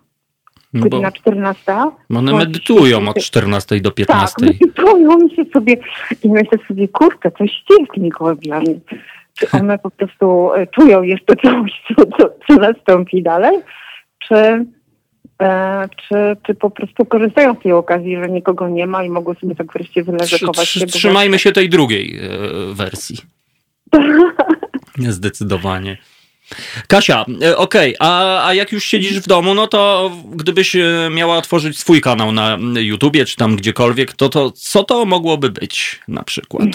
[0.73, 1.73] No Godzina 14.
[1.73, 4.45] one Właśnie medytują od się- 14 do Tak, 15.
[4.45, 5.77] medytują mi się sobie
[6.23, 8.79] i myślę sobie, kurczę, coś dzieje z tymi gołębiami.
[9.39, 13.59] Czy one po prostu e, czują jeszcze coś, co, co, co nastąpi dalej?
[14.27, 14.35] Czy,
[15.41, 16.15] e, czy,
[16.47, 19.73] czy po prostu korzystają z tej okazji, że nikogo nie ma i mogą sobie tak
[19.73, 20.85] wreszcie wyleżakować trzy- się?
[20.85, 23.17] Trzymajmy się tej drugiej e, wersji.
[24.97, 25.97] Zdecydowanie.
[26.87, 31.37] Kasia, e, okej, a, a jak już siedzisz w domu, no to gdybyś e, miała
[31.37, 36.23] otworzyć swój kanał na YouTubie czy tam gdziekolwiek, to, to co to mogłoby być na
[36.23, 36.67] przykład?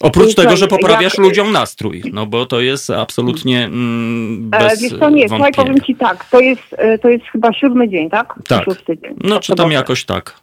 [0.00, 4.82] Oprócz tego, że poprawiasz jak- ludziom nastrój, no bo to jest absolutnie mm, E, bez
[4.82, 8.10] Wiesz co, nie, słuchaj, powiem Ci tak, to jest, e, to jest chyba siódmy dzień,
[8.10, 8.34] tak?
[8.48, 8.64] Tak.
[8.64, 9.14] Szósty dzień.
[9.24, 10.40] No czy tam jakoś tak.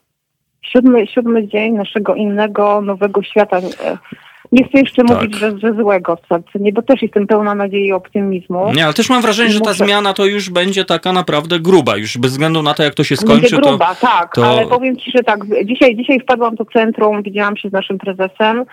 [0.61, 3.61] Siódmy, siódmy dzień naszego innego, nowego świata.
[4.51, 5.17] Nie chcę jeszcze Tak.
[5.17, 8.71] mówić, że, że złego w sercu, nie, bo też jestem pełna nadziei i optymizmu.
[8.75, 11.97] Nie, ale też mam wrażenie, że ta Muszę- zmiana to już będzie taka naprawdę gruba,
[11.97, 13.69] już bez względu na to, jak to się Będzie skończy, to...
[13.69, 17.69] gruba, tak, to- ale powiem Ci, że tak, dzisiaj, dzisiaj wpadłam do centrum, widziałam się
[17.69, 18.65] z naszym prezesem,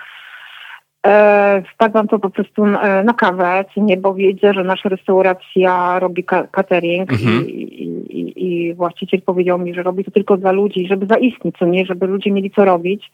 [1.07, 6.25] e, wpadłam to po prostu e, na kawę, nie, bo wiedzę, że nasza restauracja robi
[6.25, 7.47] ka- catering Mhm.
[7.49, 11.55] i, i, i, i właściciel powiedział mi, że robi to tylko dla ludzi, żeby zaistnieć,
[11.59, 13.11] co nie, żeby ludzie mieli co robić.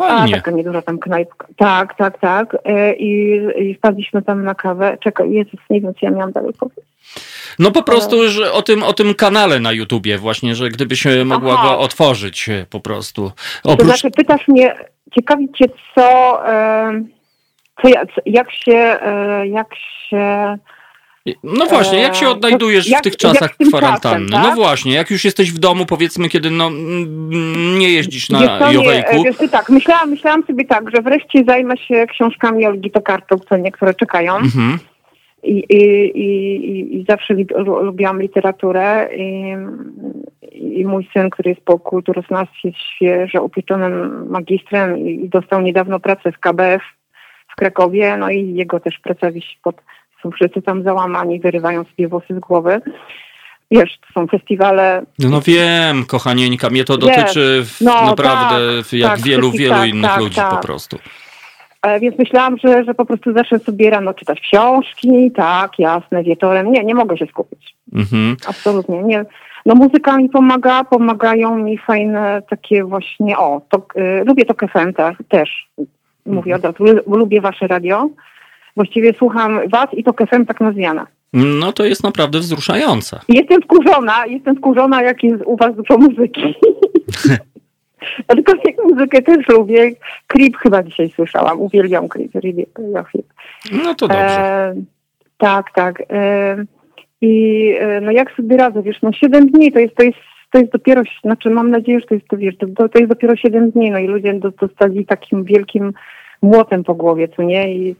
[0.00, 0.34] A, Fajnie.
[0.34, 1.46] taka nieduża tam knajpka.
[1.56, 2.56] Tak, tak, tak.
[2.64, 4.98] E, I, I wpadliśmy tam na kawę.
[5.00, 6.84] Czekaj, Jezus, nie wiem, co ja miałam dalej powiedzieć.
[7.58, 11.24] No po prostu, że o tym, o tym kanale na YouTubie właśnie, że gdybyś e,
[11.24, 11.68] mogła Aha.
[11.68, 13.32] go otworzyć e, po prostu.
[13.62, 13.86] To Oprócz...
[13.88, 14.74] znaczy, pytasz mnie,
[15.14, 15.64] ciekawi cię,
[15.94, 17.02] co, e,
[17.82, 19.66] co, ja- co jak się, e, jak
[20.08, 20.56] się,
[21.44, 24.26] No właśnie, jak się e, odnajdujesz jak- w tych czasach kwarantanny?
[24.28, 24.54] czasem, No tak?
[24.54, 28.74] właśnie, jak już jesteś w domu, powiedzmy, kiedy no, mm, nie jeździsz Wiesz na nie,
[28.74, 29.22] Jowejku.
[29.24, 33.94] wiesz, tak, myślałam, myślałam sobie tak, że wreszcie zajmę się książkami Olgi Tokarczuk, co niektóre
[33.94, 34.36] czekają.
[34.36, 34.78] Mhm.
[35.42, 35.76] I, i,
[36.20, 37.46] i, i- zawsze li,
[37.82, 39.54] lubiłam literaturę i,
[40.52, 46.00] i mój syn, który jest po kulturoznawstwie, jest świeżo upieczonym magistrem i, i dostał niedawno
[46.00, 46.82] pracę w KBF
[47.52, 49.76] w Krakowie, no i jego też praca wisi pod,
[50.22, 52.80] są wszyscy tam załamani, wyrywają sobie włosy z głowy.
[53.70, 59.20] Wiesz, są festiwale No wiem, kochanieńka, mnie to Wiesz, dotyczy no naprawdę w- jak tak,
[59.20, 60.50] wielu, wielu tak, innych tak, ludzi tak.
[60.50, 60.98] po prostu.
[61.82, 66.72] E, Więc myślałam, że, że po prostu zacznę sobie rano czytać książki, tak, jasne, wieczorem.
[66.72, 67.74] Nie, nie mogę się skupić.
[67.94, 68.36] Mhm.
[68.48, 69.24] Absolutnie nie.
[69.66, 74.92] No muzyka mi pomaga, pomagają mi fajne takie właśnie, o, to, y, lubię to FM
[74.92, 75.68] te, też,
[76.26, 78.08] mówię od razu, lu- lubię wasze radio.
[78.76, 81.06] Właściwie słucham was i to FM tak na zmianę.
[81.32, 83.20] No to jest naprawdę wzruszające.
[83.28, 86.54] Jestem wkurzona, jestem wkurzona, jak jest u was dużo muzyki.
[88.28, 89.92] Aczkolwiek muzykę też lubię.
[90.26, 92.30] Creep chyba dzisiaj słyszałam, uwielbiam Creep.
[93.72, 94.40] No to dobrze.
[94.40, 94.74] E,
[95.38, 96.02] tak, tak.
[96.10, 96.56] E,
[97.20, 100.18] I e, no jak sobie radzę, wiesz, no 7 dni to jest, to jest,
[100.50, 103.36] to jest dopiero, znaczy mam nadzieję, że to jest, to, wiesz, to, to jest dopiero
[103.36, 105.92] 7 dni, no i ludzie do- dostali takim wielkim
[106.42, 107.74] młotem po głowie, co nie?
[107.74, 107.96] I,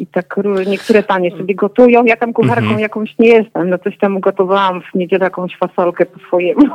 [0.00, 2.80] i tak niektóre panie sobie gotują, ja tam kucharką Mhm.
[2.80, 6.66] jakąś nie jestem, no coś tam ugotowałam w niedzielę jakąś fasolkę po swojemu.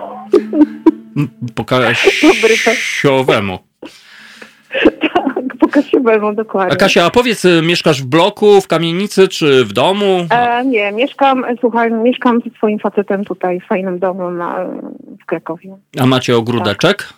[1.56, 1.64] Po
[2.22, 2.72] Dobry to.
[2.72, 3.60] Kasiowemu.
[5.14, 6.74] tak, po kasiowemu, dokładnie.
[6.74, 10.28] A Kasia, a powiedz, y, mieszkasz w bloku, w kamienicy czy w domu?
[10.30, 14.66] E, nie, mieszkam, słuchaj, mieszkam ze swoim facetem tutaj w fajnym domu na,
[15.22, 15.78] w Krakowie.
[16.00, 17.14] A macie ogródeczek?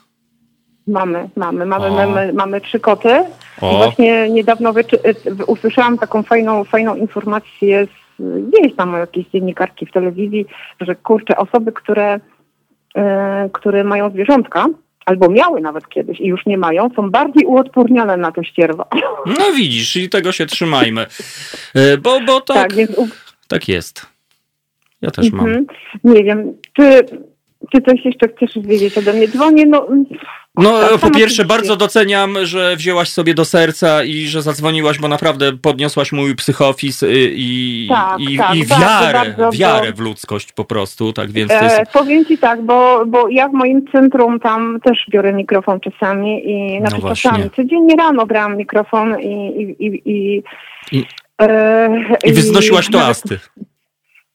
[0.88, 3.10] Mamy, mamy, mamy, mamy, mamy trzy koty.
[3.10, 7.90] I O, właśnie niedawno e, usłyszałam taką fajną, fajną informację z,
[8.20, 10.46] gdzieś tam jakieś dziennikarki w telewizji,
[10.82, 12.20] że kurczę, osoby, które,
[12.96, 14.66] e, które mają zwierzątka,
[15.06, 18.86] albo miały nawet kiedyś i już nie mają, są bardziej uodpornione na to ścierwa.
[19.40, 21.06] no widzisz, i tego się trzymajmy.
[21.76, 22.92] Y, Bo, bo tak, tak więc
[23.48, 24.06] tak jest.
[25.02, 25.46] Ja też mam.
[25.46, 25.66] Mhm.
[26.04, 27.06] Nie wiem, czy,
[27.76, 29.28] czy coś jeszcze chcesz wiedzieć ode mnie?
[29.28, 29.88] Dzwonię, no...
[30.58, 35.08] No, Tak, po pierwsze, bardzo doceniam, że wzięłaś sobie do serca i że zadzwoniłaś, bo
[35.08, 39.98] naprawdę podniosłaś mój psychofis y, i, Tak, i, tak, i bardzo, wiarę, bardzo, wiarę bo-
[39.98, 41.80] w ludzkość po prostu, tak więc to jest...
[41.80, 46.50] E, powiem ci tak, bo, bo ja w moim centrum tam też biorę mikrofon czasami
[46.52, 47.30] i No znaczy właśnie.
[47.32, 47.50] czasami.
[47.56, 49.26] Codziennie rano brałam mikrofon i...
[49.28, 50.44] i, i, i,
[50.92, 51.06] I-
[51.42, 51.90] e,
[52.26, 53.36] I nawet- toasty.
[53.36, 53.75] E,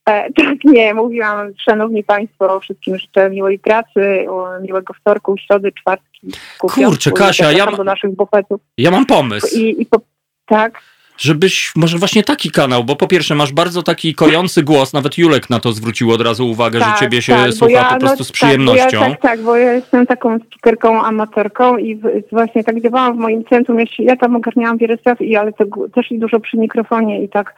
[0.35, 6.31] tak, nie, mówiłam, szanowni państwo, wszystkim życzę miłej pracy, o, miłego wtorku, środy, czwartki.
[6.59, 8.61] ku Kurczę, Kasia, ja ma- do naszych bufetów.
[8.77, 9.59] Ja mam pomysł.
[9.59, 9.97] I, i po,
[10.45, 10.81] tak,
[11.21, 15.49] Żebyś, może właśnie taki kanał, bo po pierwsze masz bardzo taki kojący głos, nawet Julek
[15.49, 18.23] na to zwrócił od razu uwagę, tak, że ciebie się tak, słucha ja, po prostu
[18.23, 18.99] z Tak, przyjemnością.
[18.99, 22.01] bo ja, tak, tak, bo ja jestem taką speakerką, amatorką i w,
[22.31, 23.79] właśnie tak działałam w moim centrum.
[23.79, 25.65] Ja, się, ja tam ogarniałam wiele spraw, i, ale to,
[25.95, 27.55] też i dużo przy mikrofonie i tak,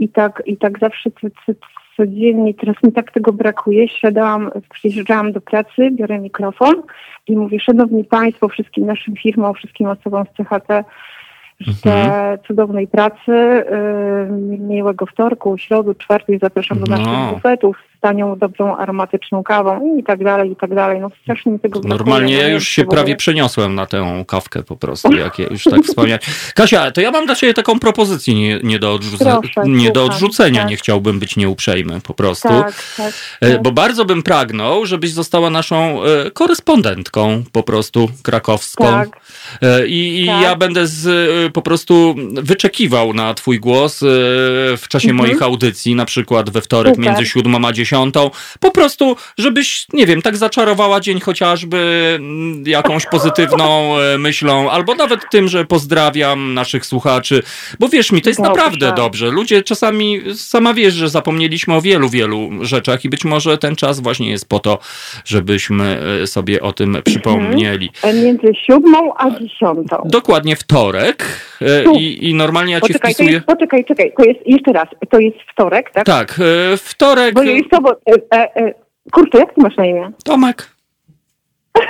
[0.00, 1.52] i tak, i tak zawsze co, co,
[1.96, 6.74] codziennie, teraz mi tak tego brakuje, siadałam, przyjeżdżałam do pracy, biorę mikrofon
[7.26, 10.84] i mówię, szanowni państwo, wszystkim naszym firmom, wszystkim osobom z CHT,
[11.60, 12.38] życzę Mhm.
[12.46, 16.96] cudownej pracy, yy, miłego wtorku, środu, czwartku zapraszam do No.
[16.96, 21.00] naszych bufetów tanią, dobrą, aromatyczną kawą i tak dalej, i tak dalej.
[21.00, 21.80] No strasznie mi tego.
[21.84, 25.46] Normalnie no ja nie już się prawie przeniosłem na tę kawkę po prostu, jak ja
[25.50, 26.20] już tak wspomniałem.
[26.54, 30.04] Kasia, to ja mam dla ciebie taką propozycję nie, nie, do, odrzuce- Proszę, nie do
[30.04, 30.70] odrzucenia, tak.
[30.70, 32.48] nie chciałbym być nieuprzejmy po prostu.
[32.48, 33.12] Tak, tak.
[33.40, 33.62] E, tak.
[33.62, 38.84] Bo bardzo bym pragnął, żebyś została naszą e, korespondentką po prostu krakowską.
[38.84, 39.08] Tak.
[39.62, 40.42] E, I, i Tak.
[40.42, 44.00] ja będę z, po prostu wyczekiwał na twój głos
[44.76, 45.28] w czasie Mhm.
[45.28, 47.06] moich audycji, na przykład we wtorek Super.
[47.10, 48.30] między siódmą a dziesiątą.
[48.60, 51.78] Po prostu, żebyś, nie wiem, tak zaczarowała dzień chociażby
[52.18, 57.42] mm, jakąś pozytywną e, myślą, albo nawet tym, że pozdrawiam naszych słuchaczy.
[57.78, 58.52] Bo wierz mi, to jest Dobrze.
[58.52, 59.30] naprawdę dobrze.
[59.30, 64.00] Ludzie czasami, sama wiesz, że zapomnieliśmy o wielu, wielu rzeczach i być może ten czas
[64.00, 64.78] właśnie jest po to,
[65.24, 67.90] żebyśmy e, sobie o tym przypomnieli.
[68.02, 70.02] E, Między siódmą a dziesiątą.
[70.04, 71.24] Dokładnie wtorek
[71.98, 73.32] i, i normalnie ja ci Poczekaj, to wpisuję.
[73.34, 76.04] jest, poczekaj, czekaj, to jest, jeszcze raz, to jest wtorek, tak?
[76.04, 76.40] Tak,
[76.76, 77.34] wtorek.
[77.34, 78.74] Bo jest sobot, e, e, e,
[79.12, 80.10] kurczę, jak ty masz na imię?
[80.24, 80.70] Tomek.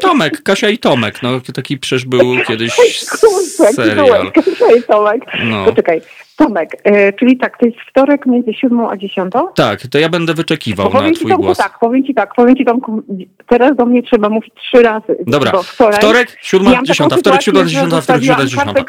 [0.00, 1.22] Tomek, Kasia i Tomek.
[1.22, 2.76] No taki przecież był kiedyś
[3.10, 3.96] Kurczę, serial.
[3.96, 5.22] dołek, Czekaj, Tomek.
[5.44, 5.64] No.
[5.64, 6.02] Poczekaj,
[6.36, 9.48] Tomek, e, czyli tak, to jest wtorek między siódmą a dziesiątą?
[9.54, 11.58] Tak, to ja będę wyczekiwał Bo na powiem ci twój Tomku głos.
[11.58, 13.02] tak, powiem ci tak, powiem ci Tomku,
[13.46, 15.16] teraz do mnie trzeba mówić trzy razy.
[15.26, 18.84] Dobra, bo wczoraj wtorek, siódma, dziesiąta, wtorek, siódma, dziesiąta, wtorek, siódma, dziesiąta.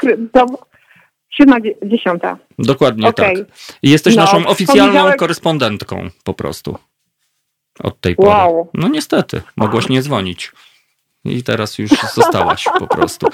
[1.38, 2.38] Siódma, dzie- dziesiąta.
[2.60, 3.36] Dokładnie Okej.
[3.38, 3.46] tak.
[3.84, 6.78] I jesteś No, naszą oficjalną poniedziałek- korespondentką po prostu.
[7.84, 8.30] Od tej pory.
[8.30, 8.70] Wow.
[8.74, 10.52] No niestety, mogłaś nie dzwonić.
[11.26, 13.28] I teraz już zostałaś po prostu.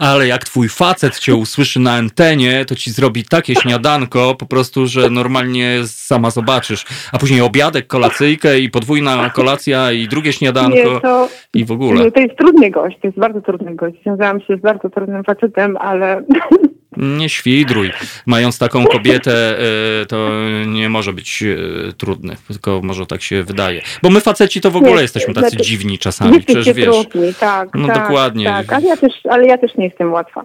[0.00, 4.86] Ale jak twój facet cię usłyszy na antenie, to ci zrobi takie śniadanko po prostu,
[4.86, 6.84] że normalnie sama zobaczysz.
[7.12, 12.04] A później obiadek, kolacyjkę i podwójna kolacja i drugie śniadanko Nie, to, i w ogóle.
[12.04, 13.96] nie, to jest trudny gość, to jest bardzo trudny gość.
[14.02, 16.22] Związałam się z bardzo trudnym facetem, ale
[16.96, 17.90] Nie świdruj.
[18.26, 19.58] Mając taką kobietę,
[20.02, 20.30] e, to
[20.66, 23.82] nie może być e, trudny, tylko może tak się wydaje.
[24.02, 26.86] Bo my faceci to w ogóle Nie, jesteśmy tacy znaczy, dziwni czasami, przecież wiesz.
[26.86, 28.44] trudni, tak, No tak, dokładnie.
[28.44, 30.44] Tak, ale ja, też, ale ja też nie jestem łatwa.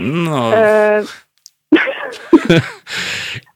[0.00, 1.02] No E,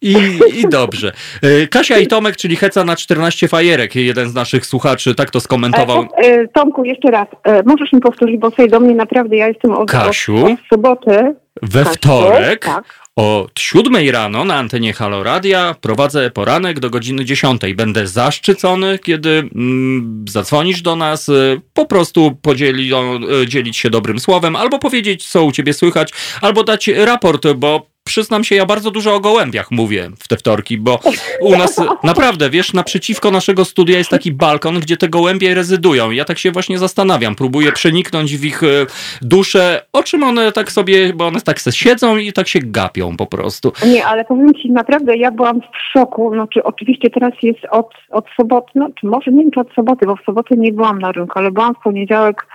[0.02, 0.16] i,
[0.54, 1.12] i dobrze.
[1.42, 5.40] E, Kasia i Tomek, czyli Heca na 14 fajerek, jeden z naszych słuchaczy tak to
[5.40, 6.02] skomentował.
[6.02, 7.28] e, e, Tomku, jeszcze raz,
[7.66, 10.44] możesz mi powtórzyć, bo sobie do mnie naprawdę, ja jestem od, Kasiu?
[10.44, 11.34] od, od soboty.
[11.62, 12.84] We Kasiu, wtorek Tak.
[13.16, 17.62] o 7 rano na antenie Halo Radia prowadzę poranek do godziny 10.
[17.74, 21.30] Będę zaszczycony, kiedy mm, zadzwonisz do nas,
[21.74, 22.90] po prostu podzieli,
[23.46, 28.44] dzielić się dobrym słowem, albo powiedzieć, co u ciebie słychać, albo dać raport, bo przyznam
[28.44, 30.98] się, ja bardzo dużo o gołębiach mówię w te wtorki, bo
[31.40, 36.10] u nas naprawdę, wiesz, naprzeciwko naszego studia jest taki balkon, gdzie te gołębie rezydują.
[36.10, 38.86] Ja tak się właśnie zastanawiam, próbuję przeniknąć w ich y,
[39.22, 43.16] duszę, o czym one tak sobie, bo one tak se siedzą i tak się gapią
[43.16, 43.72] po prostu.
[43.86, 46.30] Nie, ale powiem Ci naprawdę, ja byłam w szoku.
[46.34, 50.06] Znaczy, oczywiście teraz jest od, od soboty, no, czy może nie wiem, czy od soboty,
[50.06, 52.46] bo w sobotę nie byłam na rynku, ale byłam w poniedziałek.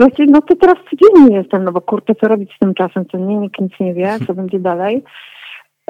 [0.00, 3.18] Słuchajcie, no to teraz codziennie jestem, no bo kurczę, co robić z tym czasem, co
[3.18, 5.04] nie, nikt nic nie wie, co będzie dalej.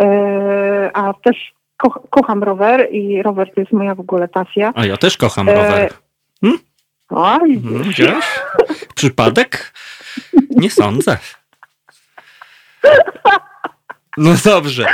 [0.00, 4.72] E, a też ko- kocham rower i rower to jest moja w ogóle pasja.
[4.74, 5.92] A ja też kocham E, rower.
[7.10, 8.24] Oj, Mhm, Widziałeś?
[8.94, 9.72] Przypadek?
[10.50, 11.18] Nie sądzę.
[14.16, 14.86] No dobrze.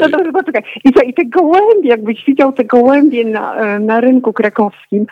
[0.00, 0.62] No dobrze, poczekaj.
[0.84, 5.06] I, co, I te gołębie, jakbyś widział te gołębie na, e, na rynku krakowskim,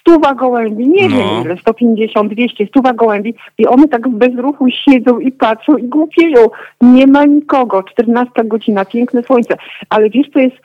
[0.00, 1.16] stuwa gołębi, nie No.
[1.16, 5.82] wiem ile, 150, 200, stuwa gołębi i one tak w bezruchu siedzą i patrzą i
[5.88, 6.46] głupieją.
[6.80, 9.56] Nie ma nikogo, 14 godzina, piękne słońce.
[9.90, 10.56] Ale wiesz, co jest,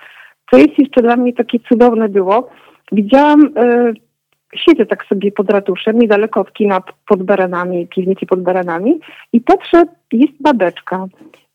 [0.51, 2.49] co jest jeszcze dla mnie takie cudowne było?
[2.91, 3.93] Widziałam, e,
[4.55, 8.99] siedzę tak sobie pod ratuszem, niedaleko od kina pod Baranami, piwnicy pod Baranami
[9.33, 11.05] i patrzę, jest babeczka,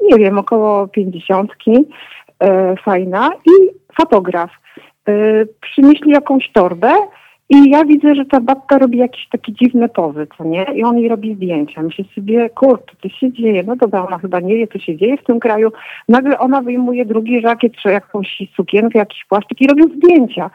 [0.00, 1.72] nie wiem, około pięćdziesiątki,
[2.40, 3.50] e, fajna i
[4.00, 4.50] fotograf.
[5.08, 5.12] E,
[5.60, 6.92] przynieśli jakąś torbę
[7.50, 10.66] I ja widzę, że ta babka robi jakieś takie dziwne pozy, co nie?
[10.74, 11.82] I on jej robi zdjęcia.
[11.82, 13.62] Myślę sobie, kurczę, to się dzieje.
[13.66, 15.72] No dobra, ona chyba nie wie, co się dzieje w tym kraju.
[16.08, 20.50] Nagle ona wyjmuje drugi żakiet, czy jakąś sukienkę, jakiś płaszczyk i robią zdjęcia.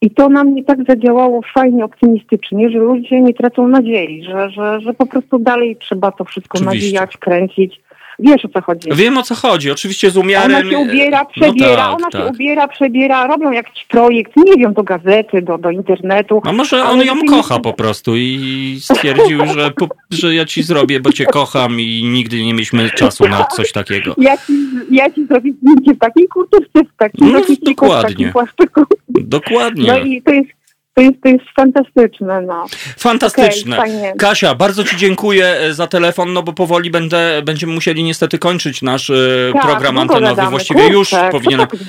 [0.00, 4.80] I to na mnie tak zadziałało fajnie, optymistycznie, że ludzie nie tracą nadziei, że, że,
[4.80, 6.86] że po prostu dalej trzeba to wszystko Oczywiście.
[6.86, 7.80] nawijać, kręcić.
[8.22, 8.88] Wiesz o co chodzi.
[8.94, 9.70] Wiem o co chodzi.
[9.70, 10.56] Oczywiście z umiarem.
[10.60, 12.22] Ona się ubiera, No przebiera, tak, ona tak.
[12.22, 16.40] się ubiera, przebiera, robią jakiś projekt, nie wiem, do gazety, do, do internetu.
[16.44, 20.44] A może Ale on ją nie- kocha po prostu i stwierdził, że, po, że ja
[20.44, 24.14] ci zrobię, bo cię kocham i nigdy nie mieliśmy czasu na coś takiego.
[24.18, 24.52] Ja ci,
[24.90, 28.08] ja ci zrobię zdjęcie w takiej kurtówce, w takim No, zakiśniku, w dokładnie.
[28.10, 28.82] takim płaszczyku.
[29.08, 29.88] Dokładnie.
[29.92, 30.48] No i to jest,
[31.00, 32.66] to jest, to jest fantastyczne, no.
[32.98, 33.76] Fantastyczne.
[33.76, 34.12] Fajnie.
[34.18, 38.82] Kasia, bardzo Ci dziękuję e, za telefon, no bo powoli będę, będziemy musieli niestety kończyć
[38.82, 39.14] nasz e,
[39.52, 40.26] Tak, program antenowy.
[40.26, 40.50] gadamy.
[40.50, 41.66] Właściwie Kurczę, już co powinienem.
[41.66, 41.80] tak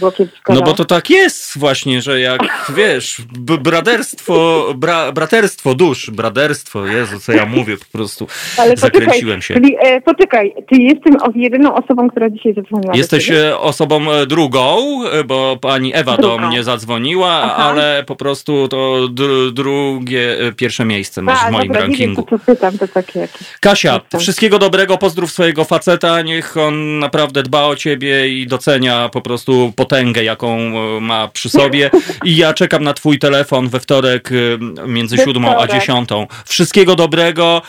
[0.49, 2.41] No bo to tak jest właśnie, że jak
[2.77, 8.27] wiesz, b- braterstwo, bra, braterstwo dusz, braterstwo, Jezu, co ja mówię po prostu.
[8.57, 9.53] Ale zakręciłem się.
[9.53, 12.91] Czyli, e, poczekaj, ty jestem jedyną osobą, która dzisiaj zadzwoniła.
[12.93, 14.77] do Jesteś e, osobą drugą,
[15.25, 16.47] bo pani Ewa do Drugą.
[16.47, 17.55] mnie zadzwoniła, Aha.
[17.55, 22.15] ale po prostu to dru, drugie e, pierwsze miejsce masz w moim dobra, nie wiem,
[22.15, 22.25] rankingu.
[22.29, 23.47] co pytam, to takie jakieś.
[23.59, 29.21] Kasia, wszystkiego dobrego, pozdrów swojego faceta, niech on naprawdę dba o ciebie i docenia po
[29.21, 31.89] prostu potęgę, jaką e, ma przy sobie.
[32.25, 36.27] I ja czekam na twój telefon we wtorek e, między siódmą a dziesiątą.
[36.45, 37.61] Wszystkiego dobrego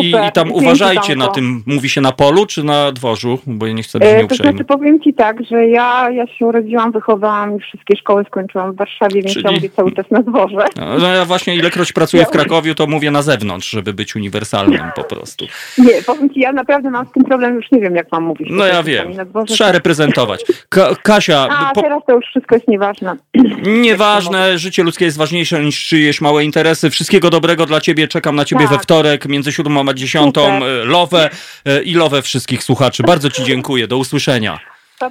[0.00, 3.72] i, i tam uważajcie na tym, mówi się na polu czy na dworzu, bo ja
[3.72, 7.56] nie chcę być E, to znaczy powiem ci tak, że ja, ja się urodziłam, wychowałam
[7.56, 10.61] i wszystkie szkoły skończyłam w Warszawie, więc Czyli- ja mówię cały czas na dworze.
[10.76, 15.04] No, ja właśnie ilekroć pracuję w Krakowiu, to mówię na zewnątrz, żeby być uniwersalnym po
[15.04, 15.46] prostu.
[15.78, 18.48] Nie, powiem ci, ja naprawdę mam z tym problem, już nie wiem jak mam mówić.
[18.50, 19.12] No ja wiem.
[19.46, 20.44] Trzeba reprezentować.
[20.68, 23.16] Ka Kasia, A, po, teraz to już wszystko jest nieważne.
[23.62, 26.90] Nieważne, życie ludzkie jest ważniejsze niż czyjeś małe interesy.
[26.90, 28.08] Wszystkiego dobrego dla ciebie.
[28.08, 28.70] Czekam na ciebie Tak.
[28.70, 30.60] we wtorek między siódmą a dziesiątą.
[30.84, 31.30] Lowę
[31.64, 33.02] e, i lowę wszystkich słuchaczy.
[33.02, 33.88] Bardzo ci dziękuję.
[33.88, 34.58] Do usłyszenia.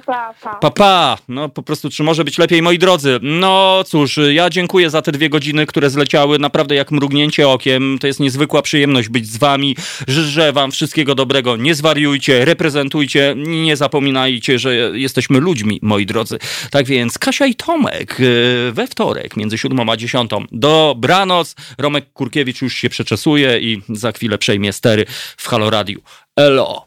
[0.00, 0.70] pa, pa.
[0.70, 1.18] Pa.
[1.28, 3.18] No po prostu, czy może być lepiej, moi drodzy?
[3.22, 7.98] No cóż, ja dziękuję za te dwie godziny, które zleciały naprawdę jak mrugnięcie okiem.
[8.00, 9.76] To jest niezwykła przyjemność być z wami.
[10.08, 11.56] Życzę wam wszystkiego dobrego.
[11.56, 13.34] Nie zwariujcie, reprezentujcie.
[13.36, 16.38] Nie zapominajcie, że jesteśmy ludźmi, moi drodzy.
[16.70, 20.44] Tak więc Kasia i Tomek e, we wtorek między siódmą a dziesiątą.
[20.52, 21.54] Dobranoc.
[21.78, 25.04] Romek Kurkiewicz już się przeczesuje i za chwilę przejmie stery
[25.36, 26.00] w Halo Radiu.
[26.36, 26.86] Elo.